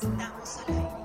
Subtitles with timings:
[0.00, 0.98] Estamos al aire.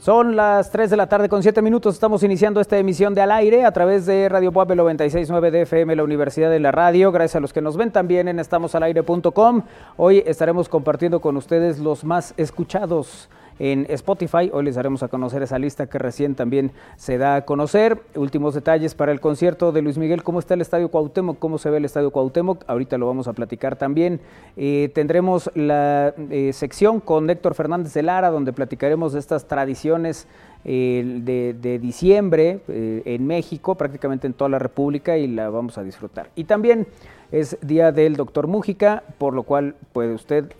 [0.00, 1.92] Son las 3 de la tarde con 7 minutos.
[1.92, 5.94] Estamos iniciando esta emisión de Al Aire a través de Radio Puebla 969 de FM,
[5.94, 7.12] la Universidad de la Radio.
[7.12, 9.62] Gracias a los que nos ven también en estamosalaire.com.
[9.98, 13.28] Hoy estaremos compartiendo con ustedes los más escuchados
[13.60, 14.50] en Spotify.
[14.52, 18.00] Hoy les haremos a conocer esa lista que recién también se da a conocer.
[18.16, 20.24] Últimos detalles para el concierto de Luis Miguel.
[20.24, 21.38] ¿Cómo está el Estadio Cuauhtémoc?
[21.38, 22.64] ¿Cómo se ve el Estadio Cuauhtémoc?
[22.66, 24.20] Ahorita lo vamos a platicar también.
[24.56, 30.26] Eh, tendremos la eh, sección con Héctor Fernández de Lara, donde platicaremos de estas tradiciones
[30.64, 36.30] eh, de, diciembre en México, prácticamente en toda la República, y la vamos a disfrutar.
[36.34, 36.86] Y también
[37.30, 40.50] es día del doctor Mújica, por lo cual puede usted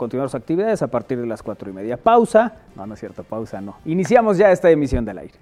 [0.00, 1.98] continuar sus actividades a partir de las cuatro y media.
[1.98, 2.54] Pausa.
[2.74, 3.76] No, no es cierto, pausa no.
[3.84, 5.34] Iniciamos ya esta emisión del aire.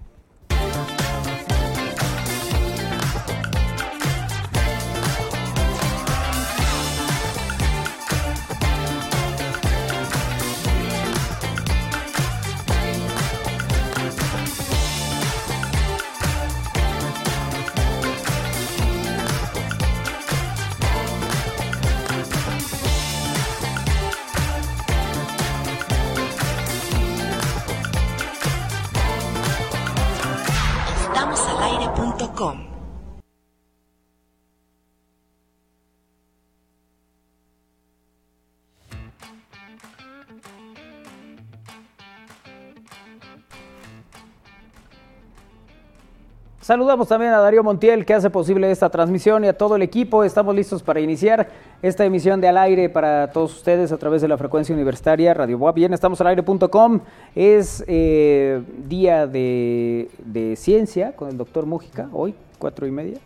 [46.69, 50.23] Saludamos también a Darío Montiel que hace posible esta transmisión y a todo el equipo.
[50.23, 51.49] Estamos listos para iniciar
[51.81, 55.57] esta emisión de Al Aire para todos ustedes a través de la frecuencia universitaria Radio
[55.57, 55.73] Boa.
[55.73, 57.01] Bien, estamos al aire.com.
[57.35, 60.11] Es eh, día de,
[60.59, 63.17] ciencia con el doctor Mújica, hoy, cuatro y media.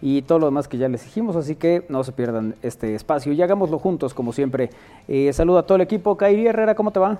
[0.00, 3.32] Y todo lo demás que ya les dijimos, así que no se pierdan este espacio
[3.32, 4.70] y hagámoslo juntos, como siempre.
[5.08, 6.16] Eh, saludo a todo el equipo.
[6.16, 7.18] Kairi Herrera, ¿cómo te va?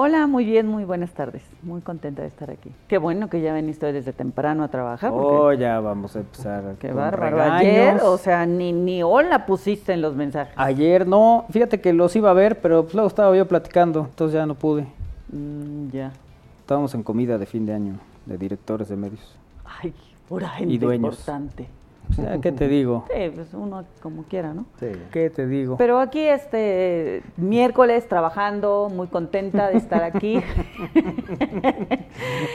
[0.00, 1.42] Hola, muy bien, muy buenas tardes.
[1.60, 2.70] Muy contenta de estar aquí.
[2.86, 5.10] Qué bueno que ya veniste desde temprano a trabajar.
[5.12, 6.76] Oh, ya vamos a empezar.
[6.78, 7.36] Qué bárbaro.
[7.36, 7.60] Regaños.
[7.60, 10.54] Ayer, o sea, ni, ni hola pusiste en los mensajes.
[10.56, 14.34] Ayer no, fíjate que los iba a ver, pero pues, luego estaba yo platicando, entonces
[14.34, 14.86] ya no pude.
[15.32, 16.12] Mm, ya.
[16.60, 17.94] Estábamos en comida de fin de año
[18.24, 19.36] de directores de medios.
[19.82, 19.92] Ay,
[20.28, 21.18] pura gente y dueños.
[21.18, 21.66] importante.
[22.10, 23.04] O sea, ¿qué te digo?
[23.14, 24.66] Sí, pues uno como quiera, ¿no?
[24.78, 24.86] Sí.
[25.10, 25.76] ¿Qué te digo?
[25.76, 30.36] Pero aquí este miércoles trabajando, muy contenta de estar aquí.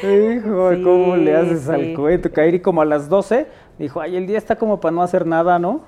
[0.03, 1.71] Hijo, sí, ¿cómo le haces sí.
[1.71, 2.31] al cuento?
[2.31, 3.47] Kairi como a las 12,
[3.77, 5.81] dijo, ay, el día está como para no hacer nada, ¿no?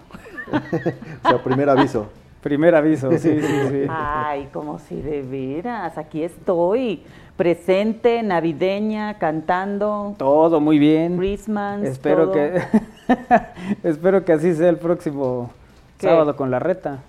[1.24, 2.08] o sea, primer aviso.
[2.42, 3.86] Primer aviso, sí, sí, sí.
[3.90, 7.04] Ay, como si de veras, aquí estoy
[7.38, 10.16] presente, navideña, cantando.
[10.18, 11.18] Todo muy bien.
[11.18, 11.84] Christmas.
[11.84, 12.34] Espero todo.
[12.34, 12.62] que
[13.84, 15.52] espero que así sea el próximo
[15.98, 16.08] ¿Qué?
[16.08, 17.00] sábado con la reta.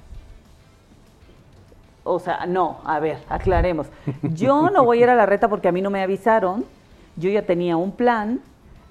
[2.09, 3.89] O sea, no, a ver, aclaremos.
[4.23, 6.65] Yo no voy a ir a la reta porque a mí no me avisaron.
[7.17, 8.41] Yo ya tenía un plan,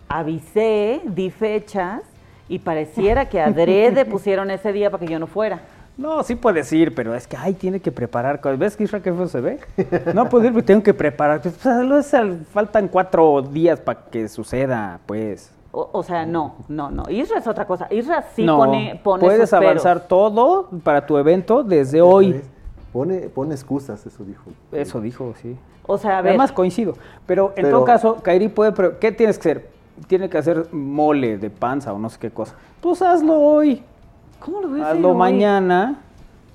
[0.10, 2.02] avisé, di fechas
[2.50, 5.62] y pareciera que adrede pusieron ese día para que yo no fuera.
[5.98, 8.42] No, sí puedes ir, pero es que, ay, tiene que preparar.
[8.58, 9.60] ¿Ves que Isra que se ve?
[10.14, 11.42] No puedo ir tengo que preparar.
[11.42, 11.56] Pues,
[12.52, 15.52] faltan cuatro días para que suceda, pues.
[15.72, 17.04] O, o, sea, no, no, no.
[17.10, 17.88] Isra es otra cosa.
[17.92, 20.08] Isra sí no, pone, pone Puedes avanzar peros.
[20.08, 22.42] todo para tu evento desde hoy.
[22.94, 24.44] Pone, pone excusas, eso dijo.
[24.72, 25.58] Eso dijo, sí.
[25.86, 26.32] O sea, a ver.
[26.32, 26.94] Además coincido.
[27.26, 28.72] Pero en Pero- todo caso, Kairi puede...
[28.72, 29.70] pre- ¿Qué tienes que hacer?
[30.08, 32.56] Tiene que hacer mole de panza o no sé qué cosa.
[32.82, 33.84] Pues hazlo hoy.
[34.40, 35.18] ¿Cómo lo voy a hacer Hazlo hoy?
[35.18, 36.00] mañana.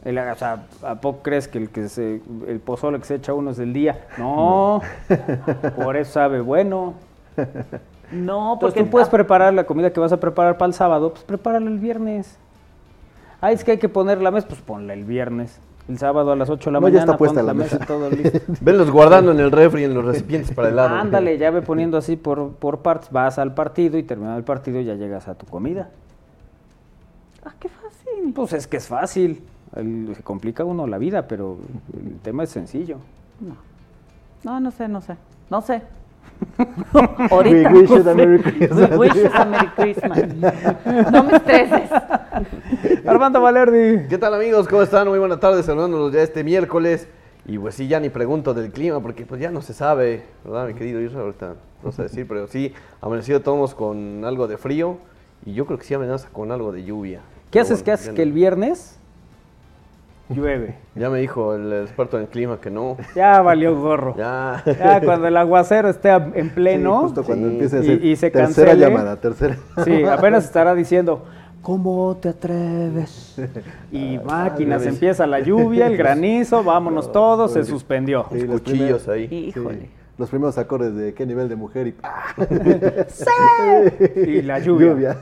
[0.05, 3.35] El- o sea, ¿a poco crees que el que se, el pozole que se echa
[3.35, 4.07] uno es del día?
[4.17, 4.81] No,
[5.77, 6.95] por eso sabe bueno.
[8.11, 11.11] No, Entonces porque tú puedes preparar la comida que vas a preparar para el sábado,
[11.13, 12.37] pues prepárala el viernes.
[13.41, 15.61] Ah, es que hay que poner la mesa, pues ponla el viernes.
[15.89, 17.79] El sábado a las 8 de la No, ya mañana está puesta la mesa.
[17.87, 18.39] todo listo.
[18.61, 20.95] Venlos guardando en el refri, en los recipientes para el lado.
[20.95, 24.81] Ándale, ya ve poniendo así por, por partes, vas al partido y terminado el partido
[24.81, 25.89] ya llegas a tu comida.
[27.45, 27.80] Ah, qué fácil.
[28.35, 29.43] Pues es que es fácil.
[29.77, 31.59] El- se complica uno la vida, pero
[31.95, 32.99] el tema es sencillo.
[33.41, 33.57] No.
[34.43, 35.17] No, no sé, no sé.
[35.51, 35.83] No sé.
[37.31, 37.71] Ahorita.
[37.71, 38.15] We wish you a.
[38.15, 38.91] Merry Christmas.
[38.91, 40.19] We wish you a Merry Christmas.
[41.13, 41.91] No me estreses.
[43.07, 44.09] Armando Valerdi.
[44.09, 44.67] ¿Qué tal amigos?
[44.69, 45.09] ¿Cómo están?
[45.09, 47.09] Muy buenas tardes, saludándolos ya este miércoles.
[47.47, 50.67] Y pues sí, ya ni pregunto del clima, porque pues ya no se sabe, ¿verdad,
[50.69, 51.21] mi querido Isra?
[51.23, 54.99] Ahorita no sé decir, pero sí, amanecido todos con algo de frío.
[55.45, 57.21] Y yo creo que sí amenaza con algo de lluvia.
[57.51, 57.79] ¿Qué haces?
[57.79, 58.09] bueno, ¿Qué haces?
[58.11, 58.97] Que no- el viernes
[60.29, 60.77] llueve.
[60.95, 62.97] Ya me dijo el experto en clima que no.
[63.17, 64.15] Ya valió gorro.
[64.17, 64.63] Ya.
[64.65, 66.99] Ya cuando el aguacero esté en pleno.
[66.99, 67.53] Sí, justo cuando Sí.
[67.55, 68.91] empiece a Y- ser y se tercera cancele.
[68.91, 69.57] llamada, tercera.
[69.85, 71.25] Sí, apenas estará diciendo,
[71.63, 73.35] ¿cómo te atreves?
[73.93, 74.95] Y máquinas, ves.
[74.95, 78.27] empieza la lluvia, el granizo, vámonos todos, se suspendió.
[78.31, 79.25] Sí, los Cuchillos primeros- ahí.
[79.57, 79.91] Híjole.
[80.21, 82.35] Sí, los primeros acordes de qué nivel de mujer y ¡ah!
[84.17, 85.17] Y la lluvia.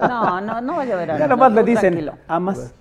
[0.00, 1.18] No, no, no va a llover.
[1.18, 2.12] Ya nomás le dicen, tranquilo.
[2.28, 2.74] ¿amas?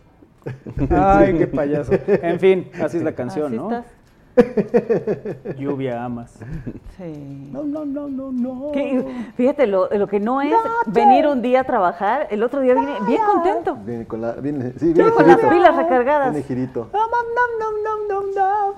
[0.89, 1.94] Ay, qué payaso.
[2.07, 3.71] En fin, así es la canción, Así ¿no?
[3.71, 3.86] estás.
[5.57, 6.39] Lluvia, amas.
[6.97, 7.50] Sí.
[7.51, 8.71] No, no, no, no, no.
[9.35, 10.53] Fíjate, lo, lo que no es
[10.88, 13.75] venir un día a trabajar, el otro día vine bien contento.
[13.85, 14.33] Viene con la.
[14.33, 16.31] Viene, sí, viene Con las pilas recargadas.
[16.31, 16.89] Viene girito.
[16.94, 18.74] Amas, no, no, no, no, no.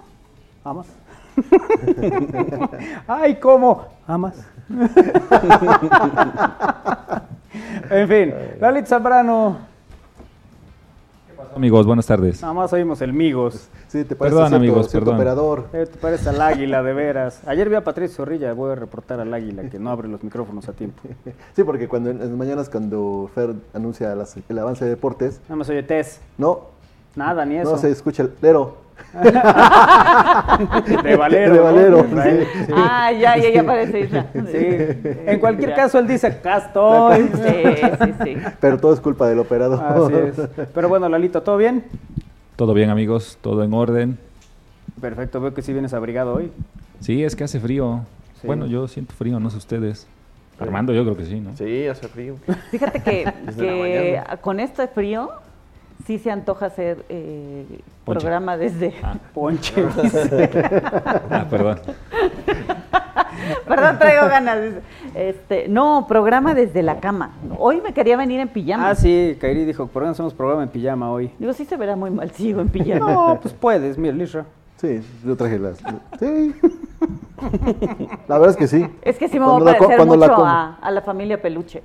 [0.64, 0.88] ¿Amas?
[3.07, 3.86] Ay, ¿cómo?
[4.07, 4.36] ¿Amas?
[7.89, 9.57] en fin, Lalit Zambrano,
[11.56, 12.42] Amigos, buenas tardes.
[12.42, 13.68] nada más oímos el migos.
[13.89, 15.16] Sí, te parece Perdón, cierto, amigos, cierto perdón.
[15.16, 15.66] operador.
[15.74, 17.42] Eh, te parece al águila, de veras.
[17.45, 20.69] Ayer vi a Patricio Zorrilla, voy a reportar al águila que no abre los micrófonos
[20.69, 21.01] a tiempo.
[21.56, 25.57] Sí, porque cuando en las mañanas cuando Fer anuncia las- el avance de deportes, Nada
[25.57, 26.68] más oye Tess, no,
[27.16, 27.72] nada, ni eso.
[27.72, 28.78] no se escucha el lero.
[31.03, 31.53] De Valero.
[31.53, 31.59] De.
[31.59, 32.69] Valero, sí.
[32.75, 34.25] Ah, ya, ya, ya parece Isra.
[34.33, 34.68] Sí.
[35.25, 35.75] En cualquier Ya.
[35.75, 37.30] caso, él dice, acá estoy.
[37.33, 38.38] Sí, sí, sí.
[38.59, 39.81] Pero todo es culpa del operador.
[39.83, 40.68] Así es.
[40.74, 41.83] Pero bueno, Lalito, ¿todo bien?
[42.56, 44.18] Todo bien, amigos, todo en orden.
[45.00, 46.51] Perfecto, veo que sí vienes abrigado hoy.
[47.00, 48.01] Sí, es que hace frío.
[48.39, 48.47] Sí.
[48.47, 50.07] Bueno, yo siento frío, no sé ustedes.
[50.59, 51.56] Armando, yo creo que sí, ¿no?
[51.57, 52.36] Sí, hace frío.
[52.69, 55.31] Fíjate que, que con este frío
[56.06, 57.65] sí se antoja hacer eh,
[58.06, 58.94] programa desde...
[59.03, 59.86] Ah, Ponche.
[61.30, 61.80] ah, perdón.
[63.68, 64.57] Perdón, traigo ganas.
[65.15, 67.31] Este, no, programa desde la cama.
[67.57, 68.89] Hoy me quería venir en pijama.
[68.89, 71.31] ah, sí, Kairi dijo, ¿por qué no hacemos programa en pijama hoy?
[71.39, 73.12] Digo, sí se verá muy mal si sigo en pijama.
[73.12, 74.45] No, pues puedes, mira, Lisra.
[74.77, 75.77] Sí, yo traje las.
[76.19, 76.56] Sí.
[78.27, 78.88] La verdad es que sí.
[79.04, 81.83] Es que sí me va a parecer mucho a, a la familia Peluche.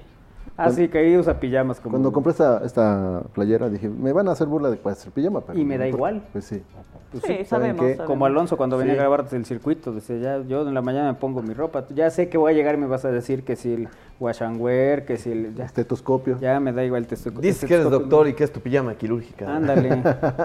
[0.58, 1.92] Ah, sí, Kairi usa pijamas como...
[1.92, 5.42] Cuando compré esta, esta playera dije, me van a hacer burla de hacer pijama.
[5.42, 6.10] pero Y me no da importa.
[6.12, 6.28] igual.
[6.32, 6.62] Pues sí.
[7.12, 7.84] Pues sí, sí, sabemos.
[8.06, 11.18] Como Alonso cuando venía a grabar el circuito, decía, ya, yo en la mañana me
[11.18, 13.54] pongo mi ropa, ya sé que voy a llegar y me vas a decir que
[13.54, 13.88] si el
[14.18, 15.54] wash and wear, que si el...
[15.54, 16.38] Ya, Estetoscopio.
[16.40, 17.98] ya me da igual el testo- Dices que eres estetoscopio.
[18.08, 19.54] doctor y que es tu pijama quirúrgica.
[19.54, 20.02] Ándale.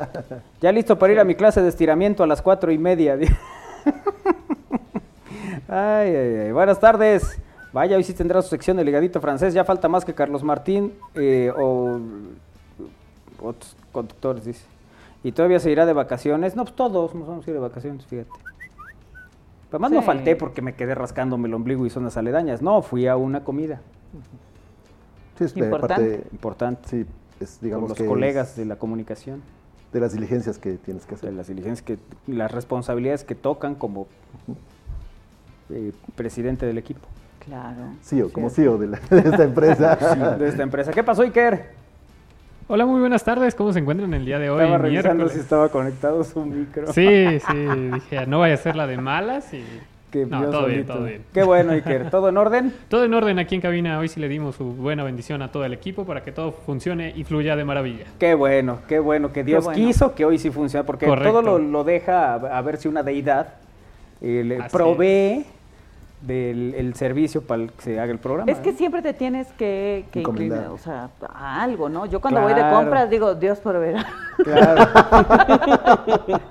[0.61, 3.15] ya listo para ir a mi clase de estiramiento a las cuatro y media.
[5.67, 6.51] ay, ay, ay.
[6.51, 7.39] Buenas tardes.
[7.73, 9.53] Vaya, hoy sí tendrá su sección de ligadito francés.
[9.53, 11.99] Ya falta más que Carlos Martín eh, o
[13.41, 14.65] otros conductores, dice.
[15.23, 16.55] Y todavía se irá de vacaciones.
[16.55, 18.29] No, pues todos nos vamos a ir de vacaciones, fíjate.
[19.69, 22.61] Además no falté porque me quedé rascándome el ombligo y zonas aledañas.
[22.61, 23.79] No, fui a una comida
[25.37, 26.11] Sí, es de Importante.
[26.17, 26.27] parte.
[26.33, 27.05] importante Sí,
[27.39, 29.41] es, con digamos los que colegas es de la comunicación.
[29.93, 31.33] de las diligencias que tienes que de hacer.
[31.33, 31.97] las diligencias que
[32.27, 34.07] las responsabilidades que tocan como
[35.69, 37.07] eh, presidente del equipo
[37.45, 37.95] Claro.
[38.03, 39.95] CEO, como CEO de, la- de esta empresa.
[40.39, 40.91] de esta empresa.
[40.91, 41.71] ¿Qué pasó, Iker?
[42.67, 43.55] Hola, muy buenas tardes.
[43.55, 44.61] ¿Cómo se encuentran el día de hoy?
[44.61, 45.33] Estaba revisando miércoles?
[45.33, 46.93] si estaba conectado su micro.
[46.93, 49.65] Sí, sí, dije, no vaya a ser la de malas y...
[50.11, 51.23] Que no, todo bien, todo bien.
[51.33, 52.09] Qué bueno, Iker.
[52.09, 52.73] ¿Todo en orden?
[52.89, 53.97] Todo en orden aquí en cabina.
[53.97, 57.13] Hoy sí le dimos su buena bendición a todo el equipo para que todo funcione
[57.15, 58.03] y fluya de maravilla.
[58.19, 59.31] Qué bueno, qué bueno.
[59.31, 59.77] Que Dios bueno.
[59.77, 61.31] quiso que hoy sí funcione, porque Correcto.
[61.31, 63.53] todo lo, lo deja a, a ver si una deidad
[64.19, 65.45] eh, le Así provee
[66.21, 68.51] del el servicio para que se haga el programa.
[68.51, 68.73] Es que ¿eh?
[68.73, 72.05] siempre te tienes que, que inclinar, o sea, a algo, ¿no?
[72.05, 74.05] Yo cuando voy de compras digo, Dios proveerá.
[74.37, 74.87] Claro.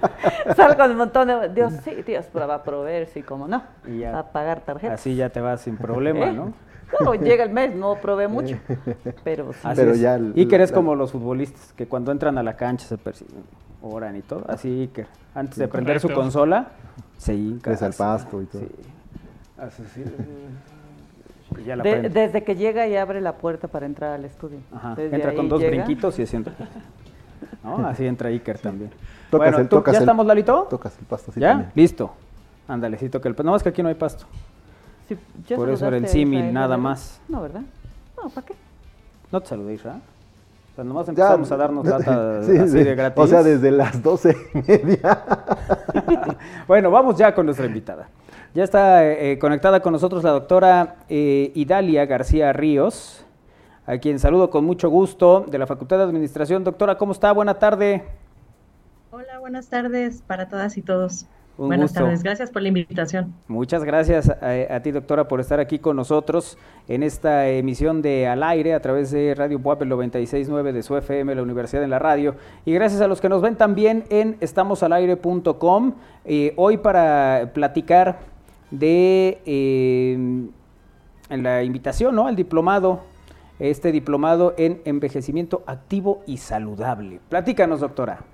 [0.56, 1.48] Salgo un montón de...
[1.50, 3.62] Dios, sí, Dios va a proveer, sí, como no.
[3.86, 4.12] Y ya.
[4.12, 4.94] Va a pagar tarjeta.
[4.94, 6.32] Así ya te vas sin problema, ¿Eh?
[6.32, 6.52] ¿no?
[6.88, 8.56] Claro, llega el mes, no provee mucho.
[9.24, 9.60] Pero sí.
[9.62, 12.86] Así Pero ya el- Iker es como los futbolistas, que cuando entran a la cancha
[12.86, 13.44] se persiguen,
[13.80, 14.44] oran y todo.
[14.48, 16.72] Así Iker, antes de prender su consola,
[17.16, 17.70] se hinca.
[17.70, 18.62] Al pasto y todo.
[18.62, 18.68] Sí.
[21.66, 22.08] Ya la De- prende.
[22.08, 24.58] desde que llega y abre la puerta para entrar al estudio.
[24.74, 25.70] Ajá, Entra con dos llega.
[25.84, 26.52] brinquitos y haciendo.
[27.64, 27.86] ¿No?
[27.86, 28.90] Así entra Iker también.
[29.30, 30.66] Tocas bueno, el- ¿tú- tocas ¿ya el- estamos, Lalito?
[30.70, 31.48] Tocas el pasto, sí, ¿Ya?
[31.50, 31.72] también.
[31.74, 32.12] Listo.
[32.68, 33.50] Ándale, sí toca el pasto.
[33.50, 34.26] No, es que aquí no hay pasto.
[35.08, 37.20] Sí, ¿ya Por eso era el símil, Israel nada más.
[37.28, 37.62] No, ¿verdad?
[38.16, 38.54] No, ¿para qué?
[39.32, 39.96] No te saludé, Isra.
[40.72, 42.84] O sea, nomás Ya- empezamos a darnos lata Sí, así sí.
[42.84, 43.22] de gratis.
[43.22, 45.24] O sea, desde las doce y media.
[46.68, 48.08] bueno, vamos ya con nuestra invitada.
[48.52, 53.24] Ya está eh, conectada con nosotros la doctora eh, Idalia García Ríos,
[53.86, 56.64] a quien saludo con mucho gusto de la Facultad de Administración.
[56.64, 57.30] Doctora, ¿cómo está?
[57.30, 58.02] Buena tarde.
[59.12, 61.26] Hola, buenas tardes para todas y todos.
[61.58, 62.00] Un Buenas gusto.
[62.04, 63.34] tardes, gracias por la invitación.
[63.46, 66.56] Muchas gracias a, a ti, doctora, por estar aquí con nosotros
[66.88, 71.34] en esta emisión de Al Aire a través de Radio Puebla 969 de su FM,
[71.34, 72.34] la Universidad en la Radio.
[72.64, 75.94] Y gracias a los que nos ven también en estamosalaire.com.
[76.24, 78.29] Eh, hoy para platicar
[78.70, 80.48] de eh,
[81.28, 82.26] la invitación ¿no?
[82.26, 83.00] al diplomado,
[83.58, 87.20] este diplomado en envejecimiento activo y saludable.
[87.28, 88.24] Platícanos, doctora.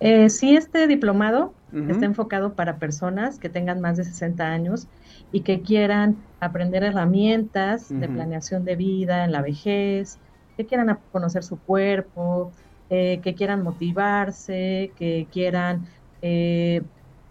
[0.00, 4.86] Eh, sí, este diplomado está enfocado para personas que tengan más de 60 años
[5.32, 10.18] y que quieran aprender herramientas de planeación de vida en la vejez,
[10.56, 12.52] que quieran conocer su cuerpo,
[12.90, 15.86] eh, que quieran motivarse, que quieran
[16.22, 16.82] eh,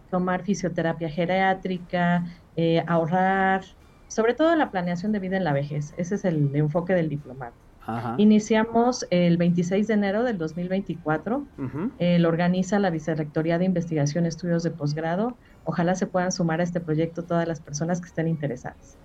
[0.09, 3.61] tomar fisioterapia geriátrica, eh, ahorrar,
[4.07, 5.93] sobre todo la planeación de vida en la vejez.
[5.97, 7.53] Ese es el enfoque del diplomado.
[7.85, 8.15] Ajá.
[8.17, 11.45] Iniciamos el 26 de enero del 2024.
[11.57, 11.91] Ujú.
[11.99, 15.37] Eh, lo organiza la Vicerrectoría de Investigación y Estudios de Posgrado.
[15.63, 18.97] Ojalá se puedan sumar a este proyecto todas las personas que estén interesadas.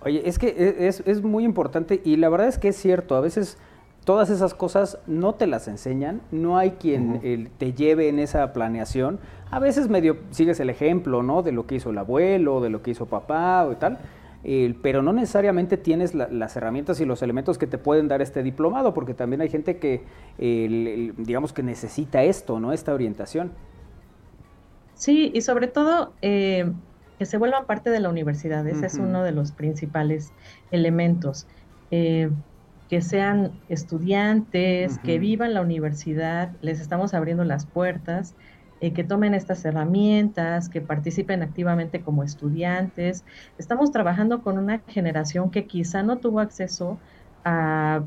[0.00, 3.16] Oye, es que e- es, es muy importante y la verdad es que es cierto,
[3.16, 3.58] a veces
[4.04, 8.52] todas esas cosas no te las enseñan, no hay quien eh, te lleve en esa
[8.52, 9.20] planeación.
[9.50, 11.42] A veces medio sigues el ejemplo, ¿no?
[11.42, 13.98] De lo que hizo el abuelo, de lo que hizo papá o tal,
[14.44, 18.22] eh, pero no necesariamente tienes la- las herramientas y los elementos que te pueden dar
[18.22, 20.02] este diplomado, porque también hay gente que,
[20.38, 22.72] eh, el- el- digamos que necesita esto, ¿no?
[22.72, 23.52] Esta orientación.
[24.94, 26.72] Sí, y sobre todo eh,
[27.18, 28.66] que se vuelvan parte de la universidad.
[28.66, 30.32] Ese es uno de los principales
[30.72, 31.46] elementos.
[32.88, 38.34] Que sean estudiantes, que vivan la universidad, les estamos abriendo las puertas,
[38.82, 43.24] eh, que tomen estas herramientas, que participen activamente como estudiantes.
[43.56, 46.98] Estamos trabajando con una generación que quizá no tuvo acceso
[47.44, 48.02] a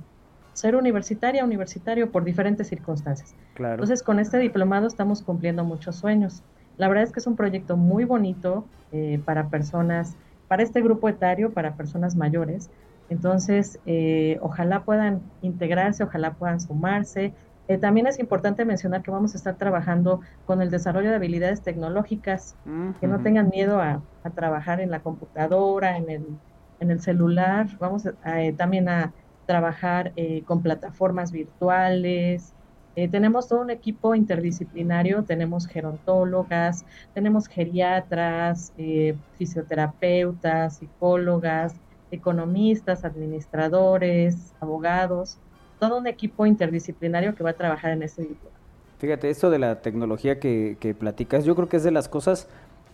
[0.53, 3.35] ser universitaria, universitario por diferentes circunstancias.
[3.55, 3.75] Claro.
[3.75, 6.43] Entonces, con este diplomado estamos cumpliendo muchos sueños.
[6.77, 10.15] La verdad es que es un proyecto muy bonito eh, para personas,
[10.47, 12.69] para este grupo etario, para personas mayores.
[13.07, 17.35] Entonces, eh, ojalá puedan integrarse, ojalá puedan sumarse.
[17.67, 21.63] Eh, también es importante mencionar que vamos a estar trabajando con el desarrollo de habilidades
[21.63, 22.57] tecnológicas,
[22.99, 26.41] que no tengan miedo a, a trabajar en la computadora, en el,
[26.79, 27.67] en el celular.
[27.79, 29.13] Vamos a- eh, también a
[29.45, 32.55] trabajar eh, con plataformas virtuales.
[32.95, 41.81] Eh, tenemos todo un equipo interdisciplinario, tenemos gerontólogas, tenemos geriatras, eh, fisioterapeutas, psicólogas,
[42.15, 45.37] economistas, administradores, abogados,
[45.79, 48.55] todo un equipo interdisciplinario que va a trabajar en este diploma.
[48.99, 52.47] Fíjate, esto de la tecnología que, que platicas, yo creo que es de las cosas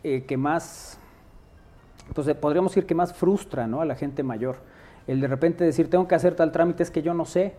[0.03, 0.97] eh, que más,
[2.13, 3.81] pues eh, podríamos decir que más frustra ¿no?
[3.81, 4.57] a la gente mayor.
[5.07, 7.53] El de repente decir, tengo que hacer tal trámite, es que yo no sé,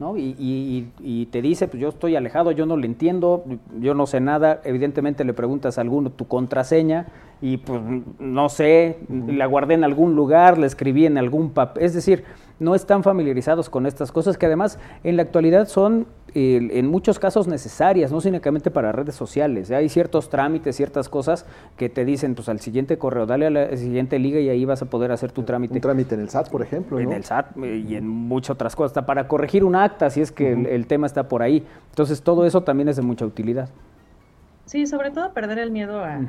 [0.00, 0.16] ¿no?
[0.16, 3.44] Y- y- y te dice, pues yo estoy alejado, yo no le entiendo,
[3.78, 4.60] yo no sé nada.
[4.64, 7.06] Evidentemente le preguntas a alguno tu contraseña
[7.44, 7.78] y pues
[8.18, 11.84] no sé, la guardé en algún lugar, la escribí en algún papel.
[11.84, 12.24] Es decir,
[12.58, 17.18] no están familiarizados con estas cosas que además en la actualidad son eh, en muchos
[17.18, 19.70] casos necesarias, no únicamente para redes sociales.
[19.72, 21.44] Hay ciertos trámites, ciertas cosas
[21.76, 24.80] que te dicen, pues al siguiente correo, dale a la siguiente liga y ahí vas
[24.80, 25.74] a poder hacer tu trámite.
[25.74, 27.14] Un trámite en el SAT, por ejemplo, En ¿no?
[27.14, 30.32] el SAT eh, y en muchas otras cosas, hasta para corregir un acta, si es
[30.32, 31.62] que el, el tema está por ahí.
[31.90, 33.68] Entonces, todo eso también es de mucha utilidad.
[34.64, 36.20] Sí, sobre todo perder el miedo a.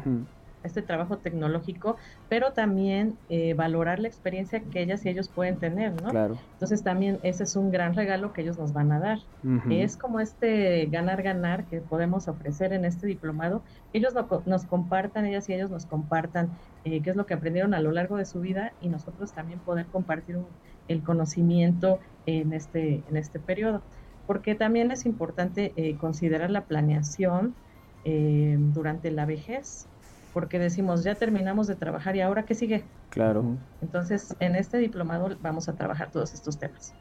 [0.66, 5.94] este trabajo tecnológico, pero también eh, valorar la experiencia que ellas y ellos pueden tener,
[6.02, 6.10] ¿no?
[6.10, 6.36] Claro.
[6.54, 9.20] Entonces también ese es un gran regalo que ellos nos van a dar.
[9.44, 9.72] Ujú.
[9.72, 13.64] Es como este ganar-ganar que podemos ofrecer en este diplomado.
[13.94, 17.74] Ellos no nos compartan, ellas y ellos nos compartan eh, qué es lo que aprendieron
[17.74, 20.58] a lo largo de su vida y nosotros también poder compartir un-
[20.88, 23.84] el conocimiento en este, en este periodo.
[24.26, 27.56] Porque también es importante eh, considerar la planeación
[28.04, 29.90] eh, durante la vejez,
[30.36, 32.84] porque decimos, ya terminamos de trabajar y ahora qué sigue.
[33.10, 33.46] Claro.
[33.82, 36.94] Entonces, en este diplomado vamos a trabajar todos estos temas.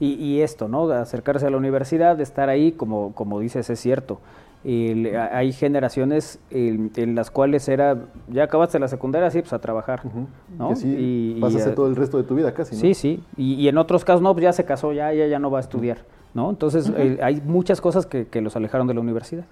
[0.00, 0.88] Y, y esto, ¿no?
[0.88, 4.20] De acercarse a la universidad, de estar ahí, como, como dices, es cierto.
[4.64, 9.58] El- hay generaciones en, en las cuales era, ya acabaste la secundaria, sí, pues a
[9.58, 10.00] trabajar.
[10.04, 10.26] Ujú.
[10.58, 10.70] ¿no?
[10.70, 12.74] Y así Y- y vas a hacer a- todo el resto de tu vida casi,
[12.74, 12.80] ¿no?
[12.80, 13.22] Sí, sí.
[13.36, 15.58] Y, y en otros casos, no, pues ya se casó, ya, ya, ya no va
[15.58, 15.98] a estudiar,
[16.32, 16.48] ¿no?
[16.48, 19.44] Entonces, eh, hay muchas cosas que, que los alejaron de la universidad.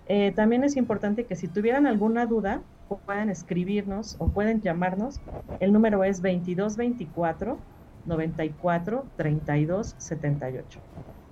[0.07, 2.61] Eh, también es importante que si tuvieran alguna duda,
[3.07, 5.21] puedan escribirnos o pueden llamarnos.
[5.61, 7.59] El número es 2224
[8.05, 10.81] 94 32 78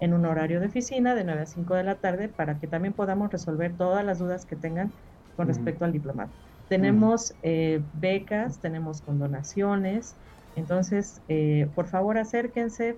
[0.00, 2.94] en un horario de oficina de 9 a 5 de la tarde para que también
[2.94, 4.92] podamos resolver todas las dudas que tengan
[5.34, 6.30] con respecto al diplomado.
[6.68, 10.14] Tenemos eh, becas, tenemos condonaciones,
[10.54, 12.96] entonces eh, por favor acérquense.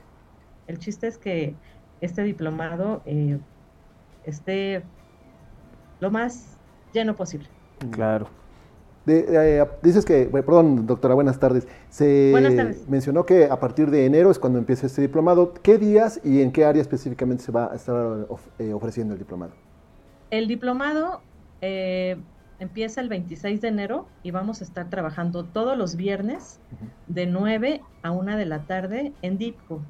[0.67, 1.55] El chiste es que
[2.01, 3.39] este diplomado eh,
[4.25, 4.83] esté
[6.01, 6.57] lo más
[6.93, 7.49] lleno posible.
[7.93, 8.27] Claro.
[9.83, 11.69] dices que, perdón, doctora, buenas tardes.
[11.91, 12.33] Se
[12.89, 15.55] mencionó que a partir de enero es cuando empieza este diplomado.
[15.63, 18.27] ¿Qué días y en qué área específicamente se va a estar
[18.73, 19.53] ofreciendo el diplomado?
[20.31, 21.21] El diplomado
[22.61, 26.61] empieza el 26 de enero y vamos a estar trabajando todos los viernes
[27.09, 29.81] de 9 a 1 de la tarde en DIPCO,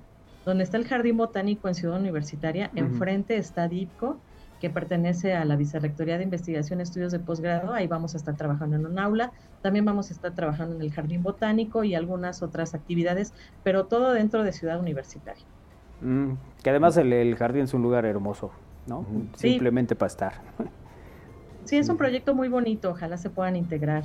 [0.46, 2.70] donde está el Jardín Botánico en Ciudad Universitaria.
[2.74, 4.18] Enfrente está DIPCO,
[4.60, 7.74] que pertenece a la Vicerrectoría de Investigación y Estudios de Posgrado.
[7.74, 9.32] Ahí vamos a estar trabajando en un aula.
[9.62, 13.34] También vamos a estar trabajando en el Jardín Botánico y algunas otras actividades,
[13.64, 15.44] pero todo dentro de Ciudad Universitaria.
[16.02, 18.52] Mm, que además el, jardín es un lugar hermoso,
[18.86, 19.04] ¿no?
[19.34, 20.32] Simplemente para estar.
[21.70, 24.02] Sí, es un proyecto muy bonito, ojalá se puedan integrar.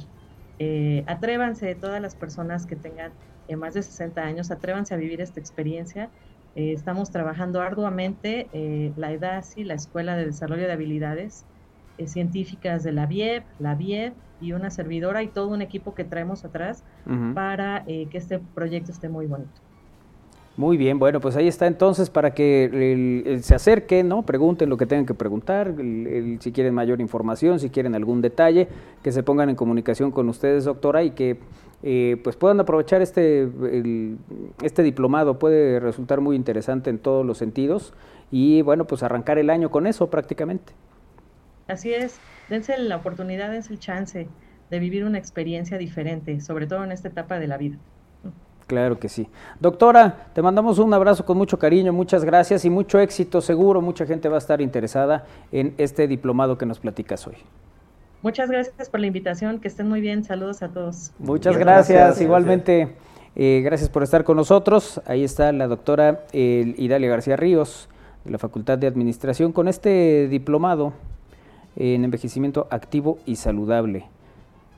[0.59, 3.11] Eh, atrévanse, todas las personas que tengan
[3.47, 6.11] eh, más de 60 años, atrévanse a vivir esta experiencia.
[6.53, 8.51] Eh, estamos trabajando arduamente
[8.97, 11.47] la EDASI, la Escuela de Desarrollo de Habilidades
[12.05, 16.45] Científicas de la VIEP, la VIEP y una servidora y todo un equipo que traemos
[16.45, 16.83] atrás
[17.33, 19.64] para que este proyecto esté muy bonito.
[20.57, 24.21] Muy bien, bueno, pues ahí está entonces para que se acerquen, ¿no?
[24.25, 25.73] Pregunten lo que tengan que preguntar,
[26.39, 28.69] si quieren mayor información, si quieren algún detalle,
[29.03, 31.39] que se pongan en comunicación con ustedes, doctora, y que
[31.83, 33.49] eh, pues puedan aprovechar este,
[34.63, 37.93] este diplomado, puede resultar muy interesante en todos los sentidos,
[38.31, 40.71] y bueno, pues arrancar el año con eso prácticamente.
[41.67, 42.17] Así es,
[42.49, 44.29] dense la oportunidad, dense el chance
[44.69, 47.77] de vivir una experiencia diferente, sobre todo en esta etapa de la vida.
[48.67, 49.27] Claro que sí.
[49.59, 53.39] Doctora, te mandamos un abrazo con mucho cariño, muchas gracias y mucho éxito.
[53.41, 57.35] Seguro mucha gente va a estar interesada en este diplomado que nos platicas hoy.
[58.23, 60.23] Muchas gracias por la invitación, que estén muy bien.
[60.23, 61.11] Saludos a todos.
[61.19, 62.95] Muchas gracias, igualmente.
[63.35, 64.99] Eh, gracias por estar con nosotros.
[65.05, 67.87] Ahí está la doctora Idalia García Ríos,
[68.23, 70.93] de la Facultad de Administración, con este diplomado
[71.75, 74.07] en envejecimiento activo y saludable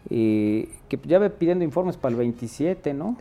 [0.10, 3.18] que ya ve pidiendo informes para el 27, ¿no?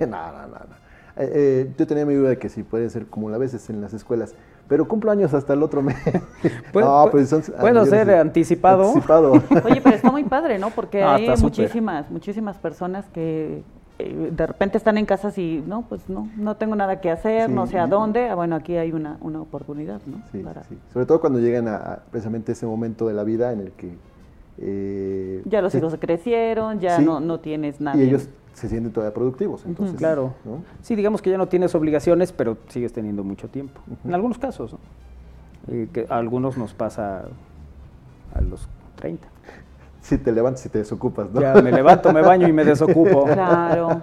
[0.00, 0.82] no, no, no.
[1.16, 3.80] Eh, eh, yo tenía mi duda de que sí puede ser como a veces en
[3.80, 4.34] las escuelas,
[4.66, 5.96] pero cumplo años hasta el otro mes.
[6.74, 8.88] no, pues son, puedo ser anticipado.
[8.88, 9.32] anticipado.
[9.64, 10.70] Oye, pero está muy padre, ¿no?
[10.70, 13.62] Porque hay muchísimas, muchísimas personas que
[13.98, 17.50] eh, de repente están en casas y no, pues no, no tengo nada que hacer,
[17.50, 18.30] no sé a dónde.
[18.30, 20.22] Ah, bueno, aquí hay una, una oportunidad, ¿no?
[20.32, 20.78] Sí, sí.
[20.94, 23.98] Sobre todo cuando llegan a precisamente ese momento de la vida en el que
[24.58, 27.96] eh, ya los hijos crecieron, ya no, no tienes nada.
[27.96, 29.64] Y ellos se sienten todavía productivos.
[29.66, 30.34] Entonces, claro.
[30.82, 33.80] Sí, digamos que ya no tienes obligaciones, pero sigues teniendo mucho tiempo.
[34.04, 34.76] En algunos casos,
[35.68, 37.24] eh, que a algunos nos pasa
[38.34, 39.28] a los 30.
[40.02, 41.40] Si te levantas y te desocupas, ¿no?
[41.40, 43.24] Ya me levanto, me baño y me desocupo.
[43.32, 44.02] Claro.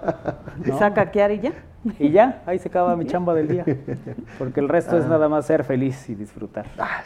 [0.78, 1.52] Saca qué y ya.
[1.98, 3.66] Y ya, ahí se acaba mi chamba del día.
[4.38, 5.08] Porque el resto es ah.
[5.08, 6.64] nada más ser feliz y disfrutar.
[6.78, 7.02] Ah,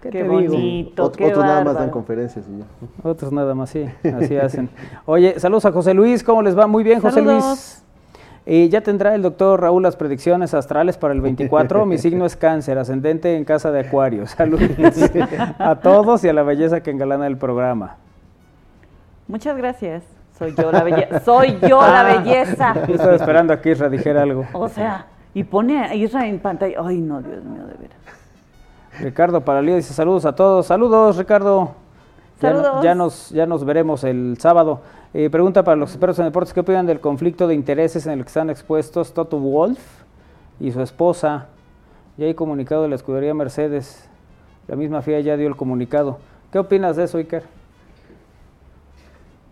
[0.00, 2.64] Qué, bonito, otros nada más dan conferencias y ya.
[3.02, 4.68] Otros nada más, sí, así hacen.
[5.06, 6.66] Oye, saludos a José Luis, ¿cómo les va?
[6.68, 7.82] Muy bien, José Luis.
[8.50, 11.84] Eh, ya tendrá el doctor Raúl las predicciones astrales para el 24.
[11.84, 14.26] Mi signo es cáncer, ascendente en casa de acuario.
[14.26, 14.62] Saludos
[15.58, 17.96] a todos y a la belleza que engalana el programa.
[19.26, 20.02] Muchas gracias.
[20.38, 21.20] Soy yo la belleza.
[21.20, 22.18] Soy yo la ah.
[22.18, 22.74] belleza.
[22.88, 24.46] estaba esperando a que Isra dijera algo.
[24.54, 26.76] O sea, y pone a Isra en pantalla.
[26.82, 27.98] Ay, no, Dios mío, de veras.
[29.00, 30.66] Ricardo Paralía dice saludos a todos.
[30.66, 31.72] Saludos, Ricardo.
[32.40, 32.82] Saludos.
[32.82, 34.80] Ya, nos, ya nos veremos el sábado.
[35.14, 38.20] Eh, pregunta para los expertos en deportes, ¿qué opinan del conflicto de intereses en el
[38.20, 39.80] que están expuestos Toto Wolf
[40.60, 41.46] y su esposa?
[42.16, 44.08] Ya hay comunicado de la escudería Mercedes.
[44.66, 46.18] La misma FIA ya dio el comunicado.
[46.52, 47.44] ¿Qué opinas de eso, Iker?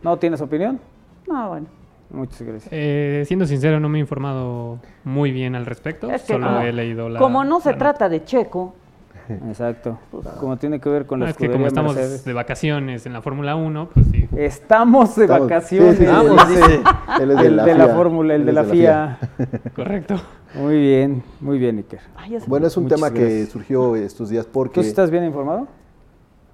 [0.02, 0.78] ¿No tienes opinión?
[1.26, 1.66] No, bueno.
[2.11, 2.68] Muchas gracias.
[2.70, 6.09] Eh, siendo sincero, no me he informado muy bien al respecto.
[6.18, 7.18] Solo he leído la.
[7.18, 8.74] Como no se trata de Checo,
[9.49, 9.99] Exacto.
[10.11, 13.23] Pues, como tiene que ver con la es que como estamos de vacaciones en la
[13.23, 14.29] Fórmula 1, pues sí.
[14.37, 16.01] Estamos de vacaciones.
[16.01, 19.19] el, de la, Fórmula, el, de la FIA.
[19.75, 20.17] Correcto.
[20.55, 22.01] Muy bien, muy bien, Iker.
[22.47, 24.81] bueno, es un tema que surgió estos días porque...
[24.81, 25.69] ¿Tú estás bien informado?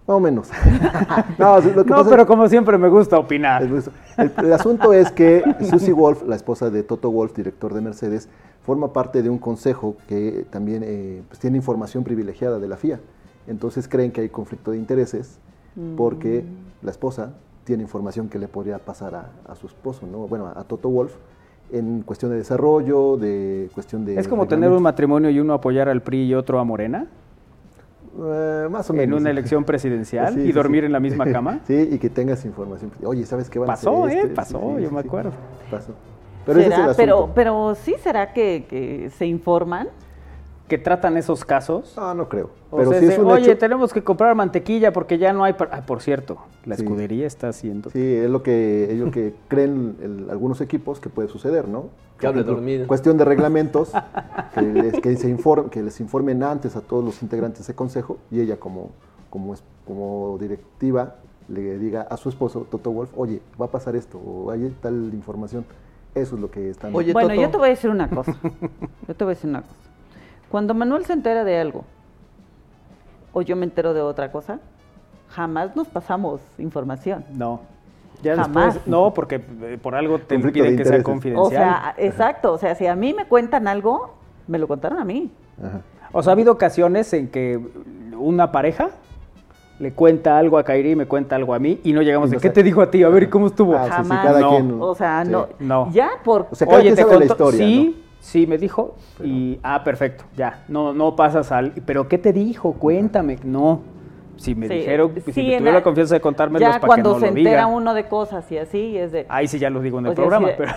[0.07, 0.49] Más o menos.
[1.39, 3.63] no, lo que no pero como siempre me gusta opinar.
[4.17, 8.29] El, asunto es que Susie Wolf, la esposa de Toto Wolf, director de Mercedes,
[8.65, 13.01] forma parte de un consejo que también eh, pues, tiene información privilegiada de la FIA.
[13.47, 15.39] Entonces creen que hay conflicto de intereses
[15.97, 16.85] porque mm.
[16.85, 17.33] la esposa
[17.65, 20.29] tiene información que le podría pasar a, su esposo, ¿no?
[20.29, 21.15] bueno, a Toto Wolf,
[21.73, 24.19] en cuestión de desarrollo, de cuestión de...
[24.19, 27.09] ¿Es como tener un matrimonio y uno apoyar al PRI y otro a Morena?
[28.19, 29.17] Eh, más o menos.
[29.17, 31.61] En una elección presidencial y dormir en la misma cama.
[31.67, 32.93] Sí, y que tengas información.
[33.05, 34.19] Oye, ¿sabes qué van pasó, a hacer?
[34.19, 34.35] Eh, este?
[34.35, 35.33] Pasó, yo me acuerdo.
[35.71, 35.93] Pasó.
[36.45, 39.89] Pero, pero, pero sí será que, que se informan
[40.73, 41.93] que tratan esos casos?
[41.99, 42.49] Ah, no creo.
[42.75, 45.55] Pero si es Oye, tenemos que comprar mantequilla porque ya no hay...
[45.71, 47.91] Ah, por cierto, la escudería está haciendo...
[47.91, 51.91] Sí, es lo que, es lo que creen algunos equipos que puede suceder, ¿no?
[52.19, 52.87] Que hable dormido.
[52.87, 53.93] Cuestión de reglamentos,
[54.55, 57.75] que, les, que, se informe, que les informen antes a todos los integrantes de ese
[57.75, 58.93] consejo y ella como,
[59.29, 59.55] como,
[59.87, 61.17] como directiva
[61.49, 65.11] le diga a su esposo, Toto Wolf, oye, va a pasar esto, o hay tal
[65.13, 65.67] información.
[66.15, 66.95] Eso es lo que están...
[66.95, 68.37] Oye, bueno, yo te voy a decir una cosa.
[69.09, 69.75] Yo te voy a decir una cosa.
[70.51, 71.85] Cuando Manuel se entera de algo
[73.33, 74.61] o yo me entero de otra cosa,
[75.29, 77.25] jamás nos pasamos información.
[77.33, 77.61] No.
[78.23, 78.87] Ya jamás.
[78.87, 81.47] no, porque eh, por algo te piden que sea confidencial.
[81.47, 82.53] O sea, exacto.
[82.53, 84.15] O sea, si a mí me cuentan algo,
[84.47, 85.33] me lo contaron a mí.
[86.13, 87.59] O sea, ha habido ocasiones en que
[88.17, 88.91] una pareja
[89.83, 92.37] le cuenta algo a Kairi y me cuenta algo a mí y no llegamos a
[92.37, 93.03] ¿qué te dijo a ti?
[93.03, 93.75] A ver, ¿cómo estuvo?
[93.75, 94.41] Ah, Jamás.
[94.41, 94.79] no.
[94.81, 95.49] O sea, no.
[95.59, 95.91] no.
[95.93, 96.47] Ya por...
[96.53, 100.95] O sea, Oye, te contó, historia, sí, Sí, me dijo y ah, perfecto, ya, no
[100.95, 102.75] no pasas al, pero ¿qué te dijo?
[102.75, 103.41] Cuéntame.
[103.43, 103.81] No.
[104.37, 107.95] Si me dijeron, si me tuviera la confianza de contármelo para cuando se entera uno
[107.95, 110.73] de cosas y así es de Ahí sí ya lo digo en el programa, pero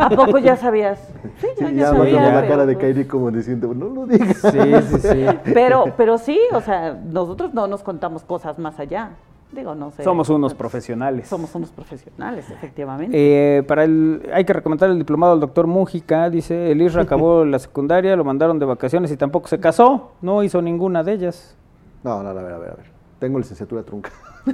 [0.00, 0.98] ¿A poco ya sabías?
[1.38, 4.38] Sí, ya, ya, sabía, la cara de Kairi como diciendo, no lo digas.
[4.38, 5.26] Sí, sí, sí.
[5.54, 9.10] Pero pero sí, o sea, nosotros no nos contamos cosas más allá.
[9.52, 10.04] Digo, no sé.
[10.04, 11.26] Somos unos profesionales.
[11.26, 13.16] Somos unos profesionales, efectivamente.
[13.16, 16.30] Eh, para el, hay que recomendar el diplomado al doctor Mújica.
[16.30, 20.12] Dice, el Isra acabó la secundaria, lo mandaron de vacaciones y tampoco se casó.
[20.22, 21.56] No hizo ninguna de ellas.
[22.02, 22.86] No, no, a ver, a ver, a ver.
[23.18, 24.10] Tengo licenciatura trunca.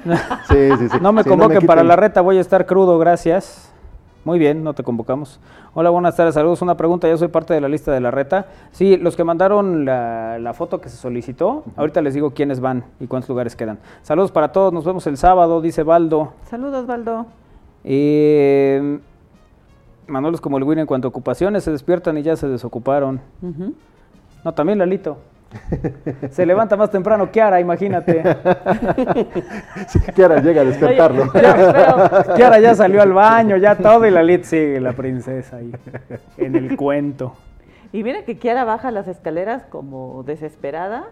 [0.48, 0.98] sí, sí, sí.
[1.00, 3.72] No me convoquen para la reta, voy a estar crudo, gracias.
[4.24, 5.38] Muy bien, no te convocamos.
[5.72, 6.60] Hola, buenas tardes, saludos.
[6.60, 8.46] Una pregunta, yo soy parte de la lista de la reta.
[8.72, 13.06] Sí, los que mandaron la, foto que se solicitó, ahorita les digo quiénes van y
[13.06, 13.78] cuántos lugares quedan.
[14.02, 16.32] Saludos para todos, nos vemos el sábado, dice Baldo.
[16.50, 17.26] Saludos, Baldo.
[17.84, 18.98] Eh,
[20.08, 23.20] Manuel es como el Win en cuanto a ocupaciones, se despiertan y ya se desocuparon.
[24.44, 25.18] No, también Lalito.
[26.30, 28.22] Se levanta más temprano Kiara, imagínate.
[30.14, 31.32] Kiara llega a despertarlo.
[32.36, 35.72] Kiara ya salió al baño, ya todo, y la Lit sigue, la princesa ahí,
[36.36, 37.34] en el cuento.
[37.92, 41.04] Y mira que Kiara baja las escaleras como desesperada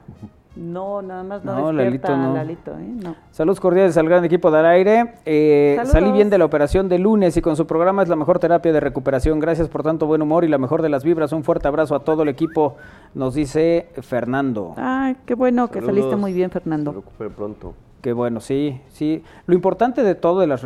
[0.57, 2.35] no, nada más no, no despierta no.
[2.35, 2.87] Lalito, ¿eh?
[3.03, 3.17] no.
[3.33, 5.15] Saludos cordiales al gran equipo del aire.
[5.25, 8.39] Eh, salí bien de la operación de lunes y con su programa es la mejor
[8.39, 9.41] terapia de recuperación.
[9.41, 11.33] Gracias por tanto buen humor y la mejor de las vibras.
[11.33, 12.77] Un fuerte abrazo a todo el equipo,
[13.15, 14.75] nos dice Fernando.
[14.77, 16.93] Ay, qué bueno que saliste muy bien, Fernando.
[16.93, 17.75] Se recupere pronto.
[18.01, 19.25] Qué bueno, sí, sí.
[19.47, 20.63] Lo importante de todo de las,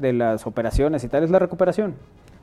[0.00, 1.94] de las operaciones y tal es la recuperación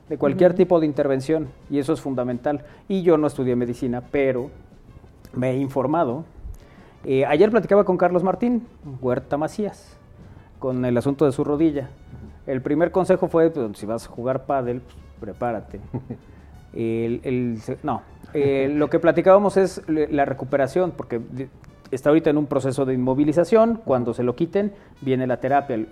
[0.08, 2.64] de cualquier tipo de intervención y eso es fundamental.
[2.88, 4.50] Y yo no estudié medicina, pero
[5.34, 6.24] me he informado
[7.10, 8.66] eh, ayer platicaba con Carlos Martín,
[9.00, 9.96] Huerta Macías,
[10.58, 11.88] con el asunto de su rodilla.
[12.46, 15.80] El primer consejo fue, pues, si vas a jugar pádel, pues, prepárate.
[17.82, 18.02] no,
[18.34, 21.22] eh, lo que platicábamos es la recuperación, porque
[21.90, 25.86] está ahorita en un proceso de inmovilización, cuando se lo quiten, viene la terapia.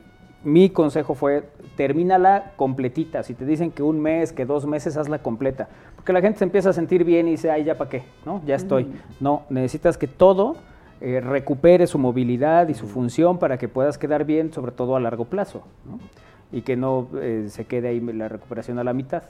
[0.45, 1.49] Mi consejo fue,
[1.79, 3.23] termínala completita.
[3.23, 5.71] Si te dicen que un mes, que dos meses, hazla completa.
[5.95, 8.43] Porque la gente se empieza a sentir bien y dice, ay, ya para qué, ¿no?
[8.45, 8.87] Ya estoy.
[9.19, 10.57] No, necesitas que todo
[11.01, 15.01] eh, recupere su movilidad y su función para que puedas quedar bien, sobre todo a
[15.01, 15.63] largo plazo,
[16.53, 19.25] y que no eh, se quede ahí la recuperación a la mitad.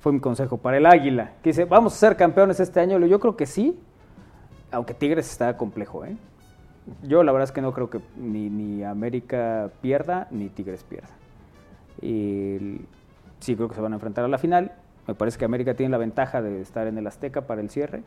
[0.00, 2.98] Fue mi consejo para el Águila, que dice, vamos a ser campeones este año.
[3.06, 3.78] Yo creo que sí,
[4.70, 6.04] aunque Tigres está complejo.
[6.04, 6.16] ¿eh?
[7.02, 11.10] Yo la verdad es que no creo que ni, ni América pierda, ni Tigres pierda.
[12.00, 12.80] Y
[13.40, 14.72] sí creo que se van a enfrentar a la final.
[15.06, 18.02] Me parece que América tiene la ventaja de estar en el Azteca para el cierre,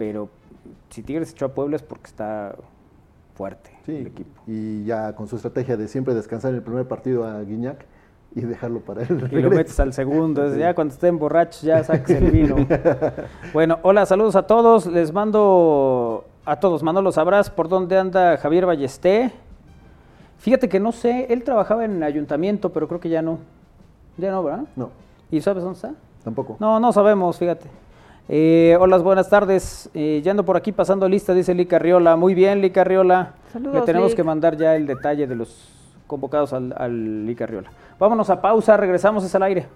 [0.00, 0.30] pero
[0.88, 2.56] si Tigres echó a Puebla es porque está
[3.34, 4.40] fuerte el equipo.
[4.46, 7.84] Y ya con su estrategia de siempre descansar en el primer partido a Guiñac
[8.34, 9.28] y dejarlo para él.
[9.30, 12.56] Y lo metes al segundo, ya cuando estén borrachos ya saques el vino.
[13.52, 18.64] bueno, hola, saludos a todos, les mando a todos, Manolo, ¿sabrás por dónde anda Javier
[18.64, 19.32] Ballesté?
[20.38, 23.38] Fíjate que no sé, él trabajaba en el ayuntamiento, pero creo que ya no.
[24.16, 24.64] Ya no, ¿verdad?
[24.76, 24.92] No.
[25.30, 25.92] ¿Y sabes dónde está?
[26.24, 26.56] Tampoco.
[26.58, 27.68] No, no sabemos, fíjate.
[28.32, 29.90] Eh, hola, buenas tardes.
[29.92, 32.14] Eh, ya ando por aquí pasando lista, dice Lica Riola.
[32.14, 33.32] Muy bien, Lica Riola.
[33.60, 35.68] Le tenemos que mandar ya el detalle de los
[36.06, 37.72] convocados al, al Lica Riola.
[37.98, 39.66] Vámonos a pausa, regresamos es al aire.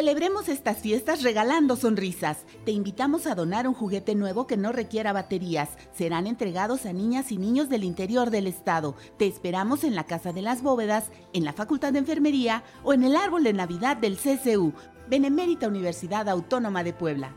[0.00, 2.46] Celebremos estas fiestas regalando sonrisas.
[2.64, 5.68] Te invitamos a donar un juguete nuevo que no requiera baterías.
[5.92, 8.96] Serán entregados a niñas y niños del interior del estado.
[9.18, 13.04] Te esperamos en la Casa de las Bóvedas, en la Facultad de Enfermería o en
[13.04, 14.72] el árbol de Navidad del CCU.
[15.10, 17.36] Benemérita Universidad Autónoma de Puebla.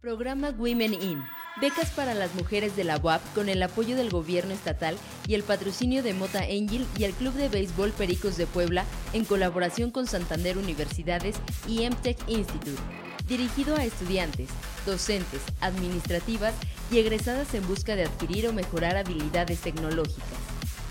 [0.00, 1.24] Programa Women In
[1.60, 5.42] becas para las mujeres de la UAP con el apoyo del gobierno estatal y el
[5.42, 10.06] patrocinio de Mota Angel y el Club de Béisbol Pericos de Puebla en colaboración con
[10.06, 12.80] Santander Universidades y MTech Institute.
[13.26, 14.48] Dirigido a estudiantes,
[14.84, 16.54] docentes, administrativas
[16.92, 20.38] y egresadas en busca de adquirir o mejorar habilidades tecnológicas.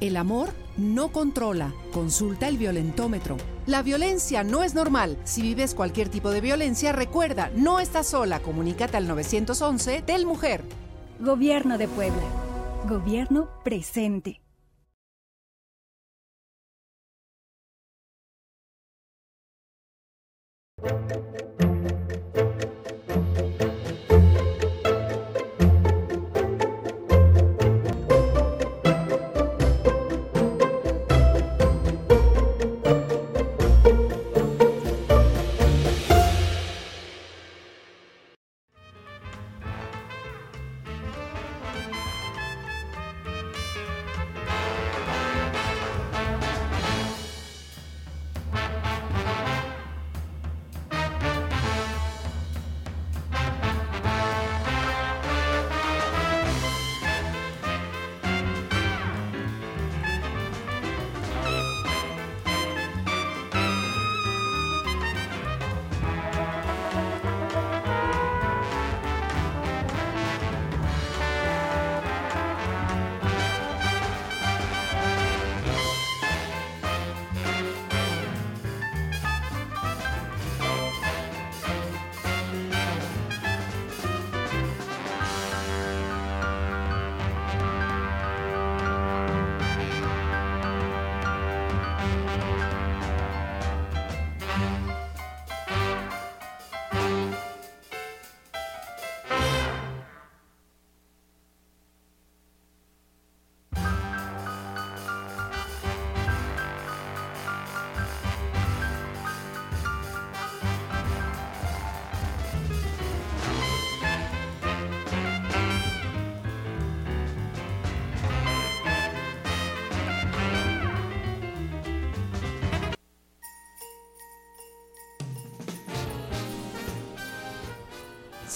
[0.01, 1.73] El amor no controla.
[1.93, 3.37] Consulta el violentómetro.
[3.67, 5.19] La violencia no es normal.
[5.25, 8.41] Si vives cualquier tipo de violencia, recuerda, no estás sola.
[8.41, 10.63] Comunícate al 911 del Mujer.
[11.21, 12.23] Gobierno de Puebla.
[12.89, 14.41] Gobierno presente.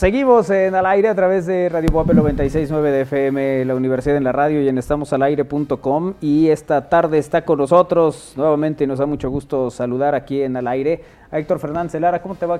[0.01, 4.25] Seguimos en al aire a través de Radio Puebla 969 de FM, la Universidad en
[4.25, 6.15] la Radio y en estamosalaire.com.
[6.23, 10.69] Y esta tarde está con nosotros nuevamente, nos da mucho gusto saludar aquí en al
[10.69, 12.23] aire a Héctor Fernández Lara.
[12.23, 12.59] ¿Cómo te va?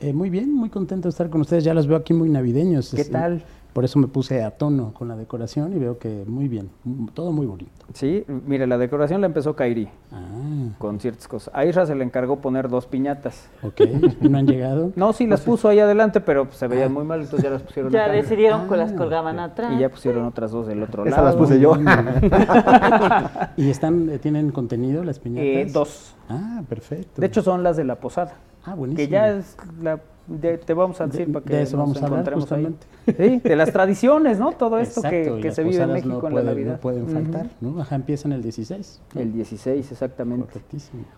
[0.00, 1.64] Eh, muy bien, muy contento de estar con ustedes.
[1.64, 2.92] Ya los veo aquí muy navideños.
[2.94, 3.42] ¿Qué tal?
[3.78, 6.68] Por eso me puse a tono con la decoración y veo que muy bien,
[7.14, 7.86] todo muy bonito.
[7.94, 10.74] Sí, mire, la decoración la empezó Kairi ah.
[10.78, 11.54] con ciertas cosas.
[11.54, 13.48] A Isra se le encargó poner dos piñatas.
[13.62, 13.82] Ok,
[14.20, 14.90] ¿no han llegado?
[14.96, 16.92] no, sí, las puso ahí adelante, pero se veían ah.
[16.92, 19.72] muy mal, entonces ya las pusieron Ya decidieron que las ah, colgaban atrás.
[19.72, 21.14] Y ya pusieron otras dos del otro lado.
[21.14, 21.74] Esas las puse yo.
[23.56, 25.46] ¿Y están, eh, tienen contenido las piñatas?
[25.46, 26.16] Eh, dos.
[26.28, 27.20] Ah, perfecto.
[27.20, 28.38] De hecho, son las de la posada.
[28.68, 29.06] Ah, buenísimo.
[29.06, 29.98] Que ya es la
[30.40, 32.86] te vamos a decir para que de eso vamos a hablar justamente.
[33.06, 34.52] Sí, de las tradiciones, ¿no?
[34.52, 36.72] Todo esto que, que se vive en México en la Navidad.
[36.72, 37.80] No pueden faltar, ¿no?
[37.80, 39.00] Ajá, empiezan el 16.
[39.14, 40.60] El 16, exactamente.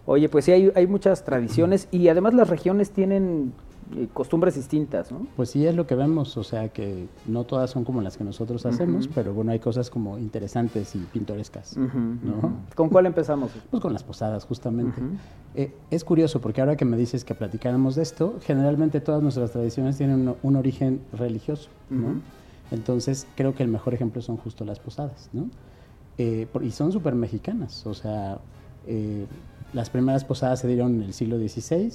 [0.06, 3.52] Oye, pues sí, hay, hay muchas tradiciones y además las regiones tienen
[4.12, 5.26] costumbres distintas, ¿no?
[5.36, 8.24] Pues sí, es lo que vemos, o sea que no todas son como las que
[8.24, 12.52] nosotros hacemos, pero bueno, hay cosas como interesantes y pintorescas, ¿no?
[12.74, 13.50] ¿Con cuál empezamos?
[13.70, 15.00] Pues con las posadas, justamente.
[15.54, 19.52] Eh, es curioso porque ahora que me dices que platicáramos de esto, generalmente todas nuestras
[19.52, 22.20] tradiciones tienen un, origen religioso, ¿no?
[22.70, 25.50] Entonces creo que el mejor ejemplo son justo las posadas, ¿no?
[26.18, 28.38] Eh, y son súper mexicanas, o sea,
[28.86, 29.26] eh,
[29.72, 31.90] las primeras posadas se dieron en el siglo XVI,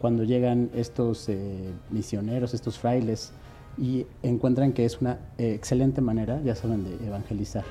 [0.00, 3.32] cuando llegan estos eh, misioneros, estos frailes,
[3.78, 7.64] y encuentran que es una eh, excelente manera, ya saben, de evangelizar.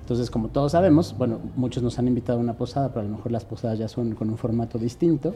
[0.00, 3.16] Entonces, como todos sabemos, bueno, muchos nos han invitado a una posada, pero a lo
[3.16, 5.34] mejor las posadas ya son con un formato distinto.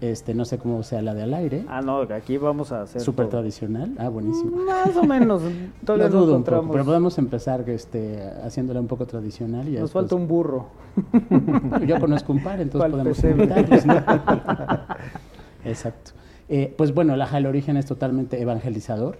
[0.00, 1.64] Este, no sé cómo sea la de al aire.
[1.68, 3.02] Ah, no, aquí vamos a hacer.
[3.02, 3.94] Súper tradicional.
[3.98, 4.56] Ah, buenísimo.
[4.56, 5.42] Más o menos.
[5.84, 9.68] Todavía no dudo un poco, pero podemos empezar este, haciéndola un poco tradicional.
[9.68, 10.68] Y Nos falta un burro.
[11.86, 13.86] Yo conozco un par, entonces podemos invitarlos.
[13.86, 13.94] ¿no?
[15.64, 16.12] Exacto.
[16.50, 19.18] Eh, pues bueno, la, el origen es totalmente evangelizador.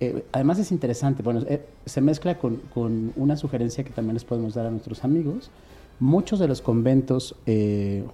[0.00, 4.24] Eh, además es interesante, bueno, eh, se mezcla con, con, una sugerencia que también les
[4.24, 5.52] podemos dar a nuestros amigos.
[6.00, 7.36] Muchos de los conventos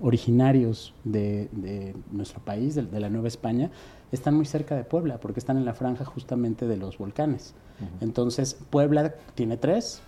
[0.02, 3.70] originarios de, de, nuestro país, de, de, la Nueva España,
[4.12, 7.54] están muy cerca de Puebla, porque están en la franja justamente de los volcanes.
[8.02, 10.02] Entonces, Puebla tiene tres,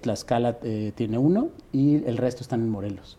[0.00, 0.58] Tlaxcala
[0.96, 3.16] tiene uno y el resto están en Morelos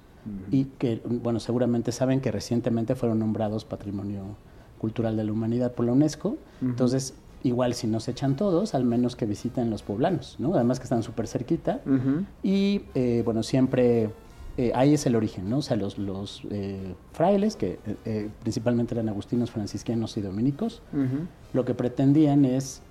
[0.52, 4.24] y que, bueno, seguramente saben que recientemente fueron nombrados Patrimonio
[4.80, 6.38] Cultural de la Humanidad por la UNESCO.
[6.62, 10.54] Entonces, igual si no se echan todos, al menos que visiten los poblanos, ¿no?
[10.56, 11.82] Además que están súper cerquita.
[12.42, 14.10] Y, eh, bueno, siempre...
[14.56, 15.58] Eh, ahí es el origen, ¿no?
[15.58, 17.80] O sea, los, los eh, frailes, que
[18.44, 20.84] principalmente eran agustinos, franciscanos y dominicos,
[21.54, 22.82] lo que pretendían es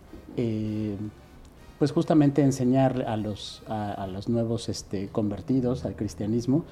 [1.83, 6.65] pues justamente enseñar a los, a, los nuevos este, convertidos al cristianismo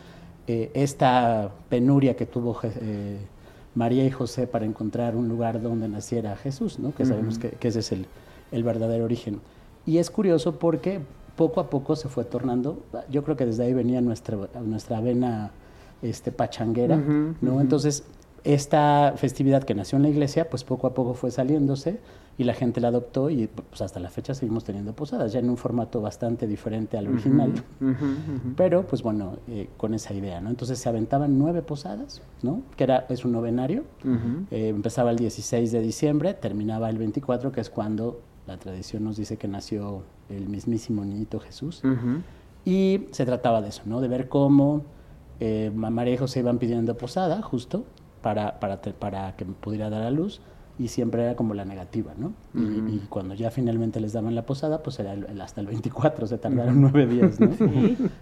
[0.52, 3.18] eh, esta penuria que tuvo eh,
[3.76, 6.92] María y José para encontrar un lugar donde naciera Jesús, ¿no?
[6.92, 9.40] que sabemos que, ese es el, verdadero origen.
[9.86, 10.98] Y es curioso porque
[11.36, 15.52] poco a poco se fue tornando, yo creo que desde ahí venía nuestra, nuestra vena
[16.02, 17.60] este, pachanguera, ¿no?
[17.60, 18.02] Entonces,
[18.44, 22.00] esta festividad que nació en la iglesia, pues poco a poco fue saliéndose
[22.38, 25.50] y la gente la adoptó y pues hasta la fecha seguimos teniendo posadas, ya en
[25.50, 27.52] un formato bastante diferente al original,
[28.56, 30.48] pero pues bueno, eh, con esa idea, ¿no?
[30.48, 32.62] Entonces se aventaban nueve posadas, ¿no?
[32.76, 33.84] Que era, es un novenario,
[34.50, 39.18] eh, empezaba el 16 de diciembre, terminaba el 24, que es cuando la tradición nos
[39.18, 41.82] dice que nació el mismísimo niñito Jesús,
[42.64, 44.00] y se trataba de eso, ¿no?
[44.00, 44.82] De ver cómo
[45.40, 47.84] eh, María y José iban pidiendo posada, justo,
[48.22, 50.40] para, para, para que pudiera dar a luz,
[50.80, 52.32] y siempre era como la negativa, ¿no?
[52.54, 56.80] y, cuando ya finalmente les daban la posada, pues era hasta el 24, se tardaron
[56.80, 57.50] nueve días, ¿no?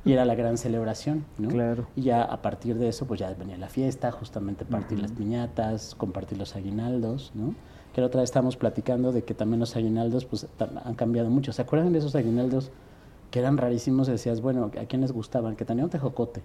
[0.05, 1.51] Y era la gran celebración, ¿no?
[1.51, 1.87] Claro.
[1.95, 5.95] Y ya a partir de eso, pues ya venía la fiesta, justamente partir las piñatas,
[5.95, 7.55] compartir los aguinaldos, ¿no?
[7.95, 10.49] Que la otra vez estábamos platicando de que también los aguinaldos, pues
[10.85, 11.53] han cambiado mucho.
[11.53, 12.73] ¿Se acuerdan de esos aguinaldos
[13.31, 14.09] que eran rarísimos?
[14.09, 15.55] Y decías, bueno, ¿a quién les gustaban?
[15.55, 16.43] Que tenían un tejocote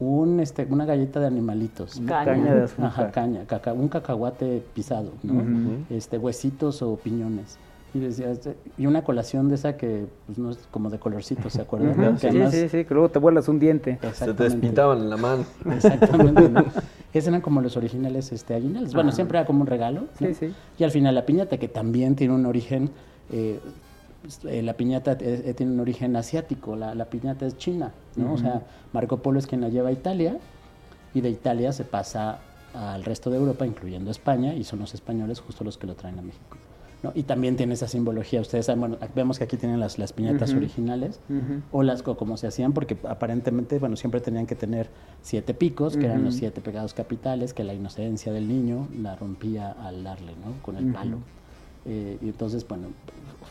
[0.00, 2.00] un, este, una galleta de animalitos.
[2.06, 2.54] Caña.
[2.54, 2.86] de azúcar.
[2.86, 5.42] Ajá, caña, un cacahuate pisado, ¿no?
[5.90, 7.58] este, huesitos o piñones.
[7.94, 11.48] Y, decía, este, y una colación de esa que pues, no es como de colorcito,
[11.48, 12.18] ¿se acuerdan?
[12.18, 14.00] sí, sí, sí, que luego te vuelas un diente.
[14.14, 15.44] Se te despintaban en la mano.
[15.70, 16.50] Exactamente.
[17.12, 18.94] Esos eran como los originales este, aguinaldos.
[18.94, 20.06] Bueno, siempre era como un regalo.
[20.18, 20.52] Sí, sí.
[20.76, 22.90] Y al final la piñata, que también tiene un origen
[23.30, 23.60] eh,
[24.44, 28.34] eh, la piñata eh, tiene un origen asiático, la, piñata es china, ¿no?
[28.34, 30.38] O sea, Marco Polo es quien la lleva a Italia
[31.12, 32.38] y de Italia se pasa
[32.74, 36.18] al resto de Europa, incluyendo España, y son los españoles justo los que lo traen
[36.18, 36.56] a México.
[37.02, 37.12] ¿no?
[37.14, 38.40] Y también tiene esa simbología.
[38.40, 41.20] Ustedes saben, bueno, vemos que aquí tienen las, las piñatas originales,
[41.70, 44.88] o las como se hacían, porque aparentemente, bueno, siempre tenían que tener
[45.22, 49.70] siete picos, que eran los siete pecados capitales, que la inocencia del niño la rompía
[49.70, 50.60] al darle, ¿no?
[50.62, 51.18] Con el palo.
[51.86, 52.88] Eh, y entonces, bueno,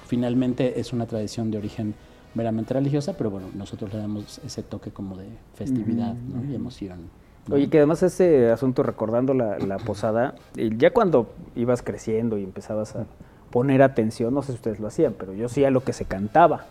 [0.07, 1.95] finalmente es una tradición de origen
[2.35, 6.15] meramente religiosa, pero bueno, nosotros le damos ese toque como de festividad
[6.49, 7.09] y emoción.
[7.51, 12.95] Oye, que además ese asunto, recordando la, la posada, ya cuando ibas creciendo y empezabas
[12.95, 13.05] a
[13.51, 16.05] poner atención, no sé si ustedes lo hacían, pero yo sí a lo que se
[16.05, 16.65] cantaba.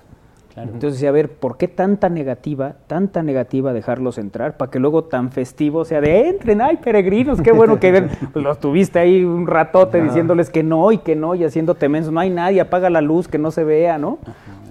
[0.57, 5.31] Entonces, a ver, ¿por qué tanta negativa, tanta negativa dejarlos entrar para que luego tan
[5.31, 8.11] festivo sea de entren, ay, peregrinos, qué bueno que ven.
[8.35, 12.21] los tuviste ahí un ratote diciéndoles que no y que no y haciendo menso, no
[12.21, 14.19] hay nadie, apaga la luz, que no se vea, ¿no?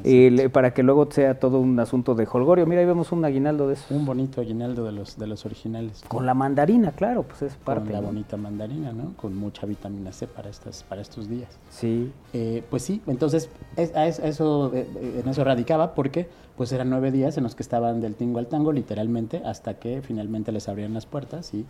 [0.04, 2.66] Y para que luego sea todo un asunto de holgorio.
[2.66, 3.94] Mira, ahí vemos un aguinaldo de eso.
[3.94, 6.04] Un bonito aguinaldo de los de los originales.
[6.08, 7.92] Con la mandarina, claro, pues es parte.
[7.92, 9.14] Con la bonita mandarina, ¿no?
[9.18, 11.50] Con mucha vitamina C para estas para estos días.
[11.70, 12.12] Sí.
[12.34, 17.44] Eh, pues sí, entonces eso eh, en eso radicaba porque pues eran nueve días en
[17.44, 21.54] los que estaban del tingo al tango literalmente hasta que finalmente les abrían las puertas
[21.54, 21.66] y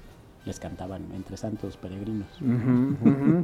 [0.45, 2.27] les cantaban entre santos peregrinos.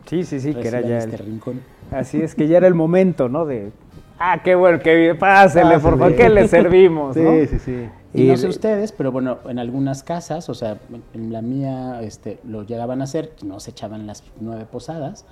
[0.08, 1.62] Sí, sí, sí, que era ya este rincón.
[1.92, 3.46] Así es que ya era el momento, ¿no?
[3.46, 3.72] De
[4.20, 7.16] ah, qué bueno, qué bien, pásele, por favor, ¿qué le servimos?
[7.16, 7.46] Sí, ¿no?
[7.46, 7.90] sí, sí.
[8.14, 10.80] Y, no sé ustedes, pero bueno, en algunas casas, o sea,
[11.14, 15.26] en la mía este, lo llegaban a hacer, no se echaban las nueve posadas,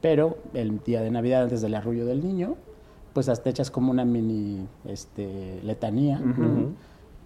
[0.00, 2.56] pero el día de Navidad, antes del arrullo del niño,
[3.12, 6.20] pues hasta echas como una mini este, letanía.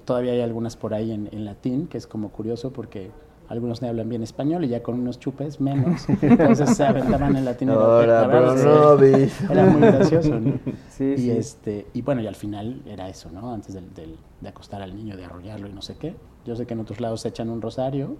[0.04, 3.10] Todavía hay algunas por ahí en, en latín, que es como curioso porque
[3.48, 7.44] algunos no hablan bien español y ya con unos chupes menos, entonces se aventaban en
[7.44, 7.70] latín.
[7.70, 10.58] Ahora, pero no, Era muy gracioso, ¿no?
[10.88, 13.52] Sí, y, Este, y bueno, y al final era eso, ¿no?
[13.52, 16.14] Antes del, del, de acostar al niño, de arrollarlo y no sé qué.
[16.46, 18.16] Yo sé que en otros lados se echan un rosario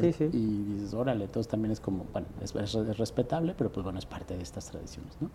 [0.00, 0.30] sí, sí.
[0.32, 4.06] y dices, órale, entonces también es como, bueno, es, es, respetable, pero pues bueno, es
[4.06, 5.30] parte de estas tradiciones, ¿no?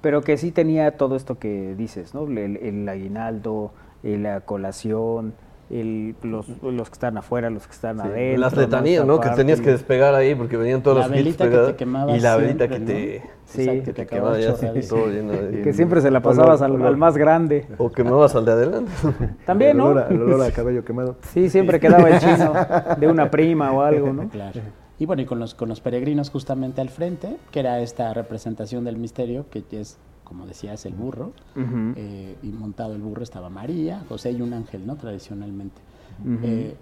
[0.00, 2.26] Pero que sí tenía todo esto que dices, ¿no?
[2.26, 3.70] El, el aguinaldo,
[4.02, 5.34] la colación,
[5.70, 8.40] el, los, los, que están afuera, los que están sí, adentro.
[8.40, 9.20] Las letanías, ¿no?
[9.20, 12.20] Que tenías que despegar ahí porque venían todos la los hits que te quemabas Y
[12.20, 13.22] la velita que te...
[13.44, 15.62] Sí, Exacto, que te te quemaba ya así, todo lleno de...
[15.64, 17.66] Que siempre se la pasabas al, al, más grande.
[17.78, 18.92] O quemabas al de adelante.
[19.46, 19.86] También, el ¿no?
[19.86, 21.16] olor, a, el olor a cabello quemado.
[21.32, 22.52] Sí, siempre quedaba el chino
[22.98, 24.28] de una prima o algo, ¿no?
[24.28, 24.60] Claro.
[24.98, 28.84] Y bueno, y con los, con los peregrinos justamente al frente, que era esta representación
[28.84, 29.98] del misterio, que es,
[30.28, 31.94] como decías, el burro, uh -huh.
[31.96, 34.96] eh, y montado el burro estaba María, José y un ángel, ¿no?
[34.96, 35.80] Tradicionalmente.
[36.22, 36.40] Uh -huh.
[36.42, 36.76] eh,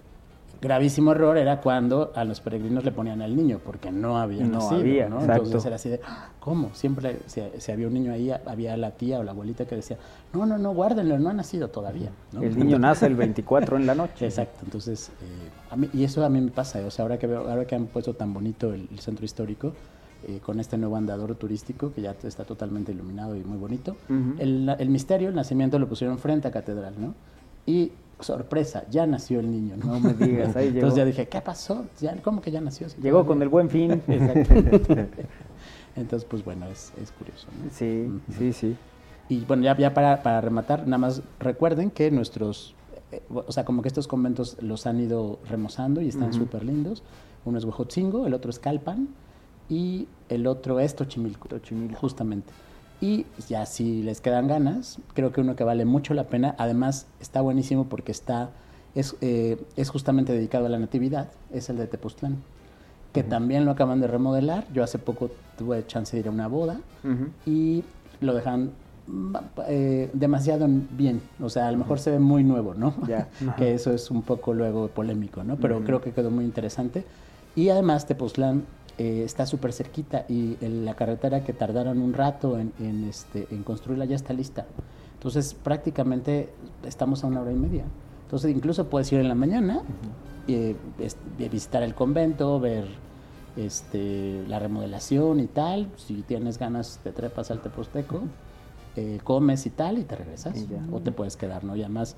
[0.61, 4.59] gravísimo error era cuando a los peregrinos le ponían al niño, porque no había no
[4.59, 5.19] nacido, había, ¿no?
[5.19, 5.43] Exacto.
[5.43, 6.01] Entonces era así de,
[6.39, 6.71] ¿cómo?
[6.73, 9.97] Siempre, si, si, había un niño ahí, había la tía o la abuelita que decía,
[10.33, 12.11] no, no, no, guárdenlo, no ha nacido todavía.
[12.31, 12.41] ¿no?
[12.41, 14.25] El niño nace el 24 en la noche.
[14.25, 17.27] Exacto, entonces, eh, a mí, y eso a mí me pasa, o sea, ahora que,
[17.27, 19.73] veo, ahora que han puesto tan bonito el, el centro histórico,
[20.27, 23.95] eh, con este nuevo andador turístico que ya está totalmente iluminado y muy bonito.
[24.09, 24.35] Uh -huh.
[24.39, 27.13] el, el, misterio, el nacimiento, lo pusieron frente a catedral, ¿no?
[27.65, 30.01] Y sorpresa, ya nació el niño, ¿no?
[30.01, 30.95] Me digas, ahí Entonces llegó.
[30.97, 31.85] ya dije, ¿qué pasó?
[32.01, 32.89] ¿Ya, ¿Cómo que ya nació?
[32.89, 34.01] Si llegó con el buen fin.
[35.95, 37.69] Entonces, pues bueno, es, es curioso, ¿no?
[37.71, 38.37] Sí, uh -huh.
[38.37, 38.75] sí, sí.
[39.29, 42.75] Y bueno, ya, ya para, para, rematar, nada más recuerden que nuestros,
[43.13, 46.37] eh, o sea, como que estos conventos los han ido remozando y están uh -huh.
[46.37, 47.01] súper lindos.
[47.45, 49.07] Uno es Huejotzingo, el otro es Calpan
[49.69, 51.99] y el otro es Tochimilco, Tochimilco.
[51.99, 52.51] justamente.
[52.99, 57.05] Y ya si les quedan ganas, creo que uno que vale mucho la pena, además
[57.19, 58.49] está buenísimo porque está,
[58.95, 62.37] es, eh, es justamente dedicado a la natividad, es el de Tepoztlán,
[63.13, 63.29] que uh -huh.
[63.29, 64.65] también lo acaban de remodelar.
[64.73, 67.29] Yo hace poco tuve chance de ir a una boda uh -huh.
[67.45, 67.83] y
[68.19, 68.71] lo dejan
[69.67, 72.95] eh, demasiado bien, o sea, a lo mejor se ve muy nuevo, ¿no?
[73.05, 73.27] Yeah.
[73.57, 75.55] que eso es un poco luego polémico, ¿no?
[75.55, 75.85] Pero uh -huh.
[75.85, 77.05] creo que quedó muy interesante.
[77.55, 78.63] Y además Tepoztlán
[78.97, 83.47] eh, está súper cerquita y el, la carretera que tardaron un rato en, en, este,
[83.51, 84.65] en construirla ya está lista.
[85.13, 86.49] Entonces prácticamente
[86.85, 87.83] estamos a una hora y media.
[88.23, 90.75] Entonces incluso puedes ir en la mañana, uh -huh.
[91.39, 92.85] eh, visitar el convento, ver
[93.55, 95.89] este, la remodelación y tal.
[95.95, 98.21] Si tienes ganas te trepas al Teposteco,
[98.95, 100.57] eh, comes y tal y te regresas.
[100.57, 101.75] Y o te puedes quedar, ¿no?
[101.75, 102.15] Y además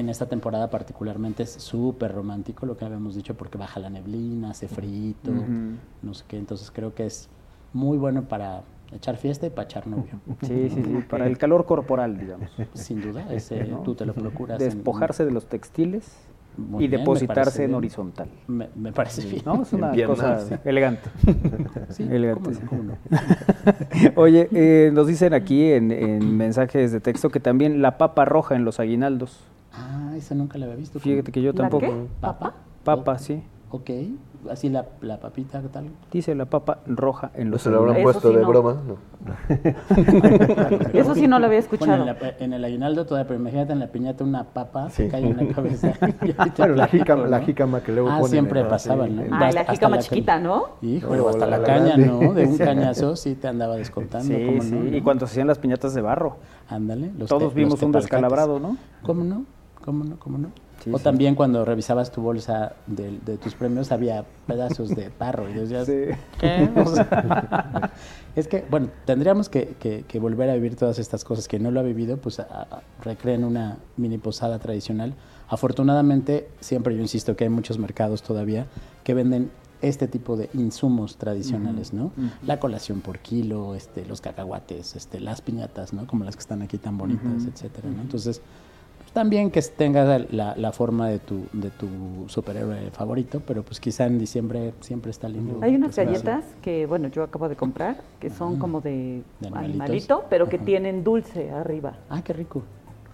[0.00, 4.50] en esta temporada particularmente es súper romántico lo que habíamos dicho porque baja la neblina,
[4.50, 5.76] hace frito, uh -huh.
[6.02, 7.28] no sé qué, entonces creo que es
[7.72, 10.20] muy bueno para echar fiesta y para echar novio.
[10.42, 12.50] Sí, sí, sí, para el calor corporal, digamos.
[12.74, 13.78] Sin duda, ese ¿no?
[13.78, 14.58] tú te lo procuras.
[14.58, 15.28] Despojarse en...
[15.28, 16.10] de los textiles
[16.56, 18.28] muy y bien, depositarse en horizontal.
[18.48, 19.42] Me, me, parece bien.
[19.44, 19.62] ¿No?
[19.62, 20.54] Es una cosa sí.
[20.64, 21.08] elegante.
[21.90, 22.50] sí, elegante.
[22.66, 22.94] ¿cómo no?
[24.16, 28.56] Oye, eh, nos dicen aquí en, en mensajes de texto que también la papa roja
[28.56, 29.44] en los aguinaldos.
[29.78, 30.98] Ah, esa nunca la había visto.
[31.00, 32.08] Fíjate que yo tampoco.
[32.20, 32.54] ¿Papa?
[32.84, 33.42] Papa, sí.
[33.70, 33.90] Ok,
[34.50, 35.90] así la, la papita, ¿qué tal?
[36.10, 38.48] Dice la papa roja en los ¿Se lo habrán puesto sí de no.
[38.48, 38.76] broma?
[38.86, 38.96] No.
[40.94, 41.98] Eso sí no lo había escuchado.
[42.04, 45.02] Bueno, en, la, en, el aguinaldo todavía, pero imagínate en la piñata una papa Sí.
[45.02, 45.92] se cae en la cabeza.
[46.56, 49.22] Claro, la jícama, la jícama que luego Ah, ponen siempre pasaba, ¿no?
[49.32, 50.64] Ah, y la Hasta jícama la chiquita, ¿no?
[50.80, 52.06] Híjole, O hasta la la, caña, grande.
[52.06, 52.32] ¿no?
[52.32, 54.34] De un cañazo sí te andaba descontando.
[54.34, 54.70] Sí, ¿cómo sí.
[54.74, 54.96] no?
[54.96, 56.36] Y cuando se hacían las piñatas de barro.
[56.70, 57.10] Ándale.
[57.18, 58.78] los Todos te- vimos los un descalabrado, ¿no?
[59.02, 59.44] ¿Cómo no?
[59.88, 60.18] ¿Cómo no?
[60.18, 60.50] ¿Cómo no?
[60.84, 61.02] Sí, o sí.
[61.04, 65.86] también cuando revisabas tu bolsa de, de tus premios había pedazos de barro y decías,
[65.86, 65.94] Sí.
[66.38, 66.70] ¿qué?
[66.76, 67.90] O sea,
[68.36, 71.48] es que, bueno, tendríamos que, que- que volver a vivir todas estas cosas.
[71.48, 75.14] Que no lo ha vivido, pues a- a- recreen una mini posada tradicional.
[75.48, 78.66] Afortunadamente, siempre yo insisto que hay muchos mercados todavía
[79.04, 82.12] que venden este tipo de insumos tradicionales, ¿no?
[82.44, 86.06] La colación por kilo, este, los cacahuates, este, las piñatas, ¿no?
[86.06, 87.48] Como las que están aquí tan bonitas, Ujú.
[87.48, 88.02] etcétera, ¿no?
[88.02, 88.42] Entonces,
[89.12, 91.88] también que tengas la, la forma de tu, de tu
[92.28, 95.58] superhéroe favorito, pero pues quizá en diciembre siempre está lindo.
[95.62, 96.04] Hay unas así.
[96.04, 100.64] galletas que, bueno, yo acabo de comprar, que son como de, animalito, pero que Ajá.
[100.64, 101.94] tienen dulce arriba.
[102.08, 102.62] Ah, qué rico.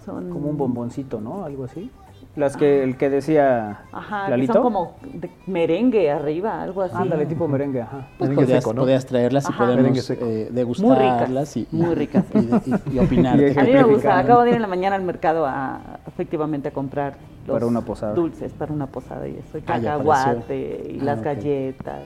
[0.04, 1.44] Son Como un bomboncito, ¿no?
[1.44, 1.90] Algo así.
[2.36, 4.54] Las que, el que decía Ajá, que Lalito.
[4.54, 6.96] son como de merengue arriba, algo así.
[6.96, 8.08] Ándale, tipo merengue, ajá.
[8.18, 8.82] Pues Merengue podías, seco, ¿no?
[8.82, 9.66] podías traerlas y Ajá.
[9.66, 10.24] podemos seco.
[10.26, 12.24] eh, degustarlas y, muy ricas.
[12.34, 12.38] y,
[12.70, 13.38] y- y opinar.
[13.40, 15.80] Y qué A mí me gusta, acabo de ir en la mañana al mercado a
[16.08, 17.14] efectivamente a comprar
[17.46, 18.14] los Para una posada.
[18.14, 22.02] dulces para una posada y eso, y Ah, ya cacahuate y Ah, las galletas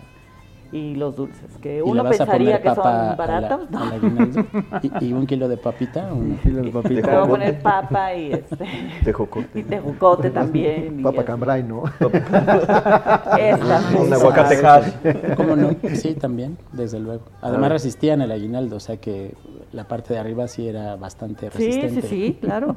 [0.71, 4.81] y los dulces, que ¿Y le uno pensaría que son baratos, la- ¿no?
[5.01, 6.12] ¿Y, y un kilo de papita?
[6.12, 7.11] un- kilo de papita.
[7.21, 8.66] voy a poner papa y este
[9.05, 9.61] Tejocote.
[9.61, 11.01] y tejocote también.
[11.01, 11.85] y Papa cambray, ¿no?
[13.39, 15.35] Estas, Un aguacate.
[15.37, 15.71] ¿Cómo no?
[15.95, 17.23] Sí, también, desde luego.
[17.41, 19.35] Además resistían el aguinaldo, o sea que
[19.73, 22.03] la parte de arriba sí era bastante Sí, resistente.
[22.03, 22.77] sí, sí, claro.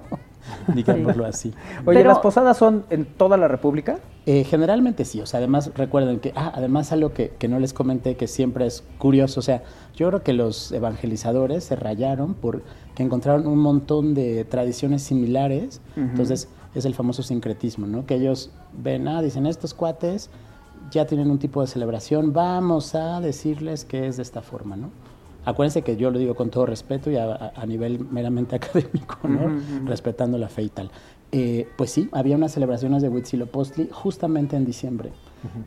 [0.73, 1.53] Digámoslo así.
[1.85, 3.99] Oye, Pero- ¿las posadas son en toda la República?
[4.25, 7.73] Eh, generalmente sí, o sea, además recuerden que, ah, además algo que, que no les
[7.73, 9.63] comenté que siempre es curioso, o sea,
[9.95, 12.63] yo creo que los evangelizadores se rayaron porque
[12.97, 18.05] encontraron un montón de tradiciones similares, entonces es el famoso sincretismo, ¿no?
[18.05, 20.29] Que ellos ven, ah, dicen, estos cuates
[20.91, 24.91] ya tienen un tipo de celebración, vamos a decirles que es de esta forma, ¿no?
[25.43, 29.59] Acuérdense que yo lo digo con todo respeto y a, nivel meramente académico, ¿no?
[29.85, 30.91] Respetando la fe y tal.
[31.33, 35.11] Eh, pues sí, había unas celebraciones de Huitzilopochtli justamente en diciembre.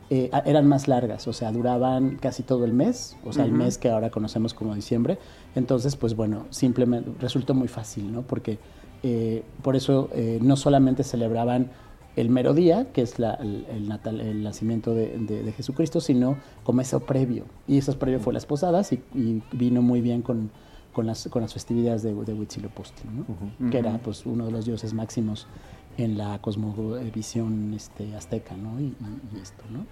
[0.09, 3.77] Eh, eran más largas, o sea, duraban casi todo el mes, o sea, el mes
[3.77, 5.17] que ahora conocemos como diciembre.
[5.55, 8.21] Entonces, pues bueno, simplemente resultó muy fácil, ¿no?
[8.21, 8.59] Porque
[9.03, 10.09] eh, por eso
[10.39, 11.71] no solamente celebraban
[12.15, 15.99] el mero día, que es la- el, el natal- el nacimiento de, de- de Jesucristo,
[15.99, 17.43] sino como eso previo.
[17.67, 20.49] Y eso previo fue las posadas y, y vino muy bien con,
[20.93, 23.69] con, las, con las festividades de, de Huitzilopochtli, ¿no?
[23.69, 25.47] que era pues uno de los dioses máximos
[25.97, 28.79] en la cosmovisión este, azteca, ¿no?
[28.81, 28.93] Y,
[29.41, 29.85] esto, ¿no?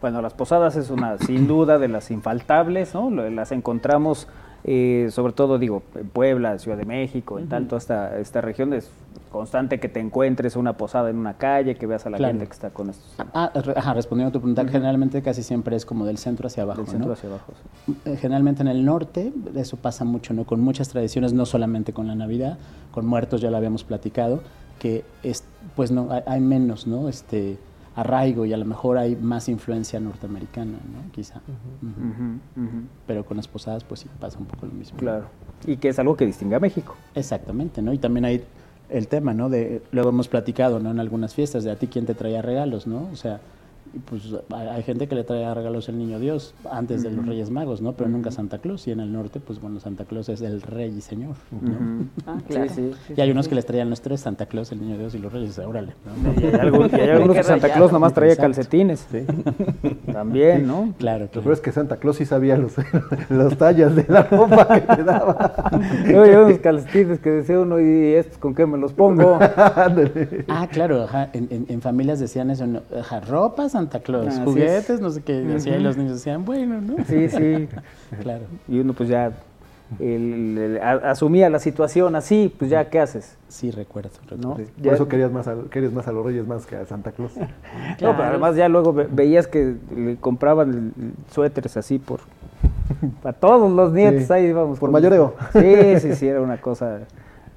[0.00, 3.10] Bueno, las posadas es una, sin duda, de las infaltables, ¿no?
[3.10, 4.26] Las encontramos,
[4.64, 8.72] eh, sobre todo, digo, en Puebla, Ciudad de México, en tal, toda esta, esta región.
[8.72, 8.90] Es
[9.30, 12.32] constante que te encuentres una posada en una calle, que veas a la Claro.
[12.32, 15.74] gente que está con estos Ah, re- ajá, respondiendo a tu pregunta, generalmente casi siempre
[15.74, 17.12] es como del centro hacia abajo, del centro ¿no?
[17.14, 17.52] hacia abajo.
[18.04, 20.44] Eh, Generalmente en el norte, eso pasa mucho, ¿no?
[20.44, 22.58] Con muchas tradiciones, no solamente con la Navidad,
[22.92, 24.42] con muertos ya lo habíamos platicado,
[24.78, 25.44] que es,
[25.76, 27.08] pues no, hay, hay menos, ¿no?
[27.08, 27.56] Este
[27.94, 31.12] arraigo y a lo mejor hay más influencia norteamericana, ¿no?
[31.12, 31.40] Quizá.
[33.06, 34.98] Pero con las posadas, pues sí, pasa un poco lo mismo.
[34.98, 35.26] Claro.
[35.66, 36.96] Y que es algo que distingue a México.
[37.14, 37.92] Exactamente, ¿no?
[37.92, 38.44] Y también hay
[38.88, 39.48] el tema, ¿no?
[39.48, 40.90] De, luego hemos platicado, ¿no?
[40.90, 43.08] En algunas fiestas, de a ti quién te traía regalos, ¿no?
[43.12, 43.40] O sea,
[43.94, 44.22] y pues
[44.54, 47.22] hay, hay gente que le traía regalos el niño Dios antes de los.
[47.26, 47.92] Reyes Magos, ¿no?
[47.92, 48.86] Pero nunca Santa Claus.
[48.88, 52.04] Y en el norte, pues bueno, Santa Claus es el rey y señor, ¿no?
[52.26, 52.68] Ah, claro.
[52.68, 53.48] Sí, sí, sí, y hay sí, unos sí.
[53.50, 56.32] que les traían los tres, Santa Claus, el niño Dios y los Reyes, órale, ¿no?
[56.42, 59.06] Y hay, algún- y hay algunos que Santa Claus nomás traía calcetines.
[60.12, 60.92] También, ¿no?
[60.98, 62.74] Claro, Lo peor es que Santa Claus sí sabía los,
[63.30, 65.70] las tallas de la ropa que te daba.
[66.10, 69.38] Yo llevo unos calcetines que decía uno, ¿y estos con qué me los pongo?
[70.48, 72.82] Ah, claro, ajá, en, en- en familias decían eso, ¿no?
[72.98, 75.00] Ajá, ropa Santa Claus, Así juguetes, es.
[75.00, 76.96] no sé qué, decía, y los niños decían, bueno, ¿no?
[77.06, 77.68] Sí, sí.
[78.22, 78.44] Claro.
[78.68, 79.32] Y uno pues ya
[80.00, 83.36] el- el- a- asumía la situación así, pues ya, ¿qué haces?
[83.48, 84.10] Sí, recuerdo.
[84.22, 84.48] recuerdo.
[84.50, 84.56] ¿No?
[84.56, 86.86] Sí, Ya- Por eso querías más a, querías más a los Reyes más que a
[86.86, 87.36] Santa Claus.
[87.36, 87.46] No,
[87.98, 92.20] pero además ya luego ve- veías que le compraban el- suéteres así por...
[93.22, 94.78] Para todos los nietos, Sí, ahí íbamos.
[94.78, 95.34] por con- mayoreo.
[95.52, 97.00] Sí, sí, sí, era una cosa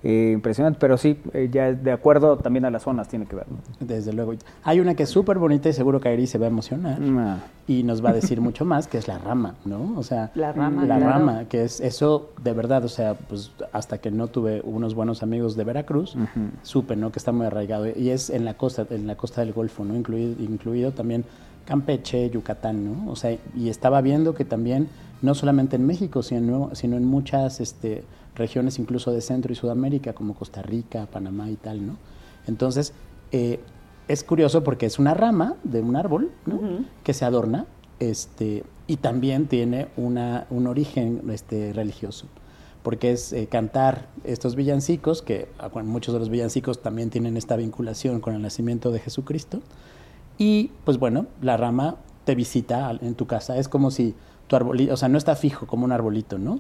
[0.07, 3.47] eh, impresionante, pero sí, eh, ya de acuerdo también a las zonas tiene que ver.
[3.49, 3.57] ¿no?
[3.79, 4.33] Desde luego.
[4.63, 7.37] Hay una que es súper bonita y seguro que Airi se va a emocionar Ah.
[7.67, 9.95] y nos va a decir mucho más, que es la rama, ¿no?
[9.97, 11.11] O sea, La rama, la claro.
[11.11, 15.23] rama, que es eso de verdad, o sea, pues hasta que no tuve unos buenos
[15.23, 16.15] amigos de Veracruz,
[16.61, 17.11] supe, ¿no?
[17.11, 19.95] Que está muy arraigado y es en la costa, en la costa del Golfo, ¿no?
[19.95, 21.25] Incluido, incluido también
[21.65, 23.11] Campeche, Yucatán, ¿no?
[23.11, 24.87] O sea, y estaba viendo que también,
[25.23, 28.03] no solamente en México, sino, sino en muchas este,
[28.36, 31.97] regiones incluso de Centro y Sudamérica, como Costa Rica, Panamá y tal, ¿no?
[32.47, 32.93] Entonces,
[33.31, 33.59] eh,
[34.07, 36.31] es curioso porque es una rama de un árbol.
[37.03, 37.65] Que se adorna,
[37.99, 42.27] este, y también tiene una, un origen este, religioso
[42.86, 47.36] porque es eh, cantar estos villancicos, que ah, bueno, muchos de los villancicos también tienen
[47.36, 49.61] esta vinculación con el nacimiento de Jesucristo.
[50.38, 53.57] Y pues bueno, la rama te visita en tu casa.
[53.57, 54.13] Es como si
[54.45, 56.59] tu arbolito, o sea, no está fijo como un arbolito, ¿no?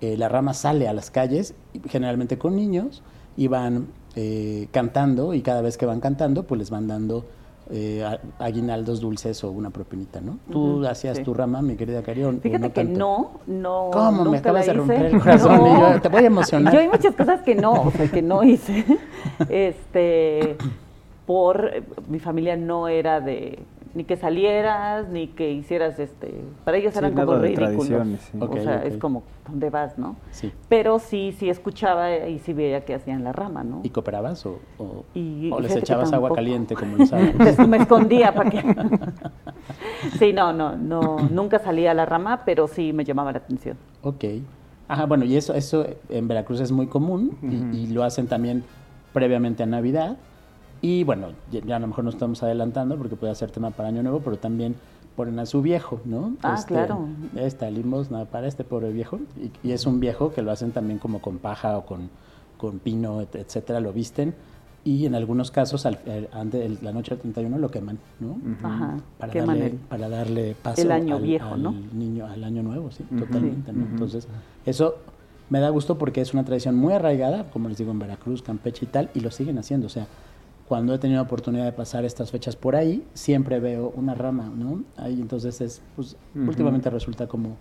[0.00, 1.54] Eh, la rama sale a las calles,
[1.88, 3.02] generalmente con niños,
[3.36, 7.24] y van eh, cantando, y cada vez que van cantando, pues les van dando
[7.70, 8.04] eh,
[8.38, 10.38] aguinaldos dulces o una propinita, ¿no?
[10.50, 11.24] Tú hacías sí.
[11.24, 12.40] tu rama, mi querida Carión.
[12.40, 12.98] Fíjate que tanto?
[12.98, 13.90] no, no.
[13.92, 14.24] ¿Cómo?
[14.26, 15.16] Me acabas de romper hice.
[15.16, 15.92] el corazón No.
[15.94, 16.72] yo te voy a emocionar.
[16.72, 18.84] Yo hay muchas cosas que no, o sea, que no hice.
[19.48, 20.56] Este,
[21.26, 21.70] por
[22.08, 23.58] mi familia no era de,
[23.96, 26.34] ni que salieras, ni que hicieras este.
[26.66, 28.06] Para ellos Sí, eran como ridículos.
[28.20, 28.38] sí.
[28.38, 30.16] O Ok, sea, es como dónde vas, ¿no?
[30.32, 30.52] Sí.
[30.68, 33.80] Pero sí, sí escuchaba y sí veía que hacían la rama, ¿no?
[33.84, 37.10] ¿Y cooperabas o, o, Y- o les echabas agua caliente como los?
[37.12, 38.62] Entonces, me escondía para que.
[40.18, 43.78] sí, no, no, no, nunca salía a la rama, pero sí me llamaba la atención.
[44.02, 44.24] Ok.
[44.88, 48.62] Ajá, bueno, y eso, eso en Veracruz es muy común y- y, lo hacen también
[49.14, 50.18] previamente a Navidad.
[50.82, 54.02] Y bueno, ya, a lo mejor nos estamos adelantando porque puede ser tema para Año
[54.02, 54.74] Nuevo, pero también
[55.16, 56.34] ponen a su viejo, ¿no?
[56.42, 57.06] Ah, claro.
[57.36, 59.18] Esta limosna para este pobre viejo.
[59.64, 62.10] Y, y es un viejo que lo hacen también como con paja o con,
[62.58, 64.34] con pino, et- etcétera, lo visten.
[64.84, 68.38] Y en algunos casos, al, el- la noche del 31 lo queman, ¿no?
[68.62, 71.74] Ajá, Para queman darle, el- para darle paso el año al, viejo, al ¿no?
[71.92, 73.72] niño, al año nuevo, sí, totalmente.
[73.72, 73.84] ¿no?
[73.86, 74.28] Entonces,
[74.66, 74.96] eso
[75.48, 78.84] me da gusto porque es una tradición muy arraigada, como les digo, en Veracruz, Campeche
[78.84, 79.86] y tal, y lo siguen haciendo.
[79.86, 80.06] O sea,
[80.68, 84.82] cuando he tenido oportunidad de pasar estas fechas por ahí, siempre veo una rama, ¿no?
[84.96, 87.56] Ahí entonces es, pues, últimamente resulta como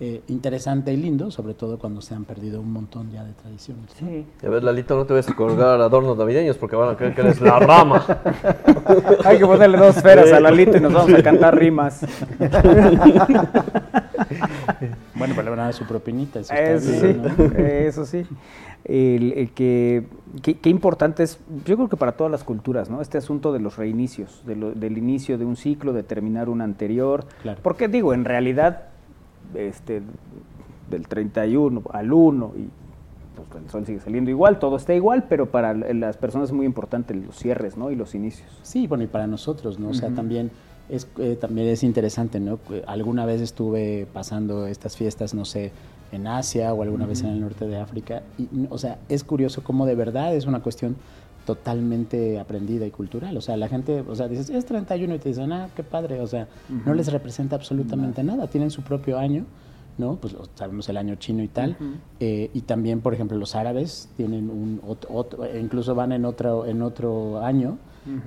[0.00, 3.86] eh, interesante y lindo, sobre todo cuando se han perdido un montón ya de tradiciones.
[4.00, 4.08] ¿no?
[4.08, 4.26] Sí.
[4.44, 7.20] A ver, Lalito, no te vayas a colgar adornos navideños porque van a creer que
[7.20, 8.04] eres la rama.
[9.24, 12.04] Hay que ponerle dos esferas a Lalito y nos vamos a cantar rimas.
[15.14, 16.40] Bueno, pero le van a dar su propinita.
[16.40, 17.56] Eso, sí, bien, ¿no?
[17.56, 18.26] eso sí.
[18.84, 20.04] El, el que,
[20.42, 23.00] qué, qué importante es, yo creo que para todas las culturas, ¿no?
[23.00, 26.60] Este asunto de los reinicios, de lo- del inicio de un ciclo, de terminar un
[26.60, 27.24] anterior.
[27.42, 27.60] Claro.
[27.62, 28.88] Porque digo, en realidad,
[29.54, 30.02] este,
[30.90, 32.68] del 31 al 1 y
[33.36, 36.66] pues, el sol sigue saliendo igual, todo está igual, pero para las personas es muy
[36.66, 37.90] importante los cierres, ¿no?
[37.90, 38.48] Y los inicios.
[38.62, 39.88] Sí, bueno, y para nosotros, ¿no?
[39.88, 40.50] O sea, también
[40.90, 42.58] es, eh, también es interesante, ¿no?
[42.86, 45.72] Alguna vez estuve pasando estas fiestas, no sé,
[46.14, 48.22] en Asia o alguna vez en el norte de África.
[48.38, 50.96] Y, o sea, es curioso cómo de verdad es una cuestión
[51.46, 53.36] totalmente aprendida y cultural.
[53.36, 56.20] O sea, la gente, o sea, dices, es 31 y te dicen, ah, qué padre.
[56.20, 56.94] O sea, no Ujú.
[56.94, 58.46] les representa absolutamente nada.
[58.48, 59.44] Tienen su propio año,
[59.98, 60.16] ¿no?
[60.16, 61.76] Pues sabemos el año chino y tal.
[62.20, 66.24] Eh, y también, por ejemplo, los árabes tienen un ot- otro, e incluso van en
[66.24, 67.78] otro, en otro año.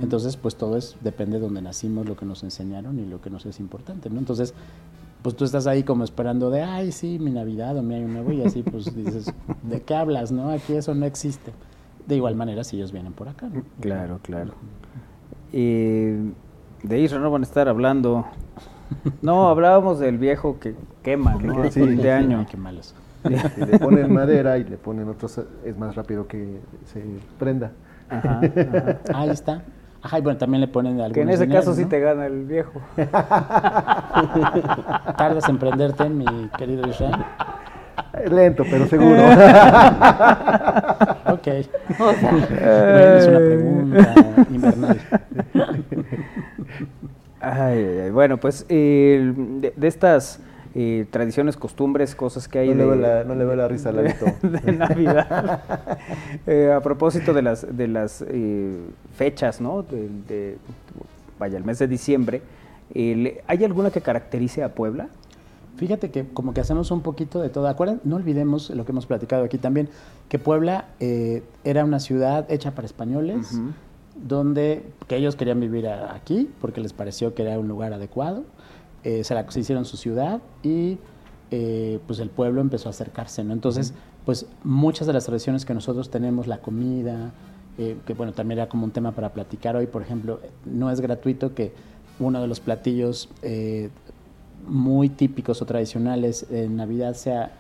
[0.02, 3.30] Entonces, pues todo es, depende de donde nacimos, lo que nos enseñaron y lo que
[3.30, 4.18] nos es importante, ¿no?
[4.18, 4.56] Entonces,
[5.28, 8.32] pues tú estás ahí como esperando de, ay, sí, mi Navidad o mi Año Nuevo,
[8.32, 10.52] y así pues dices, ¿de qué hablas, no?
[10.52, 11.52] Aquí eso no existe.
[12.06, 13.62] De igual manera, si ellos vienen por acá, ¿no?
[13.82, 14.54] Claro, claro.
[15.52, 16.32] Eh,
[16.82, 18.26] de Israel no van a estar hablando.
[19.22, 21.70] No, hablábamos del viejo que quema, ¿no?
[21.72, 22.40] Sí, de año.
[22.40, 22.96] Ay, qué malos.
[23.26, 27.04] Le ponen madera y le ponen otros, es más rápido que se
[27.38, 27.74] prenda.
[28.08, 29.00] Ajá, ajá.
[29.14, 29.62] Ahí está.
[30.08, 32.28] Ajá, y bueno, también le ponen algunos Que en ese dineros, caso sí te gana
[32.28, 32.82] el viejo.
[35.18, 36.26] Tardas en prenderte, mi
[36.58, 37.26] querido Israel.
[38.32, 39.22] Lento, pero seguro.
[41.28, 41.46] Ok.
[42.00, 44.14] bueno, es una pregunta
[44.50, 44.98] invernal.
[47.42, 48.10] Ay, ay, ay.
[48.12, 50.40] Bueno, pues eh, de, de estas
[50.80, 53.90] eh, tradiciones, costumbres, cosas que hay No le veo la- no le veo la risa
[53.90, 53.96] al
[54.44, 55.62] de Navidad.
[56.46, 58.78] Eh, a propósito de las, de las eh,
[59.16, 59.82] fechas, ¿no?
[59.82, 60.58] De, de-
[61.40, 62.42] vaya, el mes de diciembre,
[62.96, 65.08] ¿hay alguna que caracterice a Puebla?
[65.78, 67.68] Fíjate que como que hacemos un poquito de todo.
[67.68, 69.90] Acuérdense, no olvidemos lo que hemos platicado aquí también,
[70.30, 73.60] que Puebla eh, era una ciudad hecha para españoles,
[74.16, 78.44] donde que ellos querían vivir aquí porque les pareció que era un lugar adecuado.
[79.04, 80.98] Eh, se, la, se hicieron su ciudad y
[81.52, 83.54] eh, pues el pueblo empezó a acercarse, ¿no?
[83.54, 83.94] Entonces,
[84.26, 87.32] pues muchas de las tradiciones que nosotros tenemos, la comida,
[87.78, 91.00] eh, que bueno, también era como un tema para platicar hoy, por ejemplo, no es
[91.00, 91.72] gratuito que
[92.20, 93.90] uno de los platillos eh,
[94.68, 97.52] muy típicos o tradicionales en Navidad sea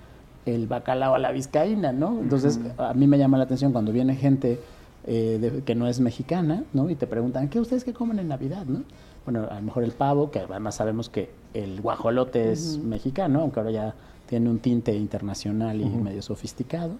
[0.45, 2.19] el bacalao a la vizcaína, ¿no?
[2.19, 4.59] Entonces, a mí me llama la atención cuando viene gente
[5.05, 6.89] eh, de- que no es mexicana, ¿no?
[6.89, 8.81] Y te preguntan, ¿qué ustedes qué comen en Navidad, no?
[9.28, 13.59] Bueno, a lo mejor el pavo, que además sabemos que el guajolote es mexicano, aunque
[13.59, 13.93] ahora ya
[14.25, 15.97] tiene un tinte internacional y Ujú.
[15.97, 16.93] medio sofisticado.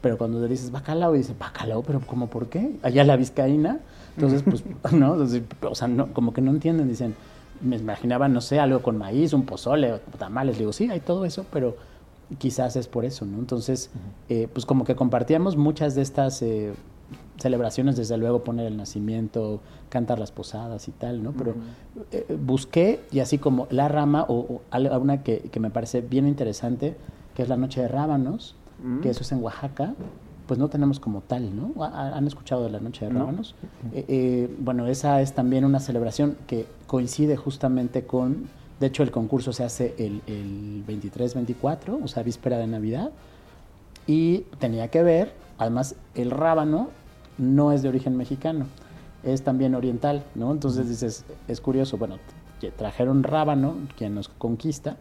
[0.00, 2.72] Pero cuando le dices bacalao, y bacalao, pero ¿cómo por qué?
[2.82, 3.78] Allá la vizcaína.
[4.16, 5.12] Entonces, pues, ¿no?
[5.12, 7.14] Entonces, o sea, no, como que no entienden, dicen,
[7.60, 10.56] me imaginaba, no sé, algo con maíz, un pozole, tamales.
[10.56, 11.76] Le digo, sí, hay todo eso, pero
[12.38, 13.38] quizás es por eso, ¿no?
[13.38, 13.90] Entonces,
[14.28, 16.72] eh, pues como que compartíamos muchas de estas eh,
[17.38, 21.32] celebraciones, desde luego poner el nacimiento, cantar las posadas y tal, ¿no?
[21.32, 21.54] Pero
[22.12, 26.26] eh, busqué, y así como la rama, o, o una que, que me parece bien
[26.28, 26.96] interesante,
[27.34, 29.00] que es la Noche de Rábanos, Mm.
[29.00, 29.92] que eso es en Oaxaca,
[30.46, 31.84] pues no tenemos como tal, ¿no?
[31.84, 33.20] ¿Ha- ¿Han escuchado de la Noche de No.
[33.20, 33.54] Rábanos?
[33.92, 38.48] Eh, eh, bueno, esa es también una celebración que coincide justamente con,
[38.80, 43.10] de hecho el concurso se hace el, el 23-24, o sea, víspera de Navidad,
[44.06, 46.88] y tenía que ver, además el rábano
[47.40, 48.66] no es de origen mexicano,
[49.24, 50.52] es también oriental, ¿no?
[50.52, 52.16] Entonces dices, es curioso, bueno,
[52.76, 54.96] trajeron rábano, quien nos conquista,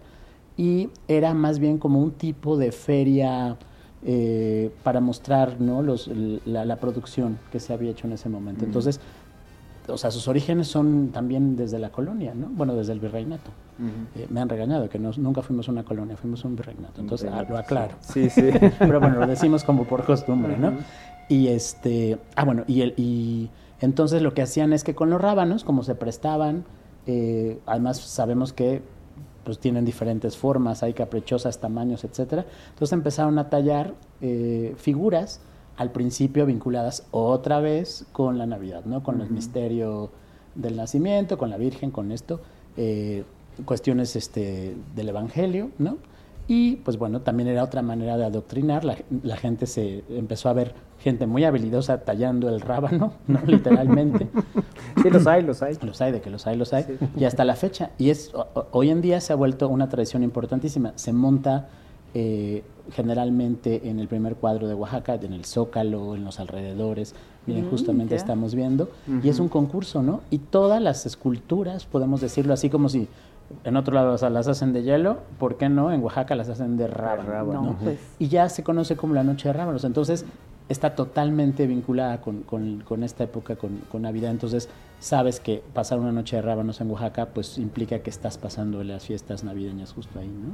[0.55, 3.57] y era más bien como un tipo de feria
[4.03, 5.81] eh, para mostrar ¿no?
[5.81, 6.09] Los,
[6.45, 8.63] la, producción que se había hecho en ese momento.
[8.63, 8.99] Entonces,
[9.87, 12.47] o sea, sus orígenes son también desde la colonia, ¿no?
[12.47, 13.51] Bueno, desde el virreinato.
[14.15, 16.99] Eh, me han regañado que nunca fuimos una colonia, fuimos un virreinato.
[17.01, 17.95] Entonces, ah, lo aclaro.
[18.01, 18.49] Sí, sí.
[18.79, 20.73] Pero bueno, lo decimos como por costumbre, ¿no?
[21.29, 23.49] Y este, ah, bueno, y, el, y
[23.79, 26.65] entonces lo que hacían es que con los rábanos, como se prestaban,
[27.05, 28.81] eh, además sabemos que
[29.43, 32.45] pues tienen diferentes formas, hay caprichosas, tamaños, etcétera.
[32.69, 35.41] Entonces empezaron a tallar eh, figuras
[35.77, 39.01] al principio vinculadas otra vez con la Navidad, ¿no?
[39.01, 40.11] Con el misterio
[40.55, 42.41] del nacimiento, con la Virgen, con esto,
[42.75, 43.23] eh,
[43.65, 45.97] cuestiones este, del Evangelio, ¿no?
[46.49, 50.53] Y pues bueno, también era otra manera de adoctrinar, la, la gente se empezó a
[50.53, 53.39] ver gente muy habilidosa tallando el rábano, ¿no?
[53.45, 54.27] literalmente.
[55.01, 55.77] Sí, los hay, los hay.
[55.81, 56.97] Los hay, de que los hay, los hay.
[57.15, 57.91] Y hasta la fecha.
[57.99, 58.31] Y es
[58.71, 60.93] hoy en día se ha vuelto una tradición importantísima.
[60.95, 61.69] Se monta
[62.15, 67.13] eh, generalmente en el primer cuadro de Oaxaca, en el Zócalo, en los alrededores.
[67.45, 68.89] Miren, mm, justamente estamos viendo.
[69.23, 70.21] Y es un concurso, ¿no?
[70.31, 73.07] Y todas las esculturas, podemos decirlo así como si
[73.63, 75.91] en otro lado las hacen de hielo, ¿por qué no?
[75.91, 77.77] En Oaxaca las hacen de rábano.
[77.83, 77.99] Pues.
[78.19, 79.83] Y ya se conoce como la noche de rábanos.
[79.83, 80.25] Entonces,
[80.69, 84.29] está totalmente vinculada con, con, esta época, con, con, Navidad.
[84.29, 84.69] Entonces,
[84.99, 89.03] sabes que pasar una noche de rábanos en Oaxaca, pues implica que estás pasando las
[89.05, 90.53] fiestas navideñas justo ahí, ¿no?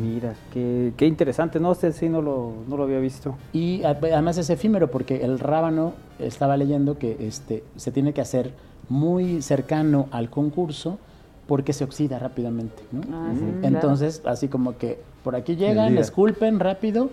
[0.00, 3.36] Mira, qué, qué interesante, no sé si no lo, no lo había visto.
[3.52, 8.52] Y además es efímero, porque el rábano, estaba leyendo que este, se tiene que hacer
[8.88, 10.98] muy cercano al concurso,
[11.46, 13.02] porque se oxida rápidamente, ¿no?
[13.12, 13.32] Ah,
[13.62, 17.10] Entonces, así como que por aquí llegan, esculpen rápido,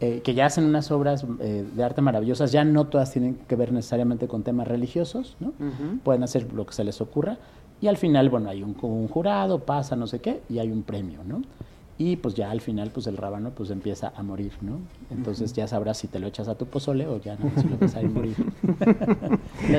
[0.00, 3.56] eh, que ya hacen unas obras eh, de arte maravillosas, ya no todas tienen que
[3.56, 5.52] ver necesariamente con temas religiosos, ¿no?
[6.02, 7.38] Pueden hacer lo que se les ocurra.
[7.80, 10.82] Y al final, bueno, hay un, un, jurado, pasa no sé qué, y hay un
[10.82, 11.42] premio, ¿no?
[11.98, 14.78] Y pues ya al final, pues el rábano pues empieza a morir, ¿no?
[15.10, 17.76] Entonces ya sabrás si te lo echas a tu pozole o ya no, si lo
[17.78, 18.34] vas a morir.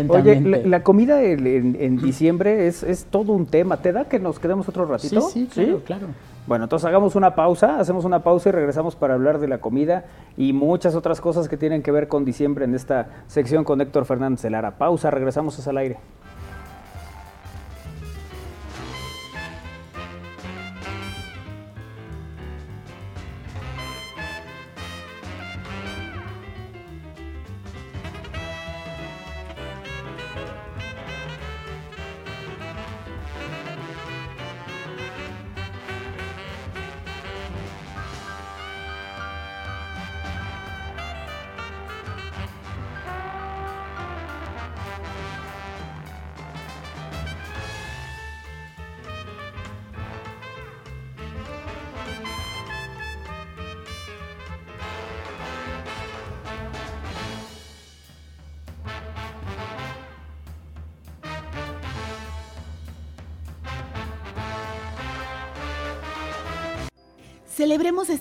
[0.09, 3.78] Oye, la, comida en, diciembre es, es, todo un tema.
[3.78, 5.22] ¿Te da que nos quedemos otro ratito?
[5.22, 6.07] Sí, sí, claro, claro.
[6.45, 10.05] Bueno, entonces hagamos una pausa, hacemos una pausa y regresamos para hablar de la comida
[10.36, 14.05] y muchas otras cosas que tienen que ver con diciembre en esta sección con Héctor
[14.05, 14.78] Fernández Lara.
[14.78, 15.97] Pausa, regresamos al aire.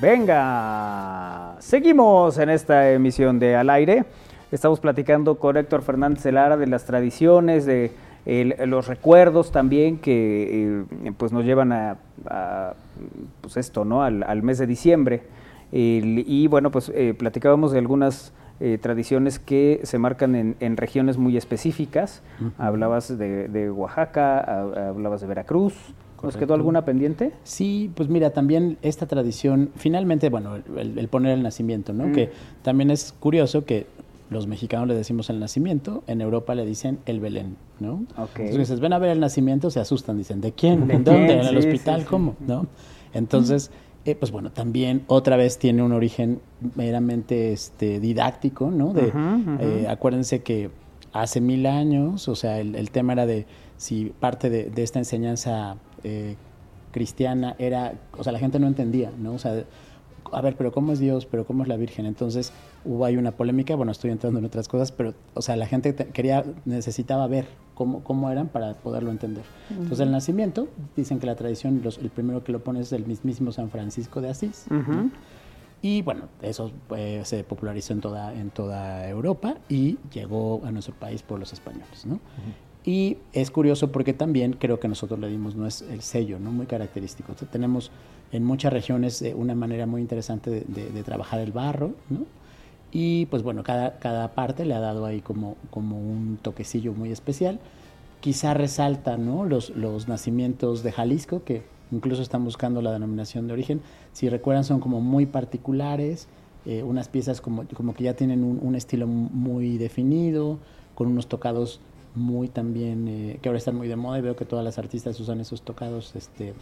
[0.00, 4.04] Venga, seguimos en esta emisión de Al aire.
[4.52, 7.90] Estamos platicando con Héctor Fernández Lara de las tradiciones, de
[8.24, 11.96] los recuerdos también que eh, pues nos llevan a,
[13.40, 14.04] pues esto, ¿no?
[14.04, 15.22] Al, mes de diciembre.
[15.72, 21.36] y bueno, pues eh, platicábamos de algunas eh, tradiciones que se marcan en, regiones muy
[21.36, 22.22] específicas.
[22.56, 25.74] Hablabas de, Oaxaca, hablabas de Veracruz.
[26.22, 27.32] ¿Nos quedó alguna pendiente?
[27.44, 32.08] Sí, pues mira, también esta tradición, finalmente, bueno, el, poner el nacimiento, ¿no?
[32.08, 32.12] Mm.
[32.12, 32.30] Que
[32.62, 33.86] también es curioso que
[34.30, 38.04] los mexicanos le decimos el nacimiento, en Europa le dicen el Belén, ¿no?
[38.36, 40.90] Entonces, ven a ver el nacimiento, se asustan, dicen, ¿de quién?
[40.90, 41.34] ¿En dónde?
[41.34, 42.04] ¿En el hospital?
[42.04, 42.36] ¿Cómo?
[42.46, 42.66] ¿No?
[43.14, 43.70] Entonces,
[44.04, 46.40] eh, pues bueno, también otra vez tiene un origen
[46.76, 48.92] meramente este, didáctico, ¿no?
[48.92, 49.12] De,
[49.60, 50.70] eh, acuérdense que
[51.12, 53.46] hace mil años, o sea, el, tema era de
[53.76, 56.36] si parte de, esta enseñanza eh,
[56.92, 59.32] cristiana era, o sea, la gente no entendía, ¿no?
[59.34, 59.64] O sea,
[60.32, 61.26] a ver, pero ¿cómo es Dios?
[61.26, 62.06] ¿Pero cómo es la Virgen?
[62.06, 62.52] Entonces
[62.84, 65.94] hubo ahí una polémica, bueno, estoy entrando en otras cosas, pero, o sea, la gente
[65.94, 69.44] quería, necesitaba ver cómo, cómo eran para poderlo entender.
[69.70, 73.52] Entonces el nacimiento, dicen que la tradición, el primero que lo pone es el mismísimo
[73.52, 74.66] San Francisco de Asís.
[75.80, 80.94] Y bueno, eso eh, se popularizó en toda, en toda Europa y llegó a nuestro
[80.94, 82.18] país por los españoles, ¿no?
[82.88, 86.52] Y es curioso porque también creo que nosotros le dimos el sello, ¿no?
[86.52, 87.34] Muy característico.
[87.52, 87.90] tenemos
[88.32, 92.20] en muchas regiones eh, una manera muy interesante de, trabajar el barro, ¿no?
[92.90, 97.12] Y pues bueno, cada, cada parte le ha dado ahí como, como un toquecillo muy
[97.12, 97.60] especial.
[98.20, 99.44] Quizá resalta ¿no?
[99.44, 103.82] los, los nacimientos de Jalisco, que incluso están buscando la denominación de origen.
[104.14, 106.26] Si recuerdan, son como muy particulares,
[106.64, 110.58] eh, unas piezas como, como que ya tienen un, estilo muy definido,
[110.94, 111.80] con unos tocados
[112.14, 115.18] muy también, eh, que ahora están muy de moda y veo que todas las artistas
[115.20, 116.54] usan esos tocados este,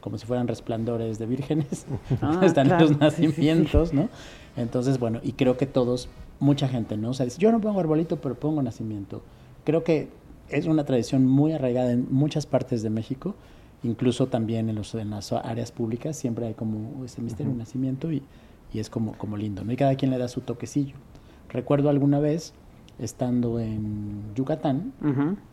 [0.00, 1.86] como si fueran resplandores de vírgenes,
[2.22, 4.08] ah, están los nacimientos, ¿no?
[4.56, 7.10] Entonces, bueno, y creo que todos, mucha gente, ¿no?
[7.10, 9.22] O sea, dice, yo no pongo arbolito, pero pongo nacimiento.
[9.64, 10.08] Creo que
[10.48, 13.34] es una tradición muy arraigada en muchas partes de México,
[13.82, 18.12] incluso también en, los, en las áreas públicas, siempre hay como ese misterio de nacimiento
[18.12, 18.22] y,
[18.72, 19.72] y, es como, como lindo, ¿no?
[19.72, 20.94] Y cada quien le da su toquecillo.
[21.48, 22.54] Recuerdo alguna vez,
[22.98, 24.92] estando en Yucatán,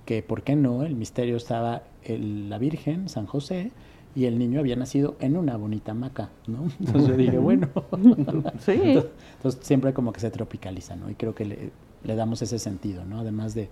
[0.06, 0.84] que, ¿por qué no?
[0.84, 3.72] El misterio estaba la Virgen, San José,
[4.16, 6.66] y el niño había nacido en una bonita hamaca, ¿no?
[6.80, 7.70] Entonces yo dije, bueno,
[8.60, 8.74] sí.
[8.74, 11.10] Entonces, siempre como que se tropicaliza, ¿no?
[11.10, 11.72] Y creo que le,
[12.04, 13.20] le, damos ese sentido, ¿no?
[13.20, 13.70] Además de,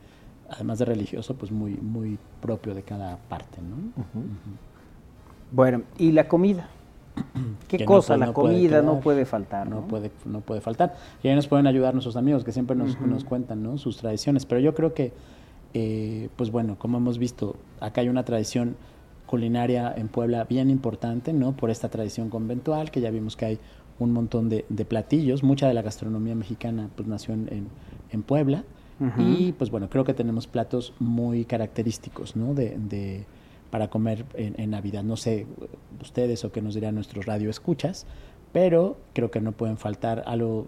[0.50, 4.04] además de religioso, pues muy, muy propio de cada parte, ¿no?
[5.52, 6.70] Bueno, ¿y la comida?
[7.68, 8.18] ¿Qué cosa?
[8.18, 9.88] la comida no puede faltar, ¿no?
[9.88, 10.96] puede, no puede faltar.
[11.24, 13.78] Y ahí nos pueden ayudar nuestros amigos que siempre nos, nos cuentan, ¿no?
[13.78, 14.46] Sus tradiciones.
[14.46, 15.14] Pero yo creo que,
[15.74, 18.76] eh, pues bueno, como hemos visto, acá hay una tradición
[19.26, 21.54] culinaria en Puebla bien importante, ¿no?
[21.54, 23.60] Por esta tradición conventual, que ya vimos que hay
[24.00, 25.44] un montón de, platillos.
[25.44, 27.70] Mucha de la gastronomía mexicana pues nació en,
[28.12, 28.64] en, Puebla.
[29.18, 32.54] Y pues bueno, creo que tenemos platos muy característicos, ¿no?
[32.54, 33.26] De, de
[33.72, 35.04] para comer en, Navidad.
[35.04, 35.48] No sé
[36.02, 38.06] ustedes o qué nos dirán nuestros radioescuchas,
[38.52, 40.68] pero creo que no pueden faltar algo,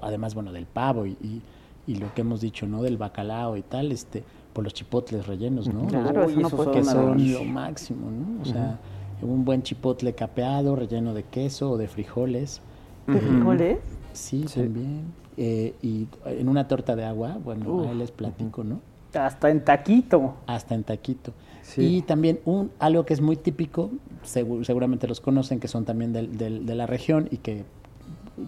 [0.00, 1.42] además, bueno, del pavo y, y,
[1.86, 2.82] y lo que hemos dicho, ¿no?
[2.82, 4.22] Del bacalao y tal, este
[4.52, 5.86] por los chipotles rellenos, ¿no?
[5.86, 8.42] Claro, eso no que son lo máximo, ¿no?
[8.42, 8.78] O sea,
[9.22, 12.60] un buen chipotle capeado, relleno de queso o de frijoles.
[13.06, 13.78] ¿De frijoles?
[14.12, 15.04] Sí, también.
[15.36, 18.80] Eh, y en una torta de agua, bueno, ahí les platico, ¿no?
[19.14, 20.36] Hasta en taquito.
[20.46, 21.32] Hasta en taquito.
[21.76, 23.90] Y también un algo que es muy típico,
[24.24, 27.64] seguramente los conocen, que son también de la región y que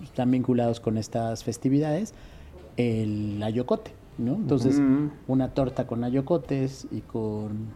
[0.03, 2.15] están vinculados con estas festividades,
[2.77, 3.93] el ayocote.
[4.19, 4.35] ¿no?
[4.35, 4.81] Entonces,
[5.27, 7.69] una torta con ayocotes y con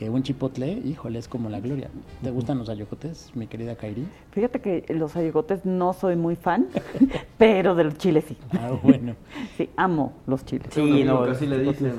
[0.00, 1.88] eh, un chipotle, híjole, es como la gloria.
[2.22, 4.06] ¿Te gustan los ayocotes, mi querida Kairi?
[4.32, 6.68] Fíjate que los ayocotes no soy muy fan,
[7.38, 8.36] pero del chile sí.
[8.52, 9.14] Ah, bueno.
[9.56, 10.68] sí, amo los chiles.
[10.70, 11.92] Sí, no, así le dicen.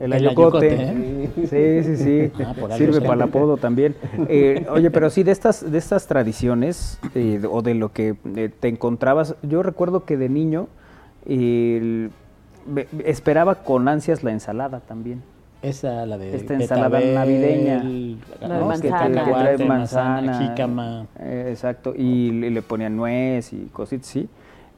[0.00, 0.74] El, ayocote.
[0.74, 1.30] ¿eh?
[1.36, 2.32] Sí, sí, sí.
[2.50, 3.94] Ah, Sirve para el apodo también.
[4.28, 6.98] Eh, oye, pero sí, de estas, de estas tradiciones
[7.50, 8.14] o de lo que
[8.60, 10.68] te encontrabas, yo recuerdo que de niño
[11.26, 12.10] el
[13.04, 15.22] esperaba con ansias la ensalada también.
[15.62, 17.84] Esa, la de Esta ensalada navideña.
[18.40, 19.24] La de manzana.
[19.24, 21.06] Que, trae manzana, jícama.
[21.18, 24.28] Eh, exacto, y le, ponían nuez y cositas, sí.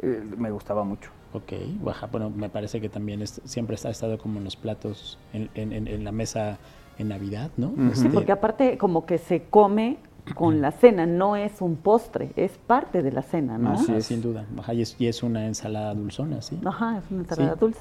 [0.00, 1.10] Eh, me gustaba mucho.
[1.32, 2.06] Ok, baja.
[2.06, 6.04] Bueno, me parece que también siempre ha estado como en los platos, en, en, en
[6.04, 6.58] la mesa
[6.98, 7.72] en Navidad, ¿no?
[7.94, 9.98] Sí, porque aparte como que se come
[10.34, 13.76] con la cena, no es un postre, es parte de la cena, ¿no?
[13.76, 14.46] Sí, sin duda.
[14.72, 16.58] y, es, una ensalada dulzona, sí.
[16.64, 17.80] Ajá, es una ensalada dulce.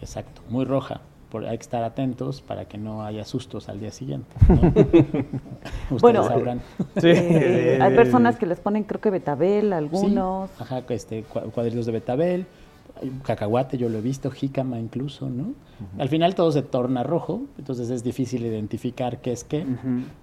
[0.00, 1.00] Exacto, muy roja.
[1.30, 4.34] Por, hay que estar atentos para que no haya sustos al día siguiente.
[4.48, 4.72] ¿no?
[6.00, 6.60] Bueno, sabrán.
[7.02, 10.50] eh, hay personas que les ponen, creo que betabel, algunos.
[10.50, 12.46] Sí, ajá, este, cua- cuadritos de betabel,
[13.24, 15.52] cacahuate, yo lo he visto, jícama incluso, ¿no?
[15.98, 19.64] Al final todo se torna rojo, entonces es difícil identificar qué es qué,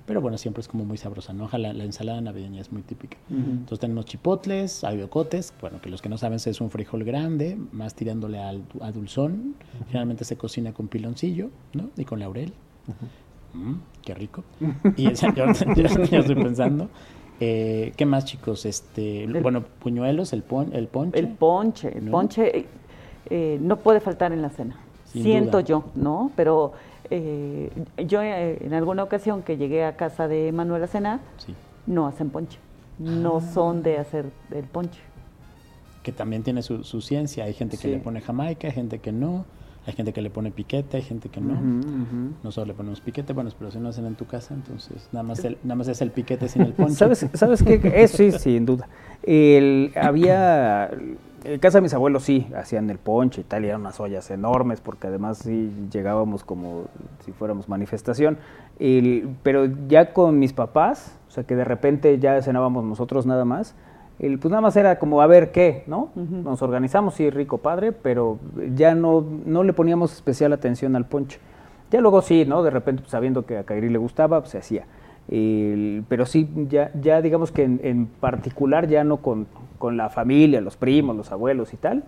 [0.06, 1.46] pero bueno, siempre es como muy sabrosa, ¿no?
[1.46, 3.18] Ojalá la ensalada navideña es muy típica.
[3.30, 7.58] Entonces tenemos chipotles, hay ocotes, bueno, que los que no saben es un frijol grande,
[7.72, 9.56] más tirándole al, a dulzón,
[9.88, 11.90] generalmente se cocina con piloncillo, ¿no?
[11.98, 12.52] Y con laurel.
[13.54, 14.44] Mm, qué rico.
[14.98, 15.46] Y esa- yo,
[15.76, 16.90] yo- yo estoy pensando.
[17.40, 18.66] Eh, ¿Qué más, chicos?
[18.66, 21.20] Este, bueno, puñuelos, el, pon, el ponche.
[21.20, 22.12] El ponche, el ¿no?
[22.12, 22.66] ponche eh,
[23.30, 24.78] eh, no puede faltar en la cena.
[25.06, 25.68] Sin Siento duda.
[25.68, 26.32] yo, ¿no?
[26.36, 26.74] Pero
[27.10, 27.70] eh,
[28.08, 31.54] yo eh, en alguna ocasión que llegué a casa de Manuel a cenar, Sí.
[31.88, 32.58] no hacen ponche.
[33.00, 33.52] No Ah.
[33.54, 35.00] son de hacer el ponche.
[36.04, 37.46] que también tiene su, su ciencia.
[37.46, 37.90] Hay gente que Sí.
[37.90, 39.44] le pone jamaica, hay gente que no,
[39.88, 41.56] hay gente que le pone piquete, hay gente que no.
[42.44, 45.44] Nosotros le ponemos piquete, bueno, pero si no hacen en tu casa, entonces nada más,
[45.46, 46.96] el, nada más es el piquete sin el ponche.
[46.96, 47.80] ¿Sabes, ¿Sabes qué?
[47.96, 48.88] Eso sí, sin duda.
[49.24, 50.90] El, había,
[51.44, 54.30] en casa de mis abuelos sí, hacían el ponche y tal, y eran unas ollas
[54.32, 56.86] enormes, porque además sí llegábamos como
[57.24, 58.38] si fuéramos manifestación.
[58.80, 63.46] El- pero ya con mis papás, o sea que de repente ya cenábamos nosotros nada
[63.46, 63.76] más,
[64.20, 66.10] el, pues nada más era como a ver qué, ¿no?
[66.16, 68.40] Nos organizamos, sí, rico padre, pero
[68.76, 71.40] ya no, no le poníamos especial atención al ponche.
[71.92, 72.64] Ya luego sí, ¿no?
[72.64, 74.86] De repente, pues, sabiendo que a Kairi le gustaba, pues se hacía.
[75.30, 79.48] El- pero sí, ya, ya digamos que en, en particular, ya no con,
[79.78, 82.04] con la familia, los primos, los abuelos y tal,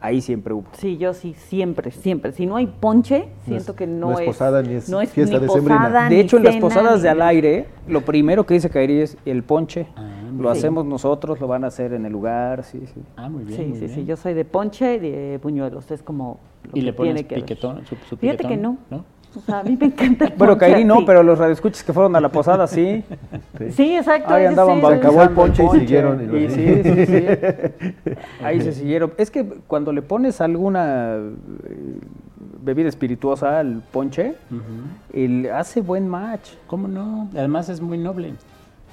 [0.00, 0.64] ahí siempre hubo.
[0.72, 2.32] Sí, yo sí, siempre, siempre.
[2.32, 5.00] Si no hay ponche, No siento es- que no, no es posada ni es no
[5.00, 5.80] es fiesta ni decembrina.
[5.80, 9.00] posada, De hecho, en las posadas ni de al aire, lo primero que dice Kairi
[9.00, 9.86] es el ponche.
[10.38, 10.58] Lo Sí.
[10.58, 13.00] hacemos nosotros, lo van a hacer en el lugar, sí, sí.
[13.16, 13.58] Ah, muy bien.
[13.58, 13.94] Sí, muy sí, bien.
[13.96, 17.14] sí, yo soy de ponche y de buñuelos, es como lo ¿Y que le pones
[17.14, 18.76] tiene que piquetón, su- su Fíjate que no.
[18.90, 19.04] ¿no?
[19.36, 22.16] O sea, a mí me encanta el Bueno, Kairi no, pero los radioescuchas que fueron
[22.16, 23.04] a la posada, sí.
[23.72, 24.86] Sí, exacto, Ahí andaban sí.
[24.86, 26.22] Se acabó el ponche y siguieron.
[26.22, 27.24] y lo- Y sí, sí, sí.
[28.42, 29.12] Ahí se siguieron.
[29.18, 31.98] Es que cuando le pones alguna eh,
[32.62, 34.34] bebida espirituosa al ponche,
[35.12, 36.50] el, hace buen match.
[36.66, 37.28] ¿Cómo no?
[37.34, 38.32] Además es muy noble.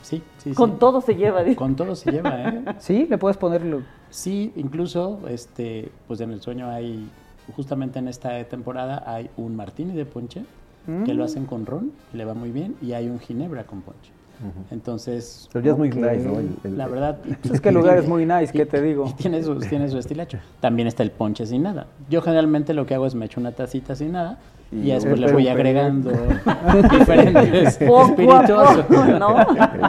[0.05, 0.53] Sí, sí, sí.
[0.55, 1.43] Con todo se lleva.
[1.43, 1.55] dice.
[1.55, 2.63] Con todo se lleva, ¿eh?
[2.79, 3.81] Sí, le puedes ponerlo.
[4.11, 7.09] Sí, incluso, este, pues en el sueño hay,
[7.55, 10.43] justamente en esta temporada hay un martini de ponche
[10.85, 11.17] que Mm.
[11.17, 14.11] lo hacen con ron, le va muy bien, y hay un ginebra con ponche.
[14.71, 16.39] Entonces, Pero ya es muy ok, nice, ¿no?
[16.39, 17.17] El- el- la verdad.
[17.41, 19.05] Pues es que el lugar es muy nice, ¿qué te digo?
[19.07, 20.37] Y tiene su, tiene su estilacho.
[20.59, 21.87] También está el ponche sin nada.
[22.09, 24.37] Yo generalmente lo que hago es me echo una tacita sin nada
[24.71, 26.11] y, después le voy agregando
[26.91, 28.89] diferentes espirituosos.
[29.19, 29.35] ¿no?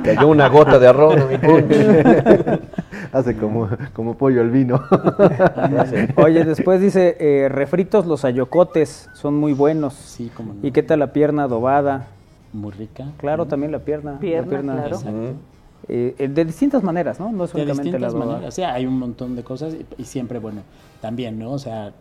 [0.05, 2.61] Cayó una gota de arroz en mi ponche.
[3.13, 4.81] Hace como, como pollo al vino.
[6.17, 9.95] Oye, después dice, eh, refritos los ayocotes, son muy buenos.
[9.95, 10.61] Sí, como no.
[10.63, 12.07] ¿Y qué tal la pierna adobada?
[12.57, 13.13] Muy rica.
[13.19, 14.13] Claro, también la pierna.
[14.13, 14.97] la Pierna, claro.
[14.97, 15.35] Exacto.
[15.89, 17.31] Eh, eh, de distintas maneras, ¿no?
[17.31, 18.49] No es de únicamente la distintas maneras.
[18.49, 20.63] O sea, hay un montón de cosas y, y siempre, bueno,
[21.01, 21.53] también, ¿no?
[21.53, 21.93] O sea,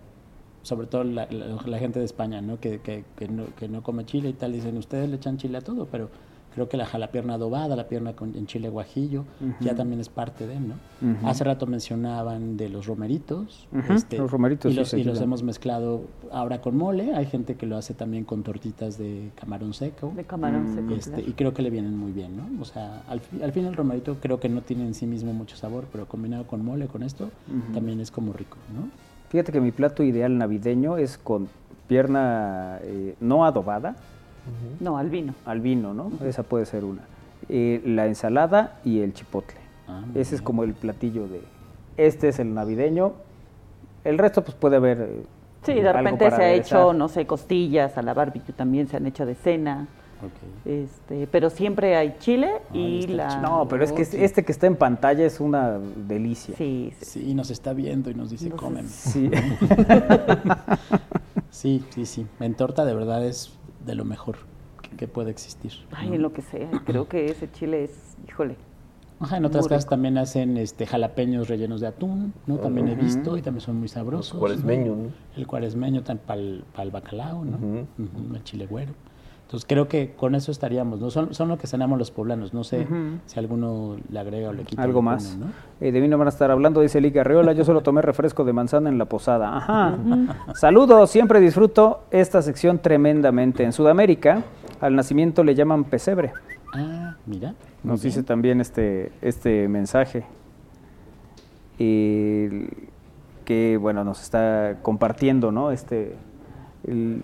[0.64, 2.60] sobre todo la, la- la gente de España, ¿no?
[2.60, 3.44] Que, que, que no?
[3.60, 6.10] que no come chile y tal, dicen, ustedes le echan chile a todo, pero
[6.56, 9.26] creo que la, la pierna adobada, la pierna con, en chile guajillo,
[9.60, 9.78] ya Ujú.
[9.78, 10.76] también es parte de, ¿no?
[11.02, 11.28] Ujú.
[11.28, 13.68] Hace rato mencionaban de los romeritos.
[13.90, 16.02] este, Ujú, los romeritos, Y sí, los, se y los hemos mezclado
[16.32, 17.14] ahora con mole.
[17.14, 20.14] Hay gente que lo hace también con tortitas de camarón seco.
[20.16, 21.30] De camarón seco, Este, claro.
[21.30, 22.50] y creo que le vienen muy bien, ¿no?
[22.62, 25.58] O sea, al, al fin el romerito creo que no tiene en sí mismo mucho
[25.58, 27.30] sabor, pero combinado con mole, con esto,
[27.74, 28.88] también es como rico, ¿no?
[29.30, 31.50] Fíjate que mi plato ideal navideño es con
[31.88, 33.96] pierna eh, no adobada,
[34.80, 35.34] No, al vino.
[35.46, 36.12] al vino, ¿no?
[36.26, 37.02] Esa puede ser una.
[37.50, 39.58] Eh, la ensalada y el chipotle.
[39.88, 41.42] Ah, Ese es como el platillo de...
[41.98, 43.14] Este es el navideño.
[44.04, 45.00] El resto pues puede haber...
[45.02, 45.24] eh,
[45.64, 49.06] Sí, de repente se ha hecho, no sé, costillas a la barbecue también se han
[49.08, 49.88] hecho de cena.
[50.64, 54.66] Este, pero siempre hay chile y la No, pero es que es- este que está
[54.68, 55.78] en pantalla es una
[56.08, 56.56] delicia.
[56.58, 58.90] Sí, Sí, nos está viendo y nos dice, Entonces, cómeme.
[58.90, 59.30] Sí.
[61.50, 62.26] sí, sí, sí.
[62.40, 63.52] En torta de verdad es
[63.86, 64.38] de lo mejor
[64.82, 65.72] que, que puede existir.
[65.92, 66.16] Ay, ¿no?
[66.16, 66.70] en lo que sea.
[66.86, 68.56] Creo que ese chile es, híjole.
[69.20, 72.58] Ajá, en otras casas también hacen este jalapeños rellenos de atún, ¿no?
[72.58, 73.02] También he Ujú.
[73.02, 74.34] visto y también son muy sabrosos.
[74.34, 75.04] Los cuaresmeños, ¿no?
[75.04, 75.10] ¿no?
[75.38, 77.58] El cuaresmeño para el, bacalao, ¿no?
[77.58, 77.88] Ujú.
[77.98, 78.94] Ujú, El chile güero.
[79.56, 81.10] Entonces creo que con eso estaríamos, ¿no?
[81.10, 82.54] Son, son lo que cenamos los poblanos.
[82.54, 82.86] No sé
[83.26, 84.84] si alguno le agrega o le quita.
[84.84, 85.38] Algo más.
[85.38, 85.46] ¿no?
[85.80, 87.54] Eh, de vino van a estar hablando, dice Liga Arreola.
[87.54, 89.56] Yo solo tomé refresco de manzana en la posada.
[89.56, 89.98] Ajá.
[90.56, 93.64] Saludos, siempre disfruto esta sección tremendamente.
[93.64, 94.44] En Sudamérica,
[94.82, 96.34] al nacimiento le llaman pesebre.
[96.74, 97.54] Ah, mira.
[97.82, 100.26] Nos dice también este, este mensaje.
[101.80, 102.50] Y
[103.46, 105.72] que bueno, nos está compartiendo, ¿no?
[105.72, 106.18] Este,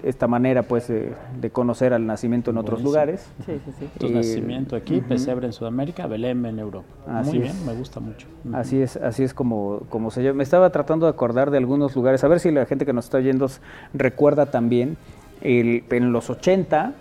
[0.03, 3.28] esta manera pues de conocer al nacimiento en otros lugares.
[3.45, 3.89] Sí, sí, sí.
[3.99, 6.88] Tu nacimiento aquí, Pesebre en Sudamérica, Belém en Europa.
[7.24, 8.28] Muy bien, me gusta mucho.
[8.53, 10.38] Así es, así es como, como se llama.
[10.38, 13.05] Me estaba tratando de acordar de algunos lugares, a ver si la gente que nos
[13.05, 13.47] está oyendo
[13.93, 14.97] recuerda también.
[15.41, 16.93] El, en los 80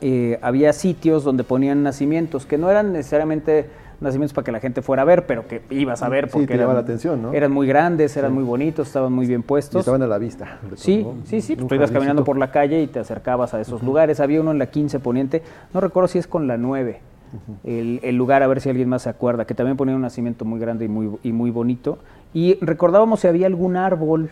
[0.00, 3.68] eh, había sitios donde ponían nacimientos que no eran necesariamente
[4.00, 6.72] nacimientos para que la gente fuera a ver, pero que ibas a ver porque eran,
[6.72, 7.32] la atención, ¿no?
[7.32, 9.76] eran muy grandes, eran muy bonitos, estaban muy bien puestos.
[9.76, 10.58] Y estaban a la vista.
[10.76, 14.20] Sí, sí, sí, tú ibas caminando por la calle y te acercabas a esos lugares.
[14.20, 15.42] Había uno en la 15 Poniente,
[15.74, 17.00] no recuerdo si es con la 9,
[17.64, 20.58] el, lugar, a ver si alguien más se acuerda, que también ponía un nacimiento muy
[20.60, 21.98] grande y muy, y muy bonito.
[22.32, 24.30] Y recordábamos si había algún árbol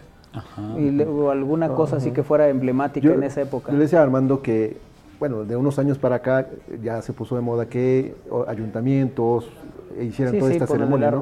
[1.09, 3.73] o alguna cosa así que fuera emblemática en esa época.
[3.73, 4.77] Yo le decía a Armando que
[5.19, 6.49] bueno, de unos años para acá
[6.83, 8.15] ya se puso de moda que
[8.49, 9.51] ayuntamientos
[10.03, 11.13] hicieran toda esta ceremonia,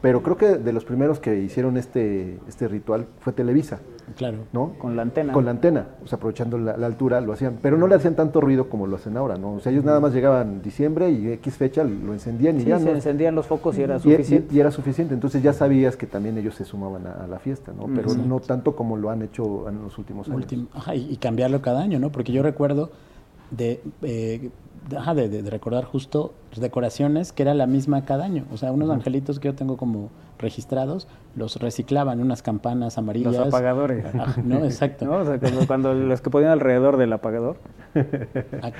[0.00, 3.80] Pero creo que de los primeros que hicieron este, este ritual fue Televisa.
[4.16, 4.38] Claro.
[4.52, 4.72] ¿No?
[4.78, 5.32] Con la antena.
[5.34, 8.40] Con la antena, o sea, aprovechando la, altura lo hacían, pero no le hacían tanto
[8.40, 9.52] ruido como lo hacen ahora, ¿no?
[9.52, 12.90] O sea, ellos nada más llegaban diciembre y X fecha lo encendían y ya, se
[12.90, 14.54] encendían los focos y era suficiente.
[14.54, 17.86] Y, era suficiente, entonces ya sabías que también ellos se sumaban a, la fiesta, ¿no?
[17.94, 20.46] Pero no tanto como lo han hecho en los últimos años.
[20.94, 22.10] y cambiarlo cada año, ¿no?
[22.10, 22.90] Porque yo recuerdo
[23.50, 24.50] de, eh,
[24.88, 28.44] de, de, recordar justo decoraciones que era la misma cada año.
[28.52, 33.34] O sea, unos angelitos que yo tengo como registrados, los reciclaban, unas campanas amarillas.
[33.34, 34.04] Los apagadores.
[34.44, 35.04] no, exacto.
[35.04, 35.16] ¿No?
[35.16, 37.56] O sea, cuando, los que ponían alrededor del apagador.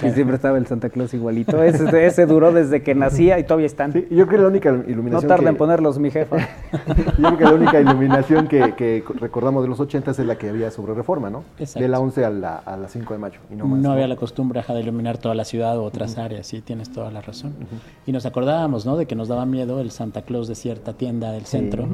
[0.03, 1.63] Y siempre estaba el Santa Claus igualito.
[1.63, 3.93] Ese, ese duró desde que nacía y todavía están.
[3.93, 5.23] yo creo que la única iluminación.
[5.23, 6.37] No tarda en ponerlos, mi jefa.
[7.19, 10.71] yo creo que la única iluminación que, recordamos de los 80 es la que había
[10.71, 11.45] sobre reforma, ¿no?
[11.59, 11.81] Exacto.
[11.81, 13.41] De la 11 a la, a 5 de mayo.
[13.51, 17.11] no, había la costumbre de iluminar toda la ciudad o otras áreas, sí, tienes toda
[17.11, 17.55] la razón.
[18.07, 18.97] Y nos acordábamos, ¿no?
[18.97, 21.89] De que nos daba miedo el Santa Claus de cierta tienda del centro,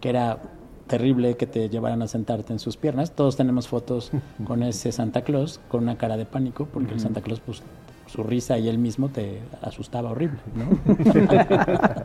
[0.00, 0.38] que era
[0.86, 3.12] terrible que te llevaran a sentarte en sus piernas.
[3.12, 4.12] Todos tenemos fotos
[4.44, 7.62] con ese Santa Claus con una cara de pánico, porque el Santa Claus, pues,
[8.06, 10.94] su risa y él mismo te asustaba horrible, ¿no?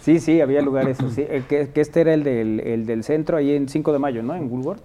[0.00, 1.20] sí, sí, había lugares así.
[1.20, 4.34] Eh, que, este era el del, el del centro, ahí en 5 de mayo, ¿no?
[4.34, 4.80] En Woolworth.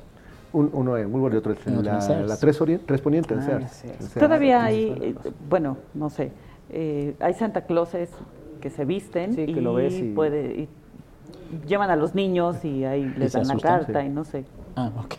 [0.51, 3.59] uno en Woolworth y otro en la, la, tres, tres Poniente, ah,
[4.19, 5.15] Todavía hay,
[5.49, 6.31] bueno, no sé,
[6.69, 8.09] eh, hay Santa Clauses
[8.59, 10.11] que se visten y, que lo ves y...
[10.11, 10.67] Puede,
[11.67, 14.45] llevan a los niños y ahí les dan la carta y no sé.
[14.75, 15.15] Ah, ok.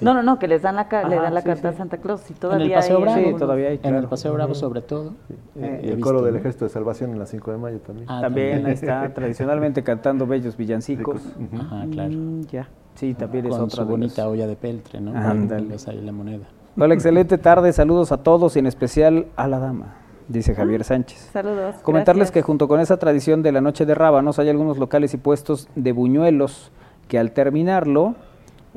[0.00, 2.34] No, no, no, que les dan la, le dan la carta a Santa Claus y
[2.34, 5.12] todavía en el Paseo Bravo, sí, todavía hay, En el Paseo Bravo sobre todo.
[5.56, 8.06] Eh, el coro del Ejército de Salvación en la 5 de mayo también.
[8.08, 11.20] Ah, también, está tradicionalmente cantando bellos villancicos.
[11.54, 12.10] Ajá, claro.
[12.10, 12.68] Mm, ya.
[12.94, 15.16] Sí, también Con es otra su bonita olla de peltre, ¿no?
[15.16, 15.76] Ándale.
[15.86, 16.46] ahí la moneda.
[16.78, 20.01] Hola, excelente tarde, saludos a todos y en especial a la dama
[20.32, 21.30] dice Javier Sánchez.
[21.32, 21.76] Saludos.
[21.82, 25.18] Comentarles que junto con esa tradición de la noche de rábanos hay algunos locales y
[25.18, 26.72] puestos de buñuelos
[27.08, 28.14] que al terminarlo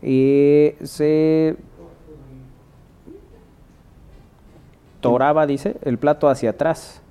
[0.02, 1.56] eh, se
[5.02, 7.02] toraba, dice, el plato hacia atrás.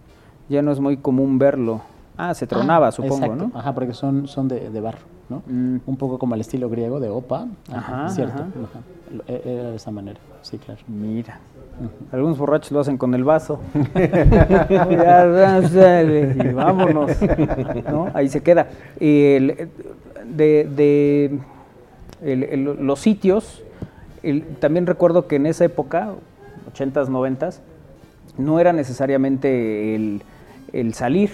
[0.49, 1.81] Ya no es muy común verlo.
[2.17, 3.51] Ah, se tronaba, ah, supongo, ¿no?
[3.55, 5.43] Ajá, porque son, son de, barro, ¿no?
[5.47, 5.79] Mm.
[5.87, 7.47] Un poco como el estilo griego de opa.
[7.73, 8.45] Ajá, cierto.
[9.27, 10.81] E, era de esa manera, sí, claro.
[10.87, 11.41] Mira.
[12.13, 13.61] Algunos borrachos lo hacen con el vaso.
[16.45, 17.11] y vámonos.
[18.15, 18.69] Ahí se queda.
[18.99, 19.69] de,
[20.37, 21.39] de
[22.23, 23.63] los sitios,
[24.61, 26.15] también recuerdo que en esa época,
[26.75, 27.59] 80s, 90s,
[28.39, 30.23] no era necesariamente el,
[30.73, 31.31] el salir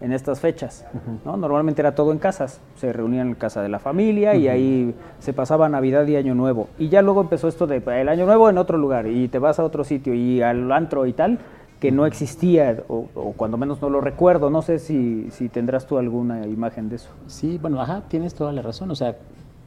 [0.00, 0.84] en estas fechas.
[1.24, 1.36] ¿no?
[1.36, 5.32] Normalmente era todo en casas, se reunían en casa de la familia y ahí se
[5.32, 6.68] pasaba Navidad y Año Nuevo.
[6.78, 9.58] Y ya luego empezó esto de el Año Nuevo en otro lugar y te vas
[9.58, 11.38] a otro sitio y al antro y tal,
[11.80, 13.06] que no existía o,
[13.36, 14.50] cuando menos no lo recuerdo.
[14.50, 17.10] No sé si, si, tendrás tú alguna imagen de eso.
[17.26, 18.90] Sí, bueno, ajá, tienes toda la razón.
[18.90, 19.16] O sea,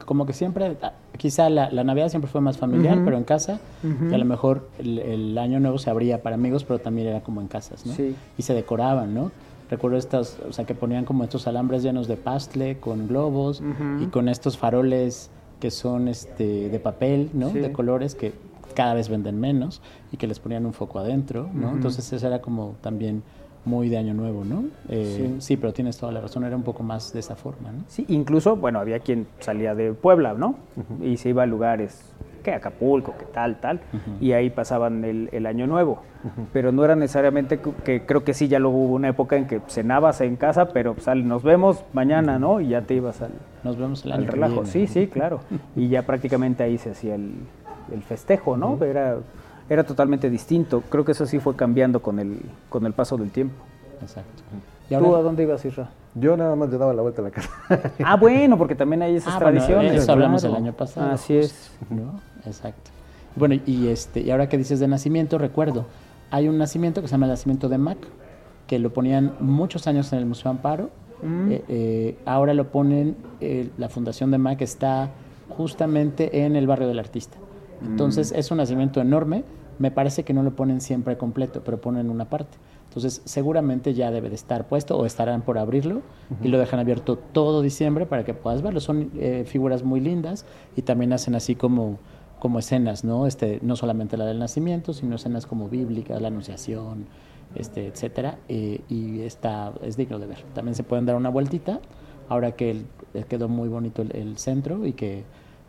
[0.05, 4.13] como que siempre, ah, quizá la, Navidad siempre fue más familiar, pero en casa, y
[4.13, 7.47] a lo mejor el, Año Nuevo se abría para amigos, pero también era como en
[7.47, 7.93] casas, ¿no?
[7.93, 8.15] Sí.
[8.37, 9.31] Y se decoraban, ¿no?
[9.73, 13.63] Recuerdo estas, o sea, que ponían como estos alambres llenos de pastle con globos
[13.99, 17.49] y con estos faroles que son este de papel, ¿no?
[17.49, 18.33] De colores que
[18.75, 19.81] cada vez venden menos
[20.11, 21.71] y que les ponían un foco adentro, ¿no?
[21.71, 23.23] Entonces eso era como también
[23.65, 24.65] muy de año nuevo, ¿no?
[24.89, 25.57] Eh, sí.
[25.57, 27.83] pero tienes toda la razón, era un poco más de esa forma, ¿no?
[27.87, 30.53] Sí, incluso, bueno, había quien salía de Puebla, ¿no?
[31.01, 32.13] Y se iba a lugares
[32.43, 33.79] que Acapulco, que tal, tal,
[34.19, 36.01] y ahí pasaban el, año nuevo.
[36.53, 39.61] Pero no era necesariamente que, creo que sí, ya luego hubo una época en que
[39.67, 42.61] cenabas en casa, pero sal, nos vemos mañana, ¿no?
[42.61, 43.31] Y ya te ibas al,
[43.63, 44.65] nos vemos al relajo.
[44.65, 45.39] Sí, sí, claro.
[45.75, 47.33] y ya prácticamente ahí se hacía el,
[48.07, 48.83] festejo, ¿no?
[48.83, 49.17] Era,
[49.69, 50.81] era totalmente distinto.
[50.89, 52.39] Creo que eso sí fue cambiando con el,
[52.69, 53.55] con el paso del tiempo.
[54.01, 54.43] Exacto.
[54.89, 55.89] ¿Tú a dónde ibas, Isra?
[56.15, 57.49] Yo nada más le daba la vuelta a la casa.
[58.05, 59.93] ah, bueno, porque también hay esas ah, tradiciones.
[59.93, 61.11] eso hablamos el año pasado.
[61.11, 61.71] Así es.
[61.89, 62.19] ¿no?
[62.45, 62.91] Exacto.
[63.35, 65.85] Bueno, y, este, y ahora que dices de nacimiento, recuerdo,
[66.29, 67.97] hay un nacimiento que se llama el nacimiento de Mac,
[68.67, 70.89] que lo ponían muchos años en el Museo Amparo.
[71.21, 71.51] Mm.
[71.51, 75.11] Eh, eh, ahora lo ponen, eh, la Fundación de Mac está
[75.49, 77.37] justamente en el barrio del artista.
[77.81, 78.35] Entonces Mm.
[78.39, 79.43] es un nacimiento enorme.
[79.79, 82.57] Me parece que no lo ponen siempre completo, pero ponen una parte.
[82.87, 86.03] Entonces seguramente ya debe de estar puesto o estarán por abrirlo
[86.43, 88.79] y lo dejan abierto todo diciembre para que puedas verlo.
[88.79, 90.45] Son eh, figuras muy lindas
[90.75, 91.97] y también hacen así como,
[92.43, 93.25] como escenas, ¿no?
[93.25, 97.05] Este, no solamente la del nacimiento, sino escenas como bíblicas, la anunciación,
[97.55, 98.37] este, etcétera.
[98.49, 100.43] eh, y está, es digno de ver.
[100.53, 101.79] También se pueden dar una vueltita
[102.27, 105.23] ahora que el- eh, quedó muy bonito el, el centro y que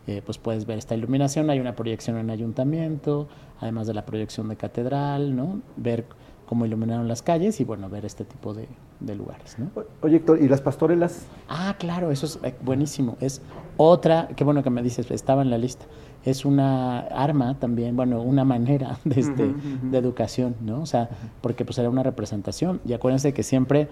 [0.07, 1.49] eh, pues puedes ver esta iluminación.
[1.49, 3.29] Hay una proyección en ayuntamiento,
[3.61, 5.61] además de la proyección de catedral, ¿no?
[5.77, 6.03] Ver
[6.45, 8.67] cómo iluminaron las calles y bueno, ver este tipo de,
[8.99, 9.71] de lugares, ¿no?
[10.01, 11.25] Oye, Héctor, ¿y las pastorelas?
[11.47, 13.15] Ah, claro, eso es buenísimo.
[13.21, 13.41] Es
[13.77, 15.85] otra, qué bueno que me dices, estaba en la lista.
[16.25, 19.53] Es una arma también, bueno, una manera de, este,
[19.91, 20.81] de educación, ¿no?
[20.81, 21.09] O sea,
[21.41, 22.81] porque pues era una representación.
[22.85, 23.87] Y acuérdense que siempre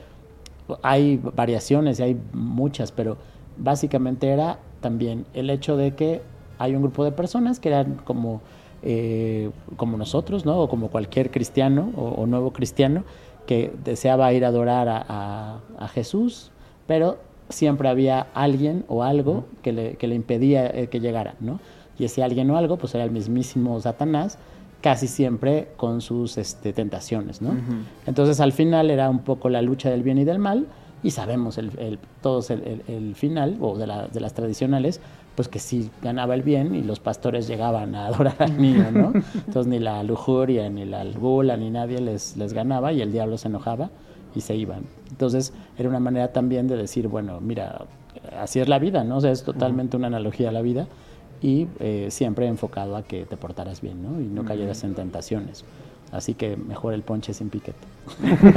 [0.82, 3.18] hay variaciones y hay muchas, pero
[3.58, 6.22] básicamente era también el hecho de que
[6.58, 8.42] hay un grupo de personas que eran como,
[8.82, 10.60] eh, como nosotros, ¿no?
[10.60, 13.04] O como cualquier cristiano o, o nuevo cristiano
[13.46, 16.52] que deseaba ir a adorar a, a- a Jesús,
[16.88, 17.18] pero
[17.50, 21.60] siempre había alguien o algo que le, que le impedía eh, que llegara, ¿no?
[22.04, 24.38] Y ese alguien o algo, pues era el mismísimo Satanás,
[24.82, 27.52] casi siempre con sus este, tentaciones, ¿no?
[28.06, 30.68] Entonces al final era un poco la lucha del bien y del mal
[31.02, 35.00] y sabemos el, el- todos el, el- el final, o de, la- de las tradicionales,
[35.36, 39.14] pues que sí ganaba el bien y los pastores llegaban a adorar al niño, ¿no?
[39.48, 43.38] Entonces ni la lujuria, ni la gula, ni nadie les, les ganaba y el diablo
[43.38, 43.90] se enojaba
[44.36, 44.84] y se iban.
[45.10, 47.86] Entonces era una manera también de decir, bueno, mira,
[48.38, 49.18] así es la vida, ¿no?
[49.18, 50.88] O sea, es totalmente una analogía a la vida
[51.44, 54.20] y eh, siempre enfocado a que te portaras bien, ¿no?
[54.20, 55.64] Y no cayeras en tentaciones.
[56.12, 57.78] Así que mejor el ponche sin piquete.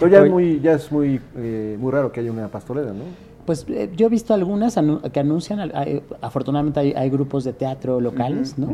[0.00, 3.04] Pero ya es muy, ya es muy, eh, muy raro que haya una pastorela, ¿no?
[3.44, 7.52] Pues eh, yo he visto algunas anu- que anuncian, hay- afortunadamente hay, hay grupos de
[7.52, 8.68] teatro locales, ¿no?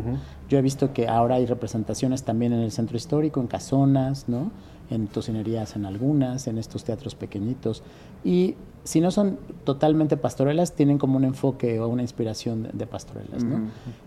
[0.49, 4.51] Yo he visto que ahora hay representaciones también en el centro histórico, en casonas, ¿no?
[4.91, 7.81] En tocinerías en algunas, en estos teatros pequeñitos.
[8.23, 12.85] Y si no son totalmente pastorelas, tienen como un enfoque o una inspiración de, de
[12.87, 13.55] pastorelas, ¿no?
[13.55, 13.63] Ujú.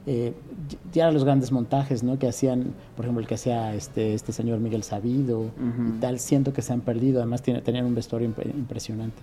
[0.07, 0.35] Eh,
[0.71, 2.19] y- ya los grandes montajes, ¿no?
[2.19, 5.97] Que hacían, por ejemplo, el que hacía este, este señor Miguel Sabido Ujú.
[5.97, 9.17] y tal, siento que se han perdido, además tiene- tenían un vestuario imp- impresionante.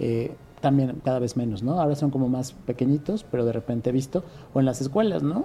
[0.00, 1.80] Eh, también cada vez menos, ¿no?
[1.80, 4.24] Ahora son como más pequeñitos, pero de repente he visto,
[4.54, 5.44] o en las escuelas, ¿no?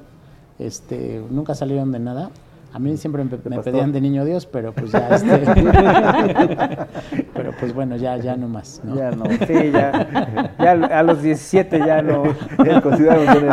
[0.57, 2.31] Este, nunca salieron de nada.
[2.71, 5.39] A mí siempre me, pedían de niño Dios, pero pues ya, este,
[7.33, 8.95] pero pues bueno, ya, ya no más, ¿no?
[8.95, 12.23] Ya no, sí, ya, ya a los 17 ya no.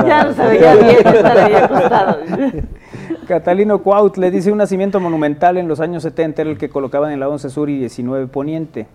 [0.07, 2.19] Ya no se veía bien, ya se veía acostado.
[3.27, 7.11] Catalino Cuaut le dice un nacimiento monumental en los años 70 era el que colocaban
[7.11, 8.87] en la 11 Sur y 19 Poniente.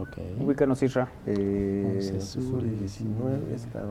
[0.00, 0.16] Ok.
[0.40, 1.08] Ubícanos, Isra.
[1.26, 3.82] Eh, Once sur y 19, está-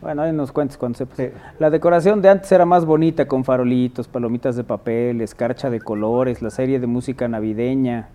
[0.00, 1.18] Bueno, ahí nos cuentes cuando sepas.
[1.58, 6.40] La decoración de antes era más bonita, con farolitos, palomitas de papel, escarcha de colores,
[6.40, 8.08] la serie de música navideña.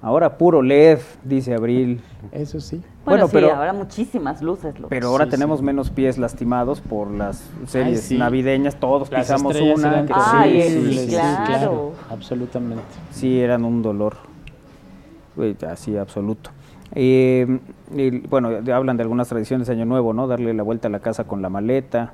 [0.00, 2.00] Ahora puro LED, dice Abril.
[2.30, 2.76] Eso sí.
[2.76, 4.78] Bueno, Bueno, sí, pero- ahora muchísimas luces.
[4.78, 5.64] Lo Pero ahora Sí, tenemos sí.
[5.64, 8.16] menos pies lastimados por las series sí.
[8.16, 8.76] navideñas.
[8.76, 10.06] Todos Las pisamos una.
[10.06, 11.06] que Ay,
[11.44, 11.94] claro.
[12.10, 12.84] absolutamente.
[13.10, 14.27] sí, eran un dolor.
[15.38, 16.50] Güey, Así, absoluto.
[16.96, 17.60] Eh,
[17.94, 20.26] y, bueno, hablan de algunas tradiciones de Año Nuevo, ¿no?
[20.26, 22.12] Darle la vuelta a la casa con la maleta.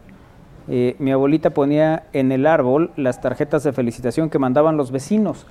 [0.69, 5.47] Eh, mi abuelita ponía en el árbol las tarjetas de felicitación que mandaban los vecinos.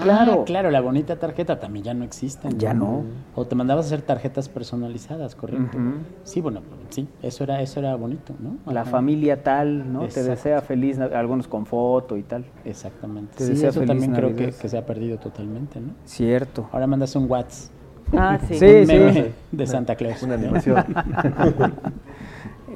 [0.00, 0.40] Claro.
[0.40, 2.48] Ah, claro, la bonita tarjeta también ya no existe.
[2.56, 3.04] Ya no.
[3.34, 5.78] O te mandabas a hacer tarjetas personalizadas, correcto.
[6.24, 6.60] Sí, bueno,
[6.90, 8.72] sí, eso era, eso era bonito, ¿no?
[8.72, 10.06] La familia tal, ¿no?
[10.06, 12.44] Te desea feliz, algunos con foto y tal.
[12.64, 13.36] Exactamente.
[13.36, 15.92] Te Sí, desea eso feliz también creo que, se ha perdido totalmente, ¿no?
[16.04, 16.68] Cierto.
[16.72, 17.70] Ahora mandas un WhatsApp.
[18.14, 18.58] Ah, sí.
[18.58, 18.92] Sí, un sí.
[18.92, 20.22] meme de Santa Claus.
[20.22, 20.84] Una animación.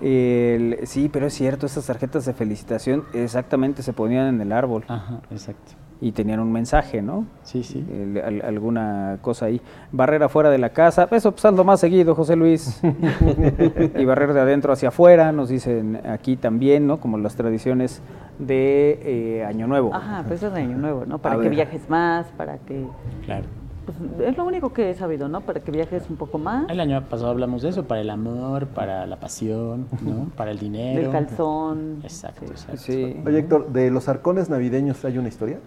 [0.03, 4.85] El- sí, pero es cierto, esas tarjetas de felicitación exactamente se ponían en el árbol
[4.89, 5.73] Ajá, exacto.
[6.01, 7.25] Y tenían un mensaje, ¿no?
[7.43, 7.85] Sí, sí.
[7.91, 9.61] El- al- alguna cosa ahí.
[9.93, 12.81] Barrera fuera de la casa, eso pues hazlo más seguido, José Luis.
[13.99, 16.99] y barrer de adentro hacia afuera, nos dicen aquí también, ¿no?
[17.01, 18.03] Como las tradiciones
[18.39, 19.01] de
[19.41, 19.95] eh, Año Nuevo.
[19.95, 21.19] Ajá, pues eso es de Año Nuevo, ¿no?
[21.19, 21.53] Para A que ver.
[21.53, 22.85] viajes más, para que...
[23.25, 23.45] Claro.
[23.87, 23.97] Pues,
[24.29, 25.43] es lo único que he sabido, ¿no?
[25.43, 26.69] Para que viajes un poco más.
[26.69, 30.27] El año pasado hablamos de eso, para el amor, para la pasión, ¿no?
[30.37, 31.03] Para el dinero.
[31.03, 32.01] Del calzón.
[32.03, 32.79] Exacto, exacto.
[32.79, 33.17] Sí.
[33.25, 35.61] Oye, Héctor, ¿de los arcones navideños hay una historia?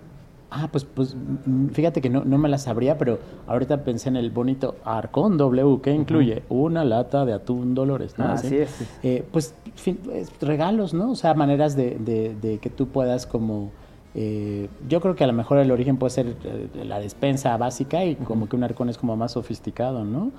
[0.52, 1.16] Ah, pues, pues
[1.46, 5.38] mm, fíjate que no, no me la sabría, pero ahorita pensé en el bonito Arcón
[5.38, 8.26] W, que incluye una lata de atún Dolores, ¿no?
[8.26, 8.82] Ah, así es.
[9.04, 10.00] Eh, pues fin,
[10.42, 11.12] regalos, ¿no?
[11.12, 13.70] O sea, maneras de, de- de que tú puedas como...
[14.16, 18.04] eh, yo creo que a lo mejor el origen puede ser eh, la despensa básica
[18.04, 20.32] y como que un arcón es como más sofisticado, ¿no?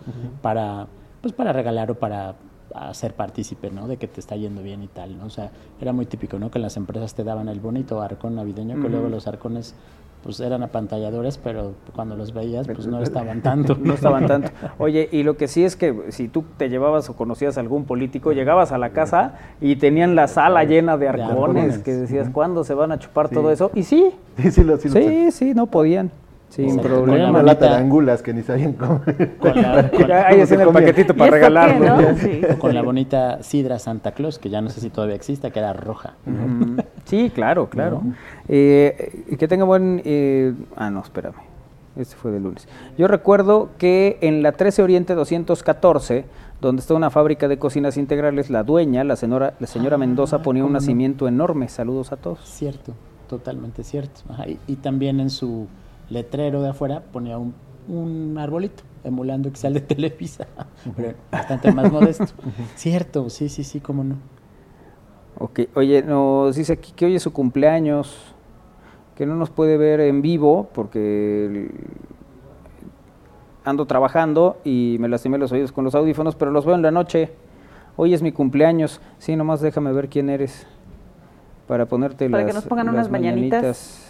[0.43, 0.89] Para,
[1.21, 2.35] pues para regalar o para
[2.75, 3.89] hacer partícipe, ¿no?
[3.89, 5.27] De que te está yendo bien y tal, ¿no?
[5.27, 6.51] O sea, era muy típico, ¿no?
[6.51, 9.75] Que las empresas te daban el bonito arcón navideño, que luego los arcones
[10.23, 13.77] pues eran apantalladores, pero cuando los veías pues no estaban tanto.
[13.81, 14.51] No estaban tanto.
[14.79, 17.85] Oye, y lo que sí es que si tú te llevabas o conocías a algún
[17.85, 21.79] político, llegabas a la casa y tenían la sala llena de arcones, arcones.
[21.79, 23.71] que decías, ¿cuándo se van a chupar todo eso?
[23.75, 26.11] Y sí, Sí, sí, lo, sí, lo sí, sí, no podían.
[26.51, 26.89] Sin Exacto.
[26.89, 27.19] problema.
[27.27, 29.01] Con Una la lata de bonita- angulas que ni sabían cómo.
[29.39, 32.03] Con la, con- Ya ahí hacían el paquetito para ¿Y esto qué, regalarlo.
[32.13, 32.17] no?
[32.19, 32.41] Sí.
[32.59, 35.73] con la bonita sidra Santa Claus, que ya no sé si todavía existe, que era
[35.73, 36.15] roja.
[37.05, 38.03] Sí, claro, claro.
[38.49, 40.03] Eh, que tenga buen...
[40.05, 41.35] eh, ah, no, espérame.
[41.97, 42.67] Este fue de lunes.
[42.97, 46.25] Yo recuerdo que en la 13 Oriente 214,
[46.61, 50.41] donde está una fábrica de cocinas integrales, la dueña, la señora, la señora Ah, Mendoza,
[50.43, 51.69] ponía un nacimiento enorme.
[51.69, 52.39] Saludos a todos.
[52.45, 52.93] Cierto,
[53.29, 54.21] totalmente cierto.
[54.31, 55.67] Ajá, y, y también en su
[56.11, 57.55] letrero de afuera ponía un,
[57.89, 60.47] un arbolito, emulando Excel de Televisa,
[60.97, 62.27] pero bastante más modesto.
[62.77, 64.17] Cierto, sí, sí, sí, cómo no.
[65.39, 68.35] Ok, oye, nos dice aquí que hoy es su cumpleaños,
[69.15, 71.71] que no nos puede ver en vivo porque
[73.65, 76.91] ando trabajando y me lastimé los oídos con los audífonos, pero los veo en la
[76.91, 77.33] noche.
[77.97, 79.01] Hoy es mi cumpleaños.
[79.19, 80.67] Sí, nomás déjame ver quién eres
[81.67, 83.61] para ponerte Para las que nos pongan unas mañanitas.
[83.61, 84.10] mañanitas.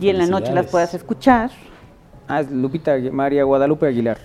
[0.00, 0.70] Y en la noche las Felicidades.
[0.70, 1.50] puedas escuchar.
[2.28, 4.18] Ah, es Lupita María Guadalupe Aguilar.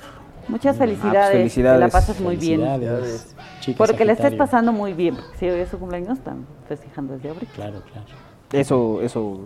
[0.47, 1.31] Muchas Ah, pues felicidades.
[1.37, 1.79] felicidades.
[1.79, 2.61] Que la pasas muy bien.
[2.61, 3.35] Felicidades,
[3.77, 5.15] Porque la estés pasando muy bien.
[5.15, 7.51] Porque si hoy es su cumpleaños, están festejando desde ahorita.
[7.53, 8.07] Claro, claro.
[8.51, 9.41] Eso, eso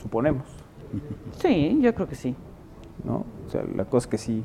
[0.00, 0.44] suponemos,
[1.38, 2.36] Sí, yo creo que sí.
[3.02, 3.24] ¿no?
[3.46, 4.44] O sea, la cosa es que sí,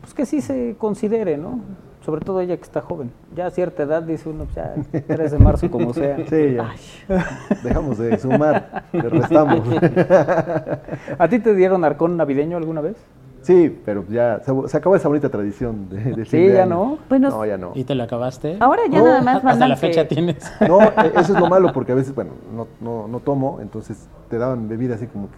[0.00, 1.60] pues que sí se considere, ¿no?
[2.08, 3.10] Sobre todo ella que está joven.
[3.36, 4.74] Ya a cierta edad dice uno, pues ya
[5.14, 6.16] 3 de marzo como sea.
[6.30, 6.72] Sí, ya.
[7.62, 9.60] Dejamos de sumar, le restamos.
[11.18, 12.96] ¿A ti te dieron arcón navideño alguna vez?
[13.42, 16.70] Sí, pero ya se, se acabó esa bonita tradición de, de Sí, ya año.
[16.74, 16.98] no.
[17.10, 17.72] Bueno, No, ya no.
[17.74, 18.56] ¿Y te lo acabaste?
[18.58, 20.50] ahora ya No, nada más Hasta mandan la fecha que- tienes.
[20.66, 24.08] No, eh, eso es lo malo porque a veces, bueno, no, no, no tomo, entonces
[24.30, 25.36] te daban bebida así como que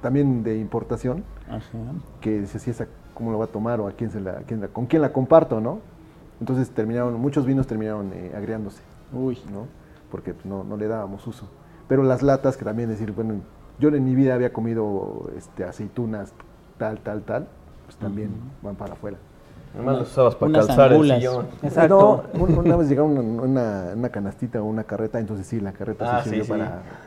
[0.00, 1.60] también de importación, Ajá.
[2.22, 4.40] que dices, si esa, ¿cómo lo va a tomar o a quién se la, a
[4.46, 5.80] quién la- con quién la comparto, no?
[6.40, 8.82] Entonces terminaron, muchos vinos terminaron eh, agriándose,
[9.12, 9.38] Uy.
[9.50, 9.66] ¿no?
[10.10, 11.48] Porque pues, no, no le dábamos uso.
[11.88, 13.40] Pero las latas, que también decir, bueno,
[13.78, 16.32] yo en mi vida había comido este, aceitunas
[16.78, 17.48] tal, tal, tal,
[17.84, 18.30] pues también
[18.62, 19.18] van para afuera.
[19.76, 21.16] Además los usabas para Unas calzar angulas.
[21.16, 21.46] el sillón.
[21.62, 22.24] Exacto.
[22.34, 26.16] No, una vez llegaron una, una, una canastita o una carreta, entonces sí, la carreta
[26.18, 26.62] Ah, sí sí, sirvió sí.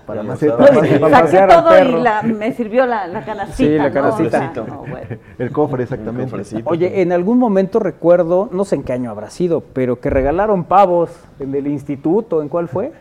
[0.05, 0.67] para, maceta.
[0.67, 1.97] Saqué todo perro.
[1.99, 3.57] y la, me sirvió la, la canastita.
[3.57, 4.53] Sí, la canastita.
[4.67, 5.07] No, bueno.
[5.37, 6.35] El cofre, exactamente.
[6.65, 10.63] Oye, en algún momento recuerdo, no sé en qué año habrá sido, pero que regalaron
[10.63, 11.09] pavos
[11.39, 12.91] en el instituto, ¿en cuál fue?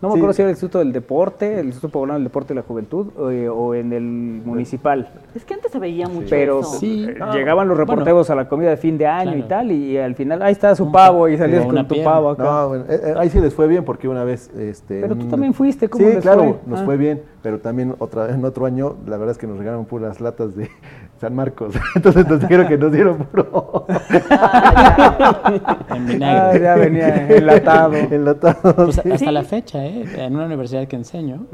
[0.00, 0.18] No me Sí.
[0.20, 3.08] acuerdo si era el Instituto del Deporte, el Instituto Poblano del Deporte y la Juventud,
[3.18, 4.02] o, eh, o en el
[4.44, 5.08] municipal.
[5.34, 6.70] Es que antes se veía mucho Pero eso.
[6.78, 7.04] Sí.
[7.08, 7.90] eh, Ah, llegaban los bueno.
[7.92, 10.74] reporteros a la comida de fin de año y tal, y, al final, ahí está
[10.76, 12.12] su pavo, pa- y salías con tu pierna.
[12.12, 12.42] pavo acá.
[12.44, 14.50] No, bueno, eh, eh, ahí sí les fue bien porque una vez...
[14.56, 16.54] Este, Pero tú también fuiste, ¿cómo Sí, les claro, fue?
[16.66, 16.84] nos Ah.
[16.84, 20.20] fue bien, pero también otra, en otro año, la verdad es que nos regalaron puras
[20.20, 20.68] latas de
[21.20, 21.74] San Marcos.
[21.96, 24.02] Entonces nos dijeron que nos dieron puro En
[25.90, 26.60] Ah, vinagre.
[26.62, 27.94] ya venía enlatado.
[28.10, 28.74] enlatado.
[28.76, 29.10] Pues sí.
[29.10, 30.04] hasta la fecha, ¿eh?
[30.16, 31.46] En una universidad que enseño,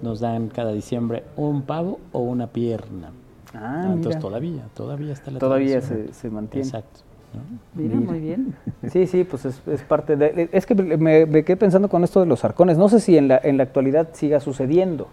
[0.00, 3.10] nos dan cada diciembre un pavo o una pierna.
[3.54, 4.20] Ah, entonces mira.
[4.20, 6.66] todavía, todavía está la Todavía se, se mantiene.
[6.66, 7.00] Exacto.
[7.34, 7.40] ¿no?
[7.82, 8.54] Mira, muy bien.
[8.90, 10.48] Sí, sí, pues es, es parte de...
[10.52, 12.76] Es que me, me quedé pensando con esto de los arcones.
[12.78, 15.08] No sé si en la, en la actualidad siga sucediendo.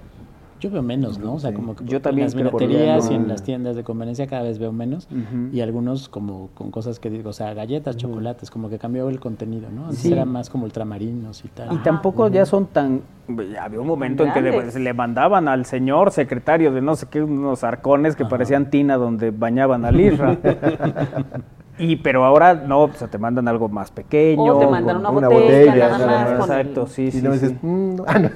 [0.59, 1.35] Yo veo menos, ¿no?
[1.35, 3.75] O sea, como que Yo en también las creo que vinaterías y en las tiendas
[3.75, 5.07] de conveniencia cada vez veo menos.
[5.51, 9.19] Y algunos como con cosas que digo, o sea, galletas, chocolates, como que cambió el
[9.19, 9.85] contenido, ¿no?
[9.85, 10.11] Antes Sí.
[10.11, 11.73] era más como ultramarinos y tal.
[11.73, 13.01] Y tampoco ya son tan...
[13.61, 17.21] Había un momento en que le, le mandaban al señor secretario de no sé qué,
[17.21, 20.37] unos arcones que parecían tina donde bañaban al Isra.
[21.79, 24.55] y pero ahora no, o sea, te mandan algo más pequeño.
[24.55, 26.49] O te mandan una, una botella, botella, nada nada más.
[26.49, 27.21] Exacto, sí, y sí.
[27.21, 27.39] no sí.
[27.39, 28.03] dices, "Mm, no".
[28.07, 28.29] Ah, no.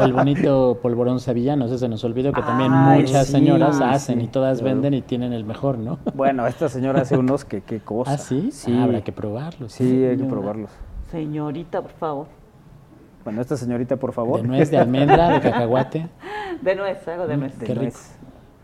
[0.00, 3.80] O el bonito polvorón sevillano, ese se nos olvidó que también Ay, muchas sí, señoras
[3.80, 4.74] hacen sí, y todas claro.
[4.74, 5.98] venden y tienen el mejor, ¿no?
[6.14, 8.12] Bueno, esta señora hace unos que qué cosa.
[8.12, 8.50] ¿Ah, sí?
[8.52, 8.74] Sí.
[8.78, 9.72] Ah, habrá que probarlos.
[9.72, 10.70] Sí, hay que probarlos.
[11.10, 12.26] Señorita, por favor.
[13.24, 14.40] Bueno, esta señorita, por favor.
[14.40, 16.08] De nuez, de almendra, de cacahuate.
[16.62, 17.58] De nuez, algo de nuez.
[17.58, 17.82] De Qué rico.
[17.82, 18.17] nuez.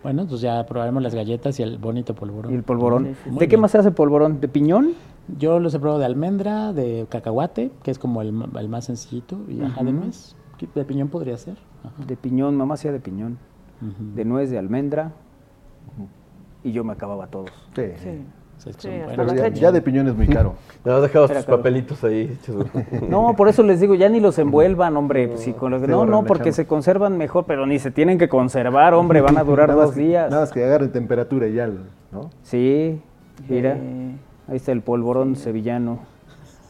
[0.04, 2.52] Bueno, pues ya probaremos las galletas y el bonito polvorón.
[2.52, 3.06] Y el polvorón.
[3.06, 3.62] Sí, sí, Muy ¿De qué bien.
[3.62, 4.38] más se hace polvorón?
[4.38, 4.92] ¿De piñón?
[5.38, 9.62] Yo los he probado de almendra, de cacahuate, que es como el, más sencillito, y
[9.62, 10.36] ajá, de nuez.
[10.74, 11.56] De piñón podría ser.
[11.82, 12.04] Ajá.
[12.06, 13.38] De piñón, mamá hacía de piñón.
[13.80, 15.12] de nuez, de almendra,
[16.62, 17.50] y yo me acababa todos.
[17.74, 17.84] Sí.
[17.96, 18.20] Sí.
[18.78, 18.88] Sí,
[19.54, 20.54] Ya, de piñón es muy caro.
[20.84, 21.56] No, has dejado tus caro.
[21.58, 22.36] papelitos ahí.
[22.40, 22.66] hechos.
[23.08, 25.28] No, por eso les digo, ya ni los envuelvan, hombre.
[25.28, 27.90] pues, sí, con los- sí, no, no, la porque se conservan mejor, pero ni se
[27.90, 30.30] tienen que conservar, hombre, van a durar Nada dos que- días.
[30.30, 31.68] Nada más que agarren temperatura y ya,
[32.12, 32.30] ¿no?
[32.42, 33.00] Sí,
[33.48, 34.16] mira, Sí.
[34.48, 35.98] ahí está el polvorón sevillano.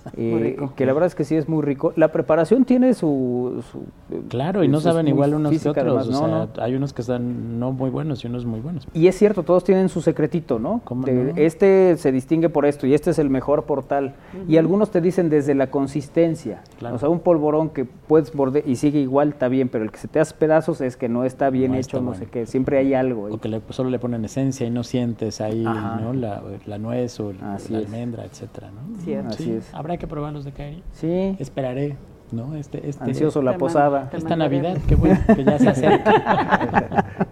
[0.17, 1.93] Eh, que la verdad es que sí es muy rico.
[1.97, 3.63] La preparación tiene su...
[3.73, 3.85] su-
[4.29, 5.85] Claro, y no su- es saben igual unos que otros.
[5.85, 6.63] además, o no, sea, no.
[6.63, 8.87] hay unos que están no muy buenos y unos muy buenos.
[8.93, 10.83] Y es cierto, todos tienen su secretito, ¿no?
[10.85, 11.33] ¿Cómo De- no?
[11.37, 14.15] Este se distingue por esto y este es el mejor por tal.
[14.49, 16.63] Y algunos te dicen desde la consistencia.
[16.79, 16.97] Claro.
[16.97, 19.99] O sea, un polvorón que puedes morder y sigue igual, está bien, pero el que
[19.99, 22.19] se te hace pedazos es que no está bien No hecho, está no bueno.
[22.25, 22.47] sé qué.
[22.47, 23.27] Siempre hay algo.
[23.27, 23.33] ahí.
[23.33, 25.63] O que le- solo le ponen esencia y no sientes ahí.
[25.65, 26.13] ¿no?
[26.13, 27.71] la, la nuez o la es.
[27.71, 28.99] almendra, etcétera, ¿no?
[29.01, 29.29] Cierto.
[29.31, 29.75] Así Sí, es.
[29.75, 30.83] Habrá que probarlos de Kairi.
[30.93, 31.97] Sí, Esperaré,
[32.33, 32.55] ¿no?
[32.57, 34.11] Este, este, ansioso la posada.
[34.11, 34.37] te Esta.
[34.37, 37.05] Navidad, qué bueno, que ya se acerca.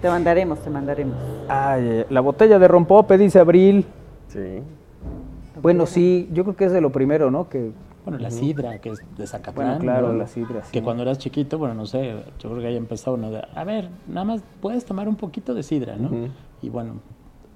[0.00, 1.16] Te mandaremos, te mandaremos.
[1.48, 3.84] Ay, eh, la botella de rompope, dice Abril.
[4.28, 4.60] Sí.
[5.60, 7.48] Bueno, sí, yo creo que es de lo primero, ¿no?
[7.48, 7.72] Que
[8.04, 9.54] Bueno, la sidra, que es de Zacatlán.
[9.66, 10.18] Bueno, claro, ¿no?
[10.18, 10.70] la sidra, sí.
[10.70, 13.30] Que cuando eras chiquito, bueno, no sé, yo creo que ahí empezó, ¿no?
[13.30, 16.10] De, a ver, nada más puedes tomar un poquito de sidra, ¿no?
[16.62, 16.96] Y bueno,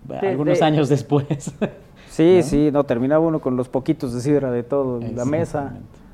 [0.09, 1.55] De- algunos de- años después.
[2.21, 5.73] sí, sí, no, terminaba uno con los poquitos de sidra de todo la mesa.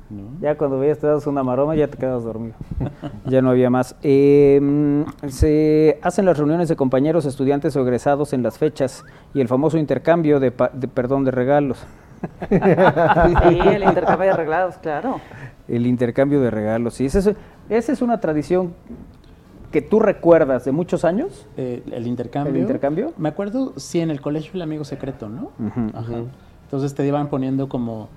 [0.09, 0.23] ¿no?
[0.39, 2.55] Ya cuando veías te das una maroma ya te quedas dormido.
[3.25, 3.95] ya no había más.
[4.03, 9.03] Eh, se hacen las reuniones de compañeros, estudiantes o egresados en las fechas
[9.33, 11.77] y el famoso intercambio de, pa- de- perdón de regalos.
[12.49, 15.19] Sí, el intercambio de arreglados, claro.
[15.67, 16.95] El intercambio de regalos.
[16.95, 17.31] Sí, esa es,
[17.69, 18.73] esa es una tradición
[19.71, 21.45] que tú recuerdas de muchos años.
[21.57, 22.53] Eh, el intercambio.
[22.53, 23.13] ¿El intercambio?
[23.17, 25.51] Me acuerdo, sí, en el colegio el amigo secreto, ¿no?
[25.93, 26.23] Ajá.
[26.63, 28.09] Entonces te iban poniendo como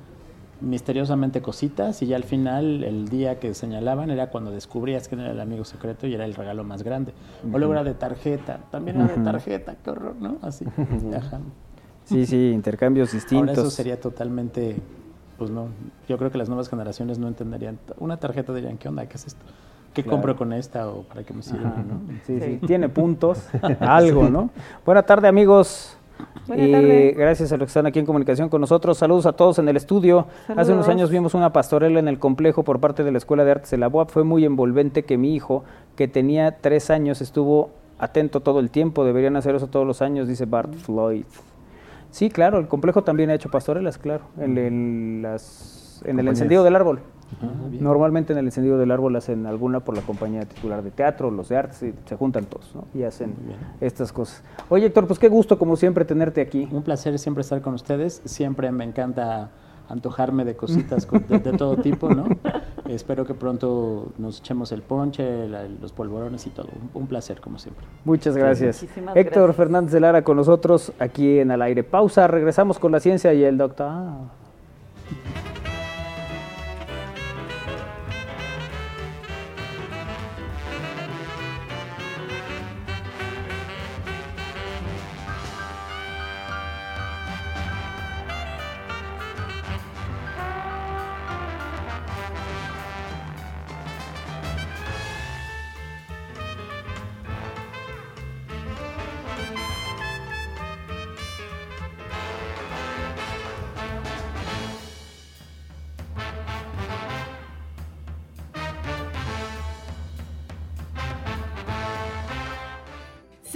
[0.61, 5.31] misteriosamente cositas y ya al final el día que señalaban era cuando descubrías que era
[5.31, 7.13] el amigo secreto y era el regalo más grande.
[7.53, 10.37] O luego era de tarjeta, también era de tarjeta, qué horror, ¿no?
[10.43, 10.67] Así.
[11.17, 11.41] Ajá.
[12.05, 13.57] Sí, sí, intercambios distintos.
[13.57, 14.77] Ahora eso sería totalmente,
[15.39, 15.69] pues no,
[16.09, 17.79] yo creo que las nuevas generaciones no entenderían.
[17.99, 19.07] Una tarjeta dirían, ¿qué onda?
[19.07, 19.45] ¿Qué es esto?
[19.95, 20.17] ¿Qué Claro.
[20.17, 21.65] compro con esta o para qué me sirve?
[21.65, 22.01] ¿no?
[22.27, 22.67] Sí, sí, Sí.
[22.67, 23.49] tiene puntos,
[23.81, 24.51] algo, ¿no?
[24.87, 25.97] Buena tarde, amigos.
[26.47, 27.15] Buena Eh, tarde.
[27.17, 28.99] gracias a los que están aquí en comunicación con nosotros.
[28.99, 30.27] Saludos a todos en el estudio.
[30.55, 33.51] Hace unos años vimos una pastorela en el complejo por parte de la Escuela de
[33.53, 34.11] Artes de la UAP.
[34.11, 35.65] Fue muy envolvente que mi hijo,
[35.97, 39.05] que tenía tres años, estuvo atento todo el tiempo.
[39.05, 41.25] Deberían hacer eso todos los años, dice Bart Floyd.
[42.11, 46.65] Sí, claro, el complejo también ha hecho pastorelas, claro, en, el- las- en el encendido
[46.65, 47.01] del árbol.
[47.43, 47.47] Ah.
[47.81, 51.49] Normalmente en el encendido del árbol hacen alguna por la compañía titular de teatro, los
[51.49, 52.85] de artes, y se juntan todos ¿no?
[52.93, 53.35] y hacen
[53.81, 54.43] estas cosas.
[54.69, 56.69] Oye Héctor, pues qué gusto como siempre tenerte aquí.
[56.73, 58.21] Un placer siempre estar con ustedes.
[58.25, 59.51] Siempre me encanta
[59.89, 62.27] antojarme de cositas de, de todo tipo, ¿no?
[62.89, 66.67] Espero que pronto nos echemos el ponche, la- los polvorones y todo.
[66.95, 67.85] Un, un placer, como siempre.
[68.05, 68.83] Muchas gracias.
[68.83, 69.57] Muchísimas Héctor gracias.
[69.57, 71.85] Fernández de Lara con nosotros aquí en Al Aire.
[71.85, 73.93] Pausa, regresamos con la ciencia y el doctor.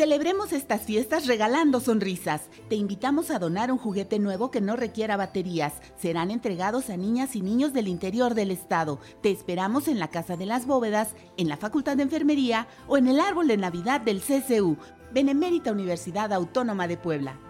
[0.04, 2.50] Celebremos estas fiestas regalando sonrisas.
[2.68, 5.72] Te invitamos a donar un juguete nuevo que no requiera baterías.
[5.96, 9.00] Serán entregados a niñas y niños del interior del estado.
[9.22, 13.08] Te esperamos en la Casa de las Bóvedas, en la Facultad de Enfermería o en
[13.08, 14.76] el árbol de Navidad del CCU.
[15.14, 17.40] Benemérita Universidad Autónoma de Puebla.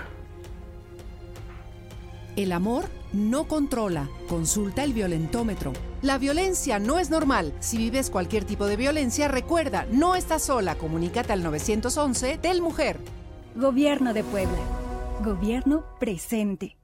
[2.36, 4.10] El amor no controla.
[4.28, 5.72] Consulta el violentómetro.
[6.02, 7.54] La violencia no es normal.
[7.62, 10.76] Si vives cualquier tipo de violencia, recuerda, no estás sola.
[10.76, 13.00] Comunícate al 911 del Mujer.
[13.56, 14.60] Gobierno de Puebla.
[15.24, 16.76] Gobierno presente.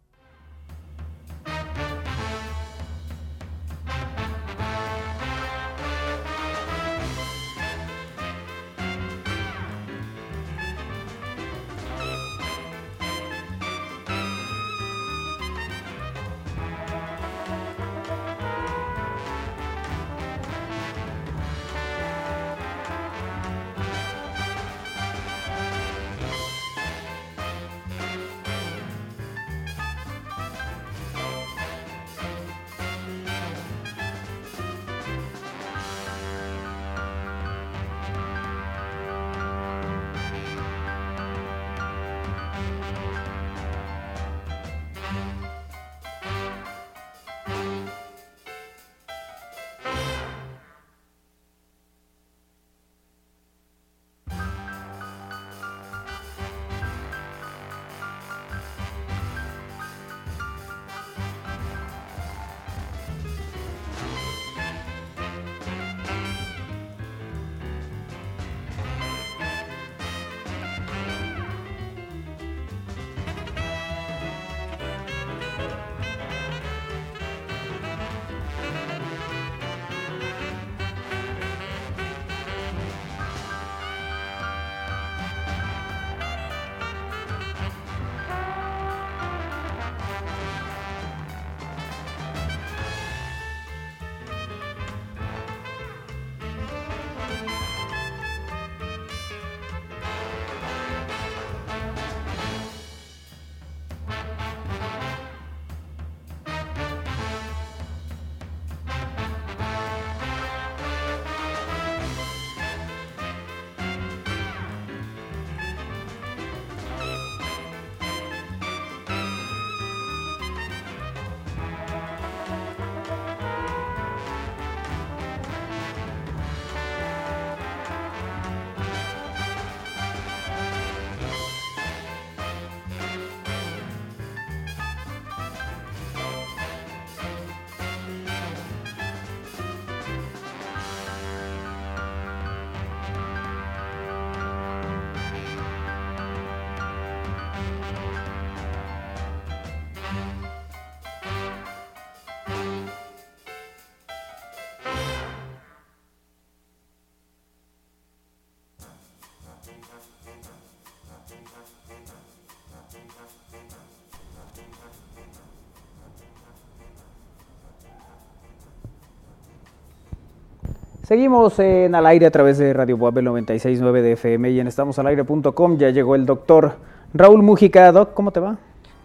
[171.11, 175.77] Seguimos en al aire a través de Radio Boabel 96.9 de FM y en estamosalaire.com.
[175.77, 176.77] Ya llegó el doctor
[177.13, 177.91] Raúl Mujica.
[177.91, 178.57] Doc, ¿cómo te va?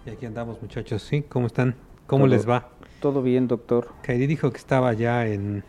[0.07, 1.03] Y aquí andamos, muchachos.
[1.03, 1.23] ¿Sí?
[1.23, 1.75] ¿Cómo están?
[2.07, 2.69] ¿Cómo les va?
[3.01, 3.89] Todo bien, doctor.
[4.03, 5.65] Kairi dijo que estaba ya en,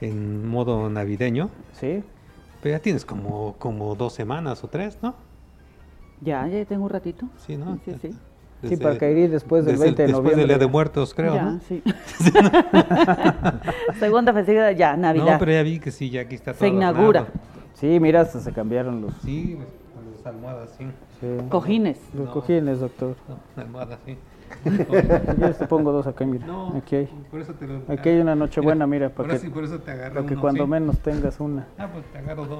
[0.00, 1.50] en modo navideño.
[1.72, 2.02] Sí.
[2.60, 5.14] Pero ya tienes como, como dos semanas o tres, ¿no?
[6.20, 7.26] Ya, ya tengo un ratito.
[7.46, 7.78] Sí, ¿no?
[7.84, 8.08] Sí, sí.
[8.10, 8.18] sí,
[8.82, 10.40] para Kairi después del desde- 20 de después noviembre.
[10.42, 11.60] del Día de Muertos, creo, Ya, ¿no?
[11.60, 11.82] sí.
[13.98, 15.32] Segunda festividad, ya, Navidad.
[15.34, 17.20] No, pero ya vi que sí, ya aquí está todo Se inaugura.
[17.20, 17.44] adornado.
[17.74, 19.58] Sí, mira, hasta se cambiaron los, Sí,
[19.94, 20.86] con las almohadas, sí.
[21.20, 21.98] sí, Cojines.
[22.14, 22.32] los No.
[22.32, 23.14] cojines, doctor.
[23.28, 24.16] No, almohadas, sí.
[25.40, 26.46] Yo te pongo dos acá, mira.
[26.46, 27.08] No, Aquí hay.
[27.30, 27.80] por eso te lo...
[27.88, 30.34] Aquí hay una nochebuena, mira, para ahora que, sí, por eso te agarré para que
[30.34, 30.70] uno, cuando sí.
[30.70, 31.66] menos tengas una.
[31.78, 32.58] Ah, pues te agarro dos.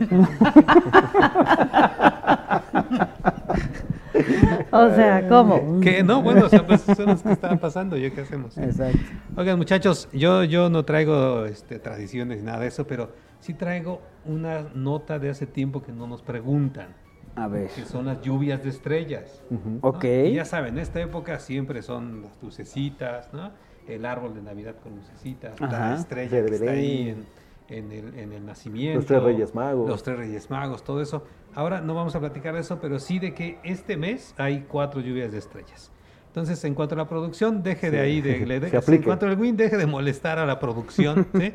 [4.77, 5.81] O sea, ¿cómo?
[5.81, 8.59] Que no, bueno, o sea, pues son los que estaban pasando, ¿yo qué hacemos?
[8.59, 8.99] Exacto.
[9.37, 14.01] Oigan, muchachos, yo, yo no traigo este, tradiciones ni nada de eso, pero sí traigo
[14.25, 16.89] una nota de hace tiempo que no nos preguntan,
[17.37, 17.69] A ver.
[17.69, 19.43] que son las lluvias de estrellas.
[19.49, 19.79] ¿no?
[19.83, 20.05] Ok.
[20.05, 23.53] Y ya saben, en esta época siempre son las lucecitas, ¿no?
[23.87, 25.91] El árbol de Navidad con lucecitas, Ajá.
[25.91, 27.25] la estrella que está ahí en,
[27.69, 28.99] en el, en el nacimiento.
[28.99, 29.89] Los tres Reyes Magos.
[29.89, 31.25] Los tres Reyes Magos, todo eso.
[31.55, 35.01] Ahora no vamos a platicar de eso, pero sí de que este mes hay cuatro
[35.01, 35.91] lluvias de estrellas.
[36.27, 39.27] Entonces, en cuanto a la producción, deje de ahí, de, le de- Se en cuanto
[39.27, 41.53] al Win, deje de molestar a la producción, ¿sí?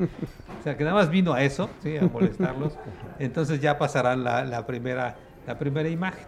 [0.58, 1.96] O sea, que nada más vino a eso, ¿sí?
[1.98, 2.78] A molestarlos.
[3.18, 5.16] Entonces ya pasará la, la primera,
[5.46, 6.24] la primera imagen.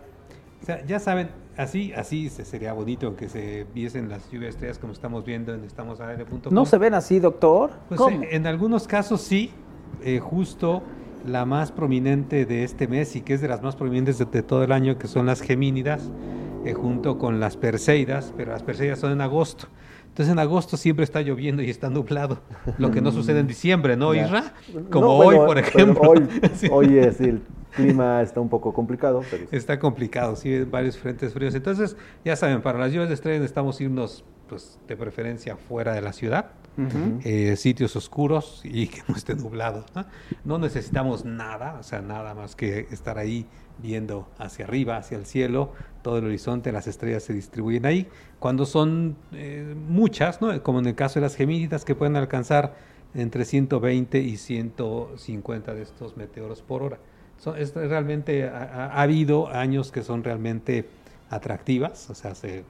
[0.62, 4.78] O sea, ya saben, así, así se- sería bonito que se viesen las lluvias estrellas
[4.78, 5.66] como estamos viendo en.
[6.50, 7.70] ¿No se ven así, doctor?
[7.88, 8.20] Pues ¿Cómo?
[8.22, 9.50] en algunos casos sí,
[10.04, 10.82] eh, justo
[11.26, 14.42] la más prominente de este mes y que es de las más prominentes de, de
[14.42, 16.10] todo el año, que son las gemínidas,
[16.64, 19.66] eh, junto con las perseidas, pero las perseidas son en agosto.
[20.08, 22.40] Entonces en agosto siempre está lloviendo y está nublado,
[22.78, 24.14] lo que no sucede en diciembre, ¿no.
[24.14, 24.52] Isra?
[24.90, 26.10] Como No, hoy, bueno, por ejemplo.
[26.10, 26.68] Hoy, Sí.
[26.70, 27.40] hoy es, el
[27.74, 31.54] clima está un poco complicado, pero Está complicado, sí, varios frentes fríos.
[31.54, 36.02] Entonces, ya saben, para las lluvias de estrellas necesitamos irnos, pues, de preferencia fuera de
[36.02, 36.50] la ciudad,
[37.24, 39.86] eh, sitios oscuros y que no esté nublado.
[39.94, 40.04] ¿no?
[40.44, 43.46] No necesitamos nada, o sea, nada más que estar ahí
[43.78, 45.72] viendo hacia arriba, hacia el cielo,
[46.02, 48.08] todo el horizonte, las estrellas se distribuyen ahí.
[48.38, 50.62] Cuando son eh, muchas, ¿no?
[50.62, 52.74] como en el caso de las gemínidas, que pueden alcanzar
[53.14, 56.98] entre 120 y 150 de estos meteoros por hora.
[57.38, 60.86] Son- es realmente ha- ha habido años que son realmente
[61.30, 62.64] atractivas, o sea, se,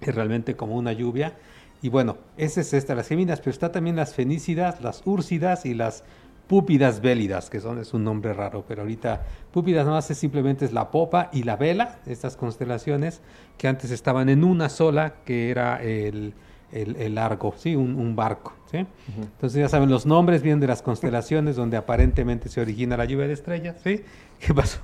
[0.08, 1.34] es realmente como una lluvia.
[1.82, 5.74] Y bueno, esa es esta, las geminas, pero está también las fenícidas, las úrsidas y
[5.74, 6.04] las
[6.46, 9.22] púpidas bélidas, que son, es un nombre raro, pero ahorita
[9.52, 13.22] púpidas nada más es simplemente es la popa y la vela, estas constelaciones
[13.56, 16.34] que antes estaban en una sola, que era el,
[16.72, 17.76] el, el largo, ¿sí?
[17.76, 18.52] Un, un barco.
[18.70, 18.86] ¿sí?
[19.16, 23.26] Entonces ya saben, los nombres vienen de las constelaciones donde aparentemente se origina la lluvia
[23.26, 23.76] de estrellas.
[23.82, 24.02] ¿sí?
[24.40, 24.80] ¿Qué pasó?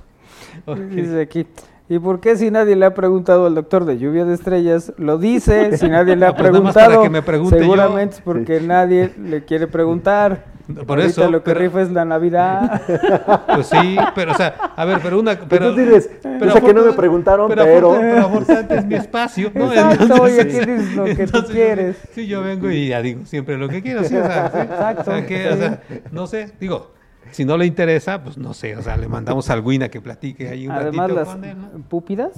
[0.65, 0.77] Ok.
[0.77, 1.47] Dice aquí.
[1.89, 4.91] ¿Y por qué si nadie le ha preguntado al doctor de lluvia de estrellas?
[4.97, 7.01] Lo dice, si nadie le ha No, pues preguntado.
[7.01, 7.61] que me pregunte yo.
[7.61, 10.57] seguramente es porque nadie le quiere preguntar.
[10.67, 12.81] Por Ahorita eso, lo que pero- rifa es la Navidad.
[13.55, 15.39] Pues sí, pero o sea, a ver, pero una...
[15.39, 16.09] Pero, tú dices,
[16.41, 19.71] "Dice que no me preguntaron, pero-" Pero, pero afortunadamente es mi espacio, ¿no?
[19.71, 21.97] Exacto, oye, Entonces, aquí dices lo que tú entonces, quieres.
[22.11, 24.57] Sí, yo vengo y ya digo siempre lo que quiero, sí, o sea, sí.
[24.59, 25.81] Exacto, O sea, que, o sea,
[26.11, 26.91] no sé, digo,
[27.31, 30.49] si no le interesa, pues no sé, o sea, le mandamos al Wina que platique
[30.49, 31.69] ahí un Además, ratito las con él, ¿no?
[31.89, 32.31] púpidas.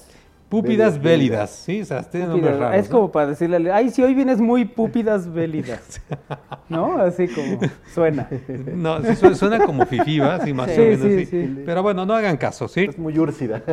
[0.49, 2.59] Púpidas bélidas, sí, o sea, nombres Púpidas.
[2.59, 2.75] raros.
[2.79, 2.95] Es ¿no?
[2.95, 6.01] como para decirle, ay, si hoy vienes muy púpidas bélidas.
[6.69, 6.97] ¿No?
[6.97, 7.59] Así como
[7.93, 8.27] suena.
[8.75, 11.25] No, sí, su- suena como fifiva, sí, más Sí, o menos, sí, sí.
[11.27, 11.61] sí.
[11.67, 12.85] Pero bueno, no hagan caso, ¿sí?
[12.89, 13.61] es muy úrsida.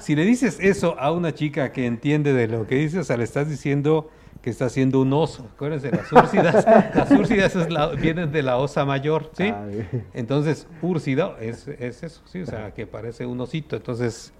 [0.00, 3.16] Si le dices eso a una chica que entiende de lo que dices, o sea,
[3.16, 4.10] le estás diciendo
[4.42, 5.46] que está haciendo un oso.
[5.54, 9.48] Acuérdense, las úrsidas, las úrsidas es la- vienen de la osa mayor, ¿sí?
[9.48, 9.64] Ah.
[10.14, 12.42] Entonces, úrsido es, es eso, ¿sí?
[12.42, 13.74] O sea, que parece un osito.
[13.76, 14.32] Entonces,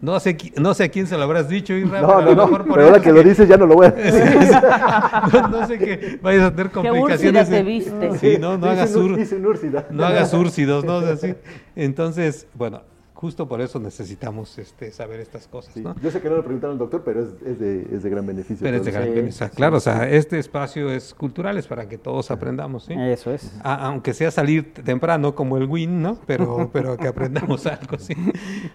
[0.00, 2.34] no sé, qui- no sé a quién se lo habrás dicho, Isra, No, no, lo
[2.34, 4.22] no, pero ahora que lo dices ya no lo voy a decir.
[5.32, 7.48] no, no sé que vayas a tener úrsida complicaciones.
[7.48, 8.18] te de- viste.
[8.18, 9.86] Sí, no, no hagas úrsida.
[9.90, 10.96] no hagas úrsidos, ¿no?
[10.96, 11.34] O sea, sí.
[11.76, 12.82] Entonces, bueno,
[13.20, 15.94] justo por eso necesitamos este, saber estas cosas, Sí, ¿no?
[16.00, 18.26] Yo sé que no le preguntaron al doctor, pero es, es, de, es de gran
[18.26, 18.64] beneficio.
[18.64, 19.50] Pero es de gran beneficio.
[19.54, 22.94] Claro, o sea, este espacio es cultural, es para que todos aprendamos, ¿sí?
[22.96, 23.52] Eso es.
[23.62, 26.18] A- aunque sea salir temprano como el win, ¿no?
[26.26, 28.14] Pero, pero que aprendamos algo, sí.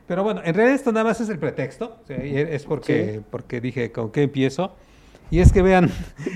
[0.08, 4.12] Pero bueno, en realidad esto nada más es el pretexto, es porque, porque dije, ¿con
[4.12, 4.74] qué empiezo?
[5.32, 5.90] Y es que vean,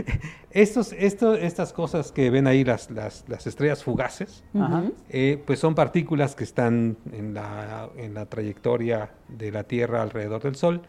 [0.51, 4.83] estos, esto, estas cosas que ven ahí, las, las, las estrellas fugaces, Ajá.
[5.09, 10.41] eh, pues son partículas que están en la, en la trayectoria de la Tierra alrededor
[10.41, 10.81] del Sol,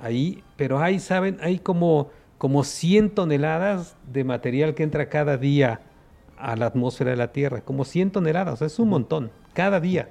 [0.00, 1.38] ahí, pero hay, ¿saben?
[1.42, 5.80] Hay como, como 100 toneladas de material que entra cada día
[6.38, 9.78] a la atmósfera de la Tierra, como 100 toneladas, o sea, es un montón, cada
[9.78, 10.10] día.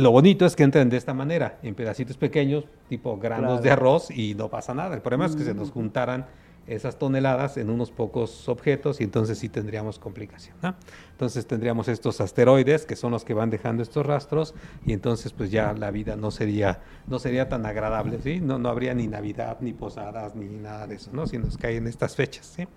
[0.00, 3.62] Lo bonito es que entran de esta manera, en pedacitos pequeños, tipo granos Claro.
[3.62, 4.94] de arroz, y no pasa nada.
[4.94, 6.26] El problema es que se nos juntaran
[6.66, 10.56] esas toneladas en unos pocos objetos y entonces sí tendríamos complicación.
[10.62, 10.74] ¿no?
[11.10, 14.54] Entonces tendríamos estos asteroides que son los que van dejando estos rastros
[14.86, 18.40] y entonces pues ya la vida no sería, no sería tan agradable, ¿sí?
[18.40, 21.26] No, no habría ni Navidad, ni posadas, ni nada de eso, ¿no?
[21.26, 22.68] Si nos caen estas fechas, ¿sí?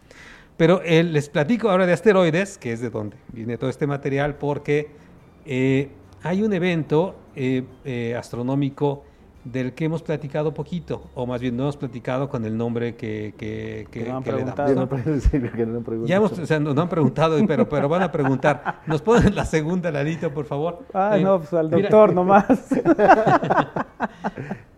[0.57, 4.35] Pero eh, les platico ahora de asteroides, que es de donde viene todo este material,
[4.35, 4.91] porque
[5.45, 5.89] eh,
[6.23, 9.03] hay un evento eh, eh, astronómico
[9.43, 13.33] del que hemos platicado poquito, o más bien no hemos platicado con el nombre que,
[13.37, 14.87] que, que- Que no han preguntado.
[16.05, 18.79] Ya hemos, o sea, no, no han preguntado, pero, pero van a preguntar.
[18.87, 20.85] ¿Nos ponen la segunda ladito, por favor?
[20.93, 21.81] Ah, Eh, no, pues al mira.
[21.89, 22.45] doctor nomás.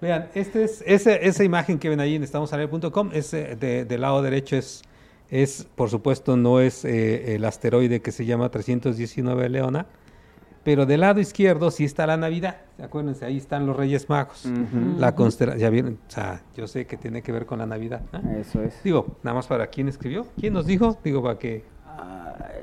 [0.01, 4.01] Vean, este es, ese- esa imagen que ven ahí en estamosalaire.com, es eh, de- del
[4.01, 4.81] lado derecho es,
[5.29, 9.85] es, por supuesto, no es eh, el asteroide que se llama 319 Leona,
[10.65, 12.57] pero del lado izquierdo sí está la Navidad.
[12.83, 14.45] Acuérdense, ahí están los Reyes Magos.
[14.97, 18.01] La constelación, ya vieron, o sea, yo sé que tiene que ver con la Navidad.
[18.13, 18.39] ¿eh?
[18.41, 18.83] Eso es.
[18.83, 21.63] Digo, nada más para quién escribió, quién nos dijo, digo, para que,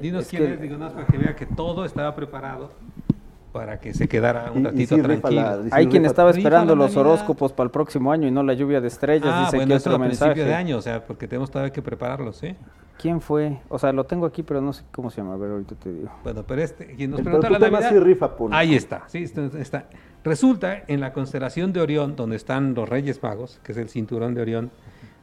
[0.03, 2.73] dinos es quién que- es, digo, nada más para que vea que todo estaba preparado
[3.53, 5.41] para que se quedara un Y- y ratito sí tranquilo.
[5.43, 8.55] la- sí Hay quien estaba esperando los horóscopos para el próximo año y no la
[8.55, 9.31] lluvia de estrellas.
[9.31, 11.73] Ah, dice bueno, que eso otro a principio de año, o sea, porque tenemos todavía
[11.73, 12.57] que prepararlos, ¿sí?
[13.03, 13.59] ¿Quién fue?
[13.69, 15.35] O sea, lo tengo aquí, pero no sé cómo se llama.
[15.35, 16.09] A ver, ahorita te digo.
[16.23, 19.89] Bueno, pero este, quien nos pero la Navidad, sí rifa, ahí está, sí, está, está.
[20.23, 24.35] Resulta, en la constelación de Orión, donde están los Reyes Magos, que es el cinturón
[24.35, 24.71] de Orión,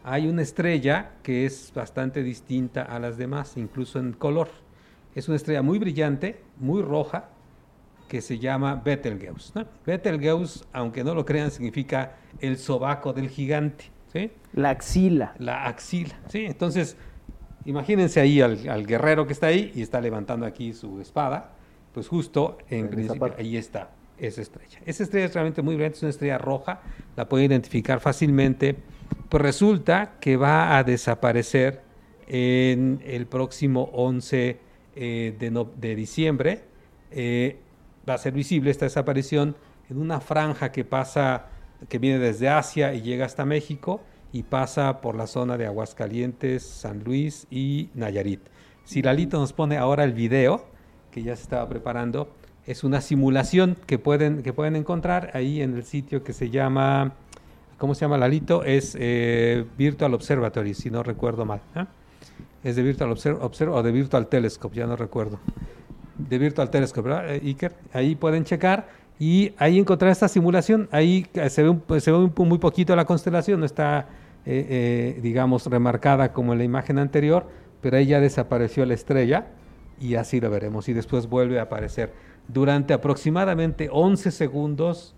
[0.03, 4.49] hay una estrella que es bastante distinta a las demás, incluso en color.
[5.15, 7.29] Es una estrella muy brillante, muy roja,
[8.09, 9.53] que se llama Betelgeuse.
[9.85, 13.85] Betelgeuse, aunque no lo crean, significa el sobaco del gigante.
[14.11, 14.31] ¿sí?
[14.51, 15.33] La axila.
[15.39, 16.19] La axila.
[16.27, 16.45] ¿sí?
[16.45, 16.97] Entonces,
[17.65, 21.51] imagínense ahí al, guerrero que está ahí y está levantando aquí su espada.
[21.93, 24.79] Pues justo en, principio ahí está esa estrella.
[24.85, 26.81] Esa estrella es realmente muy brillante, es una estrella roja,
[27.15, 28.75] la pueden identificar fácilmente.
[29.27, 31.81] Pues resulta que va a desaparecer
[32.27, 34.59] en el próximo 11
[34.95, 36.61] eh, de, de, diciembre.
[37.11, 37.57] Eh,
[38.07, 39.55] va a ser visible esta desaparición
[39.89, 41.47] en una franja que pasa,
[41.87, 44.01] que viene desde Asia y llega hasta México
[44.31, 48.41] y pasa por la zona de Aguascalientes, San Luis y Nayarit.
[48.85, 50.65] Si Lalito nos pone ahora el video,
[51.11, 52.29] que ya se estaba preparando,
[52.65, 57.13] es una simulación que pueden, que pueden encontrar ahí en el sitio que se llama,
[57.77, 58.63] ¿cómo se llama Lalito?
[58.63, 61.61] Es eh, Virtual Observatory, si no recuerdo mal.
[61.75, 61.85] ¿eh?
[62.63, 65.39] Es de Virtual Observatory o de Virtual Telescope, ya no recuerdo
[66.19, 67.73] de Virtual Telescope, ¿verdad, eh, Iker?
[67.93, 68.89] Ahí pueden checar
[69.19, 70.89] y ahí encontrar esta simulación.
[70.91, 74.07] Ahí se ve, se ve muy poquito la constelación, no está,
[74.45, 77.47] eh, digamos, remarcada como en la imagen anterior,
[77.81, 79.47] pero ahí ya desapareció la estrella
[79.99, 80.89] y así lo veremos.
[80.89, 82.13] Y después vuelve a aparecer.
[82.47, 85.15] Durante aproximadamente 11 segundos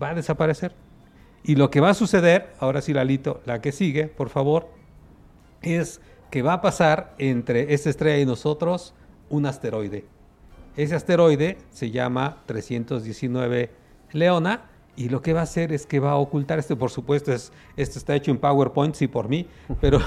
[0.00, 0.72] va a desaparecer.
[1.42, 4.68] Y lo que va a suceder, ahora sí, Lalito, la que sigue, por favor,
[5.60, 6.00] es
[6.30, 8.94] que va a pasar entre esta estrella y nosotros
[9.28, 10.04] un asteroide.
[10.76, 13.70] Ese asteroide se llama 319
[14.12, 17.32] Leona y lo que va a hacer es que va a ocultar esto, por supuesto,
[17.32, 19.46] es, esto está hecho en PowerPoint, sí por mí,
[19.80, 19.98] pero,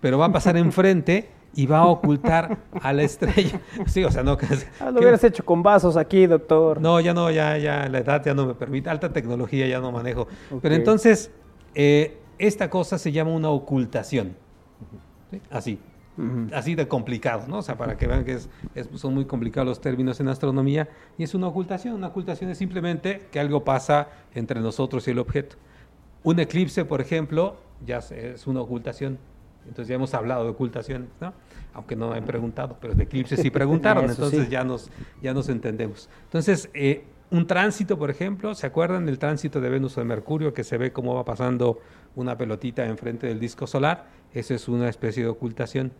[0.00, 3.60] pero va a pasar enfrente y va a ocultar a la estrella.
[3.86, 4.36] Sí, o sea, no
[4.80, 6.80] ah, lo hubieras hecho con vasos aquí, doctor.
[6.80, 9.92] No, ya no, ya, ya, la edad ya no me permite, alta tecnología ya no
[9.92, 10.26] manejo.
[10.60, 11.30] Pero entonces,
[11.74, 14.36] eh, esta cosa se llama una ocultación.
[15.50, 15.78] Así
[16.52, 17.58] así de complicado, ¿no?
[17.58, 18.48] O sea, para que vean que es,
[18.94, 20.88] son muy complicados los términos en astronomía,
[21.18, 21.94] y es una ocultación.
[21.94, 25.56] Una ocultación es simplemente que algo pasa entre nosotros y el objeto.
[26.22, 29.18] Un eclipse, por ejemplo, ya es una ocultación.
[29.66, 31.32] Entonces ya hemos hablado de ocultaciones, ¿no?
[31.72, 34.90] Aunque no han preguntado, pero de eclipses sí preguntaron, entonces ya, nos,
[35.22, 36.08] ya nos entendemos.
[36.24, 40.52] Entonces, eh, un tránsito, por ejemplo, ¿se acuerdan del tránsito de Venus o de Mercurio
[40.52, 41.80] que se ve cómo va pasando
[42.14, 44.06] una pelotita enfrente del disco solar?
[44.34, 45.92] Eso es una especie de ocultación.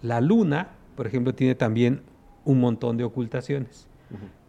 [0.00, 2.02] La Luna, por ejemplo, tiene también
[2.44, 3.86] un montón de ocultaciones.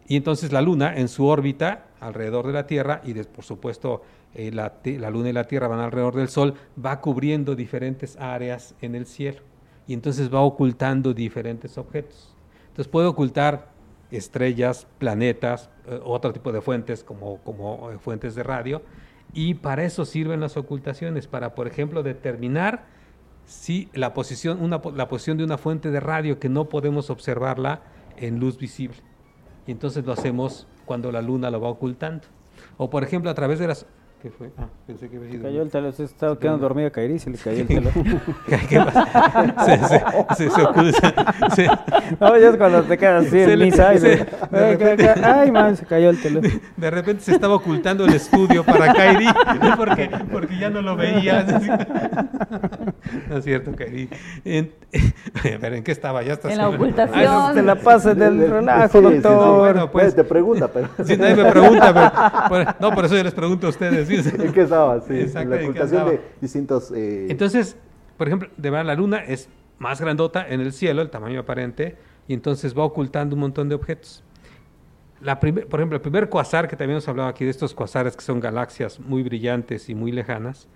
[0.06, 4.02] Y entonces la Luna en su órbita alrededor de la Tierra, y por supuesto
[4.34, 8.74] eh, la, la, Luna y la Tierra van alrededor del Sol, va cubriendo diferentes áreas
[8.80, 9.40] en el cielo.
[9.86, 12.34] Y entonces va ocultando diferentes objetos.
[12.68, 13.70] Entonces puede ocultar
[14.10, 18.82] estrellas, planetas, eh, otro tipo de fuentes como, como eh, fuentes de radio.
[19.32, 22.84] Y para eso sirven las ocultaciones, para, por ejemplo, determinar
[23.46, 27.82] si la posición, una, la posición de una fuente de radio que no podemos observarla
[28.16, 28.96] en luz visible.
[29.66, 32.24] Y entonces lo hacemos cuando la luna lo va ocultando.
[32.76, 33.86] O por ejemplo a través de las
[34.24, 34.50] ¿Qué fue?
[34.56, 35.42] Ah, pensé que había sido.
[35.42, 38.20] Cayó el teléfono, se estaba quedando dormida Kairi y se le cayó el teléfono.
[38.70, 39.54] ¿Qué pasa?
[39.66, 41.34] Se, se, se, se oculta.
[41.54, 41.66] Se,
[42.18, 43.94] no, ya es cuando te quedas así en misa.
[43.94, 46.58] Y de, repente, ay, man, se cayó el teléfono.
[46.74, 49.26] De repente se estaba ocultando el estudio para Kairi
[49.76, 51.44] porque, porque ya no lo veía.
[53.28, 54.08] No es cierto, Kairi.
[54.46, 54.72] En,
[55.54, 56.22] a ver, ¿en qué estaba?
[56.22, 56.50] Ya está.
[56.50, 57.18] En la ocultación.
[57.18, 59.32] Ay, no, te la pases del relajo, doctor.
[59.32, 60.14] No, bueno, pues.
[60.14, 60.88] Te pregunta, pero.
[61.04, 62.74] Sí, nadie me pregunta, pero.
[62.80, 64.13] No, por eso yo les pregunto a ustedes.
[64.14, 65.00] ¿En qué estaba?
[65.00, 66.92] Sí, en la ocultación de distintos...
[66.94, 67.26] Eh...
[67.30, 67.76] Entonces,
[68.16, 71.96] por ejemplo, de verdad la luna es más grandota en el cielo, el tamaño aparente,
[72.28, 74.22] y entonces va ocultando un montón de objetos.
[75.20, 78.16] La primer, por ejemplo, el primer cuasar, que también hemos hablado aquí de estos cuasares
[78.16, 80.68] que son galaxias muy brillantes y muy lejanas,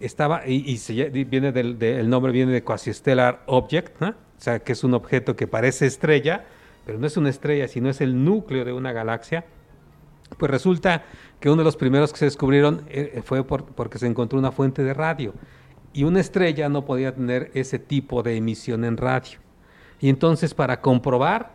[0.00, 4.10] estaba, y, y viene del, el nombre viene de Quasi-Stellar Object, ¿no?
[4.10, 6.44] o sea, que es un objeto que parece estrella,
[6.86, 9.44] pero no es una estrella, sino es el núcleo de una galaxia.
[10.38, 11.04] Pues resulta
[11.40, 14.82] que uno de los primeros que se descubrieron eh, fue porque se encontró una fuente
[14.82, 15.34] de radio
[15.92, 19.38] y una estrella no podía tener ese tipo de emisión en radio.
[20.00, 21.52] Y entonces para comprobar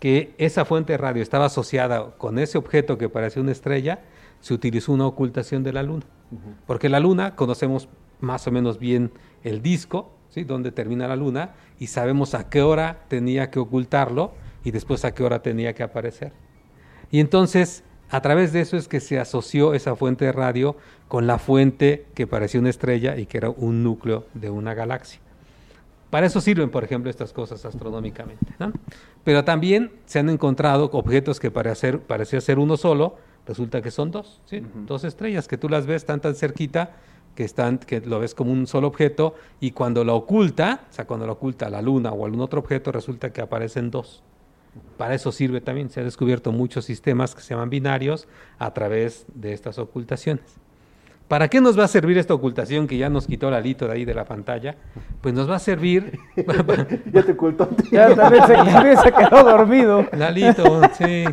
[0.00, 4.00] que esa fuente de radio estaba asociada con ese objeto que parecía una estrella,
[4.40, 6.06] se utilizó una ocultación de la luna.
[6.66, 7.88] Porque la luna conocemos
[8.20, 9.12] más o menos bien
[9.42, 10.44] el disco, ¿sí?
[10.44, 15.14] donde termina la luna, y sabemos a qué hora tenía que ocultarlo y después a
[15.14, 16.32] qué hora tenía que aparecer.
[17.10, 20.76] Y entonces a través de eso es que se asoció esa fuente de radio
[21.08, 25.20] con la fuente que parecía una estrella y que era un núcleo de una galaxia.
[26.10, 28.54] Para eso sirven, por ejemplo, estas cosas astronómicamente.
[29.24, 33.16] Pero también se han encontrado objetos que parecían ser uno solo,
[33.46, 34.62] resulta que son dos, ¿sí?
[34.86, 36.92] Dos estrellas que tú las ves tan tan cerquita
[37.34, 41.06] que están que lo ves como un solo objeto y cuando lo oculta, o sea,
[41.06, 44.22] cuando lo oculta la luna o algún otro objeto, resulta que aparecen dos.
[44.96, 48.28] Para eso sirve también, se han descubierto muchos sistemas que se llaman binarios
[48.58, 50.44] a través de estas ocultaciones.
[51.28, 54.04] ¿Para qué nos va a servir esta ocultación que ya nos quitó Lalito de ahí
[54.06, 54.76] de la pantalla?
[55.20, 56.18] Pues nos va a servir...
[57.12, 57.68] ya te ocultó.
[57.92, 60.06] Ya también se, también se quedó dormido.
[60.12, 61.24] Lalito, sí.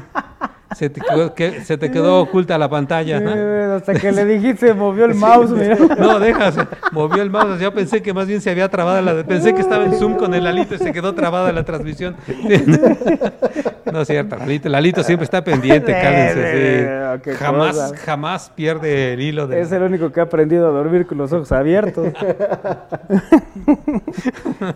[0.74, 3.20] Se te, quedó, que, se te quedó oculta la pantalla.
[3.20, 3.32] ¿no?
[3.34, 5.52] Eh, hasta que le dijiste, movió el mouse.
[5.52, 5.78] Mira.
[5.98, 7.60] No, déjase, movió el mouse.
[7.60, 9.24] Yo pensé que más bien se había trabado la.
[9.24, 12.16] Pensé que estaba en Zoom con el Lalito y se quedó trabada la transmisión.
[13.92, 17.22] No es cierto, Lalito, Lalito siempre está pendiente, cálmense.
[17.24, 17.32] Sí.
[17.38, 17.98] Jamás, cosa.
[17.98, 19.48] jamás pierde el hilo.
[19.48, 19.62] De...
[19.62, 22.12] Es el único que ha aprendido a dormir con los ojos abiertos.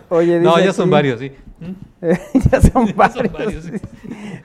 [0.08, 1.32] Oye, no, ya son varios, sí.
[2.50, 3.26] ya son ya varios.
[3.26, 3.72] Son varios sí.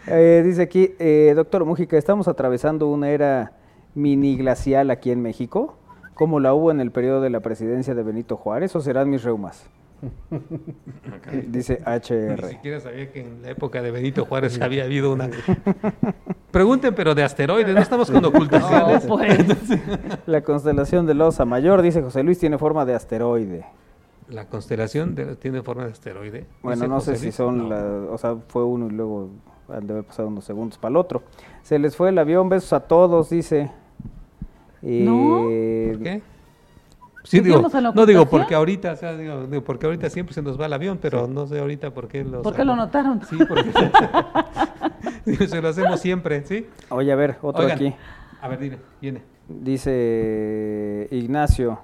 [0.07, 3.53] eh, dice aquí, eh, doctor Mújica, estamos atravesando una era
[3.93, 5.77] mini glacial aquí en México,
[6.13, 9.23] como la hubo en el periodo de la presidencia de Benito Juárez, o serán mis
[9.23, 9.69] reumas.
[11.19, 11.47] Okay.
[11.47, 12.43] Dice HR.
[12.43, 15.29] Ni siquiera sabía que en la época de Benito Juárez había habido una.
[16.51, 19.05] Pregunten, pero de asteroides, no estamos con ocultaciones.
[19.05, 19.37] No, pues.
[20.25, 23.65] la constelación de Losa Mayor, dice José Luis, tiene forma de asteroide.
[24.29, 26.45] La constelación de, tiene forma de asteroide.
[26.61, 27.69] Bueno, no sé si son, no.
[27.69, 29.29] la, o sea, fue uno y luego
[29.69, 31.23] han de haber pasado unos segundos para el otro.
[31.63, 33.71] Se les fue el avión, besos a todos, dice.
[34.81, 35.43] ¿No?
[35.91, 36.21] ¿Por qué?
[37.23, 40.61] Sí, digo, no digo porque ahorita, o sea, digo, digo, porque ahorita siempre se nos
[40.61, 41.31] va el avión, pero sí.
[41.33, 42.43] no sé ahorita por qué lo.
[42.43, 43.19] ¿Por qué lo notaron?
[43.27, 43.71] Sí, porque
[45.47, 46.67] se lo hacemos siempre, ¿sí?
[46.89, 47.95] Oye, a ver, otro Oigan, aquí.
[48.41, 49.23] A ver, dime, viene.
[49.47, 51.79] Dice Ignacio,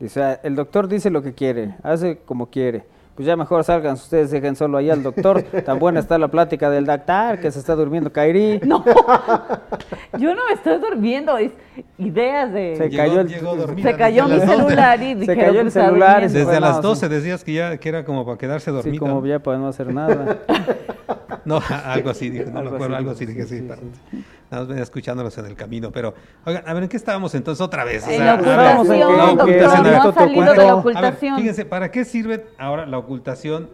[0.00, 2.84] dice, el doctor dice lo que quiere, hace como quiere
[3.14, 5.42] pues ya mejor salgan ustedes, dejen solo ahí al doctor.
[5.64, 8.60] Tan buena está la plática del doctor que se está durmiendo Kairi.
[8.64, 8.84] No,
[10.18, 11.52] yo no me estoy durmiendo, es
[11.98, 12.76] ideas de...
[12.76, 16.28] Se cayó, el, llegó se cayó mi celular y se cayó el celular.
[16.28, 17.14] Desde las 12 sí.
[17.14, 18.94] decías que ya que era como para quedarse dormido.
[18.94, 20.38] Sí, como ya para no hacer nada.
[21.44, 23.58] no, algo así, dije, no algo me acuerdo, así, algo así dije, sí.
[23.58, 26.14] sí, para, Nada más venía escuchándolos en el camino, pero,
[26.44, 28.06] oigan, a ver, ¿en qué estábamos entonces otra vez?
[28.06, 29.82] O en la ocultación, la ocultación.
[29.82, 31.04] No ha salido de la ocultación.
[31.04, 33.68] A ver, fíjense, ¿para qué sirve ahora la ocultación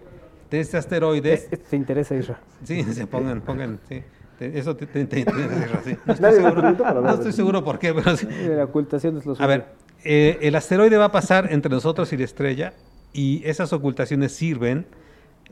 [0.51, 1.33] de este asteroide.
[1.33, 2.41] Este te interesa, Isra.
[2.65, 4.03] Sí, se pongan, pongan, sí.
[4.41, 5.97] Eso te, te, te interesa, Isra, sí.
[6.05, 6.63] No estoy, seguro,
[7.03, 8.27] no estoy seguro por qué, pero sí.
[8.49, 9.67] La ocultación es lo A ver,
[10.05, 12.73] eh, el asteroide va a pasar entre nosotros y la estrella
[13.13, 14.87] y esas ocultaciones sirven,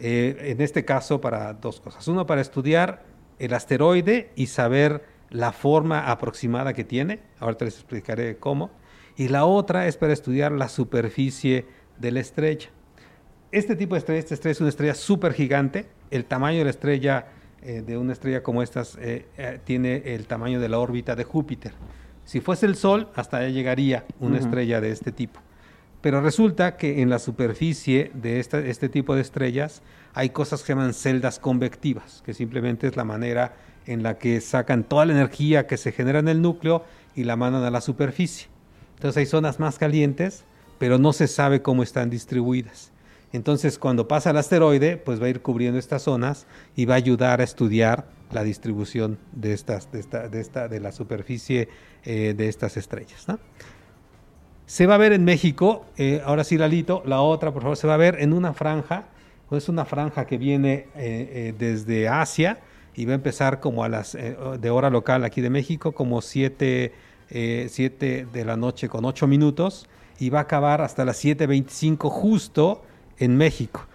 [0.01, 2.07] eh, en este caso, para dos cosas.
[2.09, 3.05] Uno, para estudiar
[3.39, 7.21] el asteroide y saber la forma aproximada que tiene.
[7.39, 8.71] Ahorita les explicaré cómo.
[9.17, 11.67] Y la otra es para estudiar la superficie
[11.99, 12.71] de la estrella
[13.51, 15.87] este tipo de estrella, esta estrella es una estrella súper gigante.
[16.11, 17.27] El tamaño de la estrella,
[17.63, 21.25] eh, de una estrella como estas, eh, eh, tiene el tamaño de la órbita de
[21.25, 21.73] Júpiter.
[22.25, 24.45] Si fuese el Sol, hasta allá llegaría una uh -huh.
[24.45, 25.41] estrella de este tipo.
[26.01, 29.83] Pero resulta que en la superficie de este tipo de estrellas
[30.15, 33.57] hay cosas que se llaman celdas convectivas, que simplemente es la manera
[33.87, 36.85] en la que sacan toda la energía que se genera en el núcleo
[37.17, 38.49] y la mandan a la superficie.
[38.95, 40.45] Entonces hay zonas más calientes,
[40.79, 42.93] pero no se sabe cómo están distribuidas.
[43.33, 46.97] Entonces, cuando pasa el asteroide, pues va a ir cubriendo estas zonas y va a
[46.97, 51.69] ayudar a estudiar la distribución de estas, de esta, de esta, de la superficie
[52.05, 53.27] eh, de estas estrellas.
[53.29, 53.39] ¿no?
[54.69, 57.87] Se va a ver en México, eh, ahora sí, Lalito, la otra, por favor, se
[57.87, 59.07] va a ver en una franja,
[59.51, 62.59] es una franja que viene eh, desde Asia
[62.95, 66.93] y va a empezar como a las de hora local aquí de México, como 7
[67.31, 69.89] de la noche con 8 minutos
[70.19, 72.83] y va a acabar hasta las 7.25 justo
[73.17, 73.87] en México.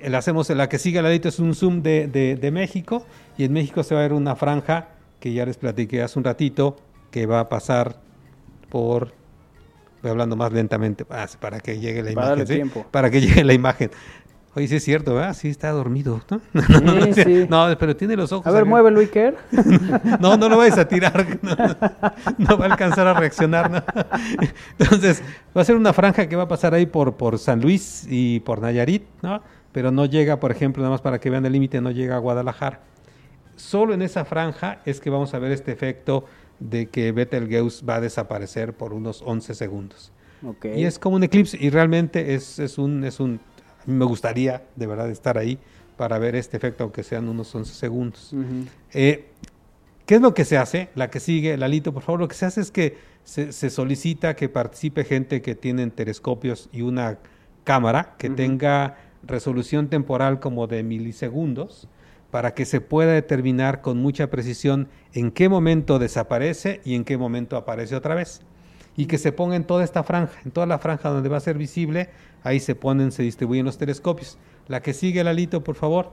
[0.00, 3.06] El hacemos, la que sigue al ladito es un zoom de, de, de, México
[3.38, 4.88] y en México se va a ver una franja
[5.20, 6.78] que ya les platiqué hace un ratito
[7.12, 8.00] que va a pasar
[8.68, 9.12] por
[10.06, 12.54] voy hablando más lentamente para que llegue la para imagen, ¿sí?
[12.54, 12.86] tiempo.
[12.90, 13.90] para que llegue la imagen.
[14.54, 15.34] Oye, sí es cierto, ¿verdad?
[15.34, 16.40] Sí está dormido, ¿no?
[16.66, 17.46] Sí, no, no, sí.
[17.50, 18.46] no, pero tiene los ojos.
[18.46, 18.70] A ver, acá.
[18.70, 19.36] mueve el Iker.
[20.20, 21.26] no, no lo vayas a tirar.
[22.38, 23.70] No, va a alcanzar a reaccionar.
[23.70, 23.82] ¿no?
[24.78, 25.22] Entonces,
[25.54, 28.40] va a ser una franja que va a pasar ahí por, por San Luis y
[28.40, 29.42] por Nayarit, ¿no?
[29.72, 32.18] Pero no llega, por ejemplo, nada más para que vean el límite, no llega a
[32.18, 32.80] Guadalajara.
[33.56, 36.24] Solo en esa franja es que vamos a ver este efecto
[36.60, 40.12] de que Betelgeuse va a desaparecer por unos 11 segundos.
[40.44, 40.80] Okay.
[40.80, 43.04] Y es como un eclipse y realmente es, es un...
[43.04, 43.40] Es un
[43.86, 45.58] me gustaría de verdad estar ahí
[45.96, 48.32] para ver este efecto, aunque sean unos 11 segundos.
[48.32, 48.66] Uh -huh.
[48.92, 49.26] eh,
[50.06, 50.88] ¿Qué es lo que se hace?
[50.94, 54.36] La que sigue, Lalito, por favor, lo que se hace es que se, se solicita
[54.36, 57.18] que participe gente que tienen telescopios y una
[57.64, 58.36] cámara que uh -huh.
[58.36, 61.88] tenga resolución temporal como de milisegundos
[62.36, 67.16] para que se pueda determinar con mucha precisión en qué momento desaparece y en qué
[67.16, 68.42] momento aparece otra vez.
[68.94, 71.40] Y que se ponga en toda esta franja, en toda la franja donde va a
[71.40, 72.10] ser visible,
[72.42, 74.36] ahí se ponen, se distribuyen los telescopios.
[74.68, 76.12] La que sigue, Lalito, por favor.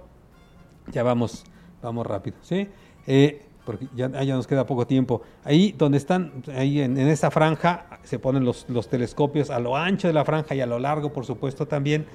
[0.94, 1.44] Ya vamos,
[1.82, 2.70] vamos rápido, ¿sí?
[3.06, 5.24] Eh, porque ya, ya, nos queda poco tiempo.
[5.44, 10.08] Ahí donde están, ahí en, esa franja, se ponen los, los, telescopios a lo ancho
[10.08, 12.06] de la franja y a lo largo, por supuesto, también,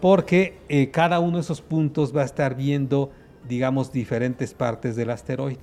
[0.00, 3.10] porque eh, cada uno de esos puntos va a estar viendo
[3.48, 5.58] digamos, diferentes partes del asteroide.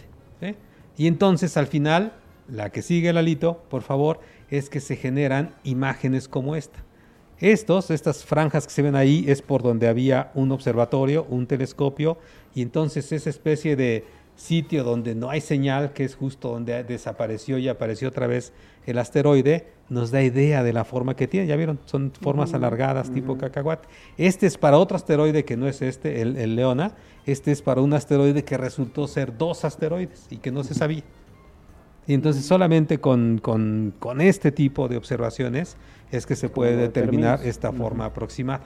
[0.97, 2.14] Y entonces al final,
[2.47, 4.19] la que sigue el alito, por favor,
[4.49, 6.80] es que se generan imágenes como esta.
[7.39, 12.18] Estos, estas franjas que se ven ahí, es por donde había un observatorio, un telescopio,
[12.53, 17.57] y entonces esa especie de sitio donde no hay señal, que es justo donde desapareció
[17.57, 18.53] y apareció otra vez
[18.85, 21.47] el asteroide, nos da idea de la forma que tiene.
[21.47, 23.87] Ya vieron, son formas alargadas tipo cacahuate.
[24.17, 26.93] Este es para otro asteroide que no es este, el, el, Leona.
[27.25, 31.03] Este es para un asteroide que resultó ser dos asteroides y que no se sabía.
[32.07, 35.75] Y entonces solamente con, con, con este tipo de observaciones
[36.11, 38.65] es que se puede determinar esta forma aproximada.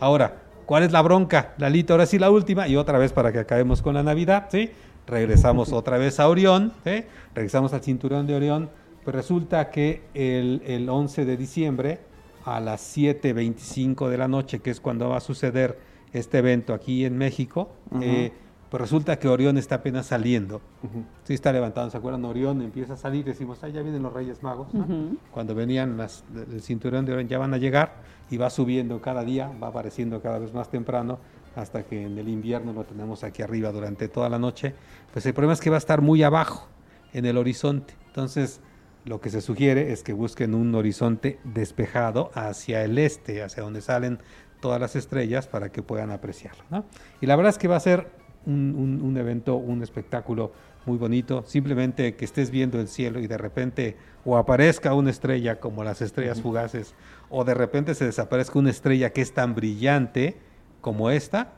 [0.00, 1.54] Ahora, ¿cuál es la bronca?
[1.58, 4.70] Lalito, ahora sí la última y otra vez para que acabemos con la Navidad, ¿sí?
[5.06, 7.04] Regresamos otra vez a Orión, ¿sí?
[7.34, 8.70] regresamos al cinturón de Orión
[9.04, 11.98] pues resulta que el, el 11 de diciembre
[12.44, 15.78] a las 7.25 de la noche, que es cuando va a suceder
[16.12, 18.02] este evento aquí en México, uh -huh.
[18.02, 18.32] eh,
[18.70, 20.56] pues resulta que Orión está apenas saliendo.
[20.82, 21.04] Uh -huh.
[21.24, 22.24] Sí está levantando, ¿se acuerdan?
[22.24, 24.68] Orión empieza a salir, decimos, ah, ya vienen los Reyes Magos.
[24.72, 25.18] Uh -huh.
[25.30, 27.94] Cuando venían las, el cinturón de Orión ya van a llegar
[28.30, 31.18] y va subiendo cada día, va apareciendo cada vez más temprano
[31.56, 34.74] hasta que en el invierno lo tenemos aquí arriba durante toda la noche.
[35.12, 36.68] Pues el problema es que va a estar muy abajo
[37.12, 37.94] en el horizonte.
[38.06, 38.60] Entonces,
[39.04, 43.80] lo que se sugiere es que busquen un horizonte despejado hacia el este, hacia donde
[43.80, 44.20] salen
[44.60, 46.64] todas las estrellas para que puedan apreciarlo.
[46.70, 46.84] ¿no?
[47.20, 48.10] Y la verdad es que va a ser
[48.46, 50.52] un, un, un, evento, un espectáculo
[50.86, 51.44] muy bonito.
[51.46, 56.00] Simplemente que estés viendo el cielo y de repente o aparezca una estrella como las
[56.00, 56.94] estrellas fugaces
[57.28, 60.36] o de repente se desaparezca una estrella que es tan brillante
[60.82, 61.52] como esta,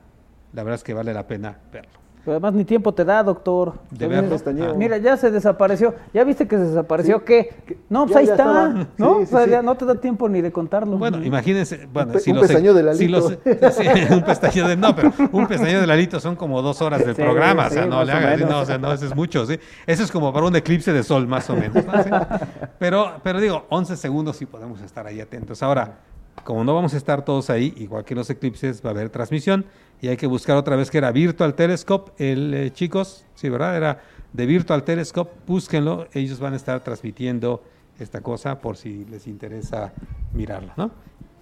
[0.53, 2.05] la verdad es que vale la pena verlo.
[2.25, 3.75] Pero además ni tiempo te da, doctor.
[3.91, 4.37] De verlo.
[4.47, 5.95] Ah, mira, ya se desapareció.
[6.15, 7.19] ¿Ya viste que se desapareció?
[7.19, 7.25] Sí.
[7.27, 7.55] ¿Qué?
[7.91, 8.45] No, pues ya, ahí ya está.
[8.45, 8.87] Estaba.
[8.97, 9.17] ¿No?
[9.19, 10.97] Sí, o sea, sí, ya no te da tiempo ni de contarlo.
[10.97, 11.87] Bueno, imagínense.
[11.93, 13.05] Bueno, un, si un pestañeo de Lalito.
[13.05, 13.39] Si los,
[14.11, 14.77] un pestañeo de.
[14.79, 17.67] No, pero un pestañeo de Lalito son como dos horas del programa.
[17.67, 18.41] o sea, no le hagas.
[18.41, 19.45] No, o sea, no, eso es mucho.
[19.45, 19.61] ¿sí?
[19.87, 21.85] Eso es como para un eclipse de sol, más o menos.
[21.85, 21.93] ¿no?
[22.79, 25.63] Pero, pero digo, 11 segundos sí podemos estar ahí atentos.
[25.63, 25.99] Ahora,
[26.43, 29.65] como no vamos a estar todos ahí, igual que los eclipses, va a haber transmisión
[30.01, 33.77] y hay que buscar otra vez que era Virtual Telescope, el eh, chicos, sí, ¿verdad?
[33.77, 34.03] Era
[34.33, 37.63] de Virtual Telescope, búsquenlo, ellos van a estar transmitiendo
[37.99, 39.93] esta cosa por si les interesa
[40.33, 40.91] mirarlo, ¿no?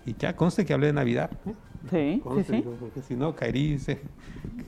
[0.04, 1.30] Y ya conste que hablé de Navidad.
[1.46, 1.54] ¿eh?
[1.90, 2.56] Sí, conste, sí, sí.
[2.56, 3.98] Digo, porque si no, Kairi se,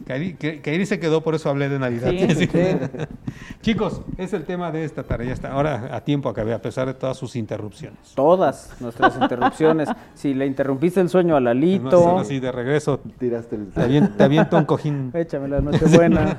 [0.07, 2.11] Kairi, Kairi se quedó, por eso hablé de Navidad.
[2.11, 2.49] Sí,
[3.63, 5.33] Chicos, es el tema de esta tarea.
[5.33, 8.13] Está ahora a tiempo acabé, a pesar de todas sus interrupciones.
[8.15, 9.89] Todas nuestras interrupciones.
[10.15, 12.19] si le interrumpiste el sueño a Lalito.
[12.19, 13.01] Así de regreso.
[13.19, 13.69] Tiraste el...
[13.69, 15.11] Te aviento, te aviento un cojín.
[15.15, 16.37] Échame la noche buena.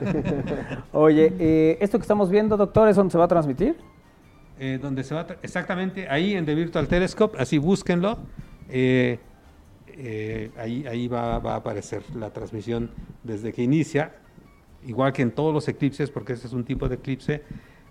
[0.91, 3.75] Oye, eh, ¿esto que estamos viendo, doctor, es donde se va a transmitir?
[4.59, 8.19] Eh, donde se va exactamente ahí en The Virtual Telescope, así búsquenlo.
[8.69, 9.19] Eh,
[9.97, 12.91] eh, ahí, ahí va, va, a aparecer la transmisión
[13.23, 14.15] desde que inicia,
[14.85, 17.43] igual que en todos los eclipses, porque este es un tipo de eclipse,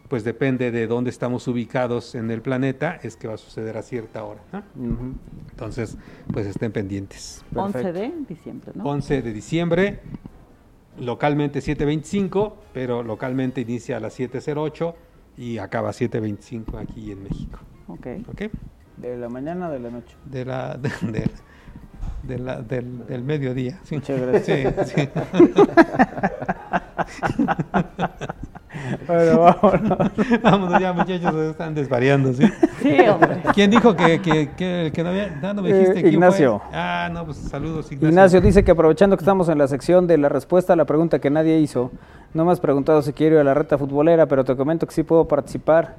[0.09, 3.83] pues depende de dónde estamos ubicados en el planeta, es que va a suceder a
[3.83, 4.43] cierta hora.
[4.53, 4.59] ¿no?
[4.77, 5.15] Uh -huh.
[5.51, 5.97] Entonces,
[6.33, 7.45] pues estén pendientes.
[7.53, 7.89] Perfecto.
[7.89, 8.85] 11 de diciembre, ¿no?
[8.85, 10.01] 11 de diciembre,
[10.99, 14.95] localmente 7.25, pero localmente inicia a las 7.08
[15.37, 17.59] y acaba a 7.25 aquí en México.
[17.89, 18.07] Ok.
[18.29, 18.51] okay.
[18.97, 20.17] ¿De la mañana o de la noche?
[20.25, 21.31] De la, de, de,
[22.27, 23.81] de la, del, del, mediodía.
[23.85, 23.97] Sí.
[23.97, 24.91] Muchas gracias.
[24.91, 25.09] Sí, sí.
[29.07, 29.99] bueno, vámonos.
[30.43, 32.45] vámonos ya, muchachos, están desvariando, ¿sí?
[32.83, 33.43] Sí, hombre.
[33.55, 35.31] ¿Quién dijo que, que, que, que no había?
[35.43, 36.61] No, no me dijiste eh, Ignacio.
[36.61, 36.77] Fue?
[36.79, 38.09] Ah, no, pues saludos, Ignacio.
[38.09, 41.19] Ignacio dice que aprovechando que estamos en la sección de la respuesta a la pregunta
[41.19, 41.91] que nadie hizo,
[42.33, 44.95] no me has preguntado si quiero ir a la reta futbolera, pero te comento que
[44.95, 45.95] sí puedo participar.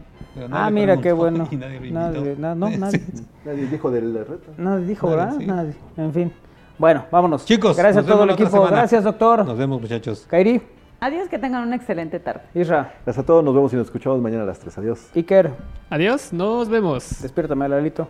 [0.51, 1.47] ah, mira, qué bueno.
[1.51, 2.99] Nadie, nadie, na, no, nadie.
[2.99, 3.25] Sí.
[3.45, 4.51] nadie dijo de la reta.
[4.57, 5.37] Nadie dijo, nadie, ¿verdad?
[5.39, 5.45] Sí.
[5.45, 5.73] Nadie.
[5.97, 6.33] En fin.
[6.77, 7.45] Bueno, vámonos.
[7.45, 8.67] Chicos, gracias a todo el equipo.
[8.67, 9.45] Gracias, doctor.
[9.45, 10.25] Nos vemos, muchachos.
[10.29, 10.61] Kairi.
[11.05, 12.41] Adiós, que tengan una excelente tarde.
[12.55, 12.93] Isra.
[13.05, 14.75] Gracias a todos, nos vemos y nos escuchamos mañana a las 3.
[14.79, 15.11] Adiós.
[15.15, 15.51] Iker.
[15.91, 17.21] Adiós, nos vemos.
[17.21, 18.07] Despiértame, Lalito.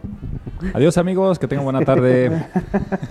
[0.73, 2.47] Adiós, amigos, que tengan buena tarde.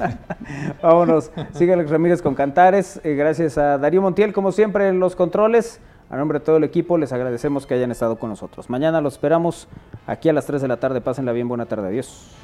[0.82, 1.30] Vámonos.
[1.52, 2.98] Sigue Alex Ramírez con Cantares.
[3.04, 5.82] Eh, gracias a Darío Montiel, como siempre, en los controles.
[6.08, 8.70] A nombre de todo el equipo, les agradecemos que hayan estado con nosotros.
[8.70, 9.68] Mañana los esperamos
[10.06, 11.02] aquí a las 3 de la tarde.
[11.02, 11.88] Pásenla bien, buena tarde.
[11.88, 12.34] Adiós.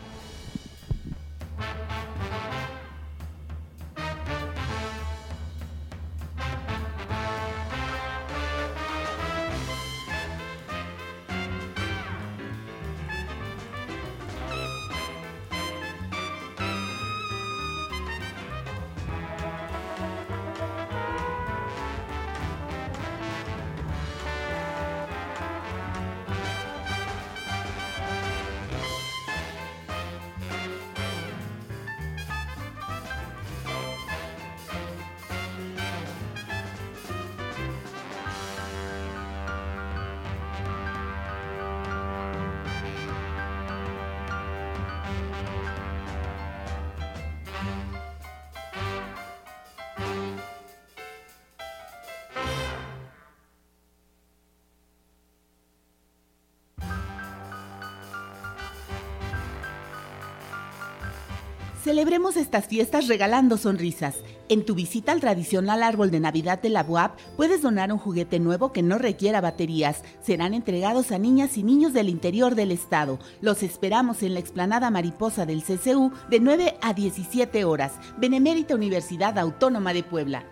[62.01, 64.15] Celebremos estas fiestas regalando sonrisas.
[64.49, 68.41] En tu visita al tradicional árbol de Navidad de la UAP puedes donar un juguete
[68.41, 70.03] nuevo que no requiera baterías.
[70.23, 73.19] Serán entregados a niñas y niños del interior del estado.
[73.43, 77.93] Los esperamos en la explanada mariposa del CCU de 9 a 17 horas.
[78.17, 80.47] Benemérita Universidad Autónoma de Puebla.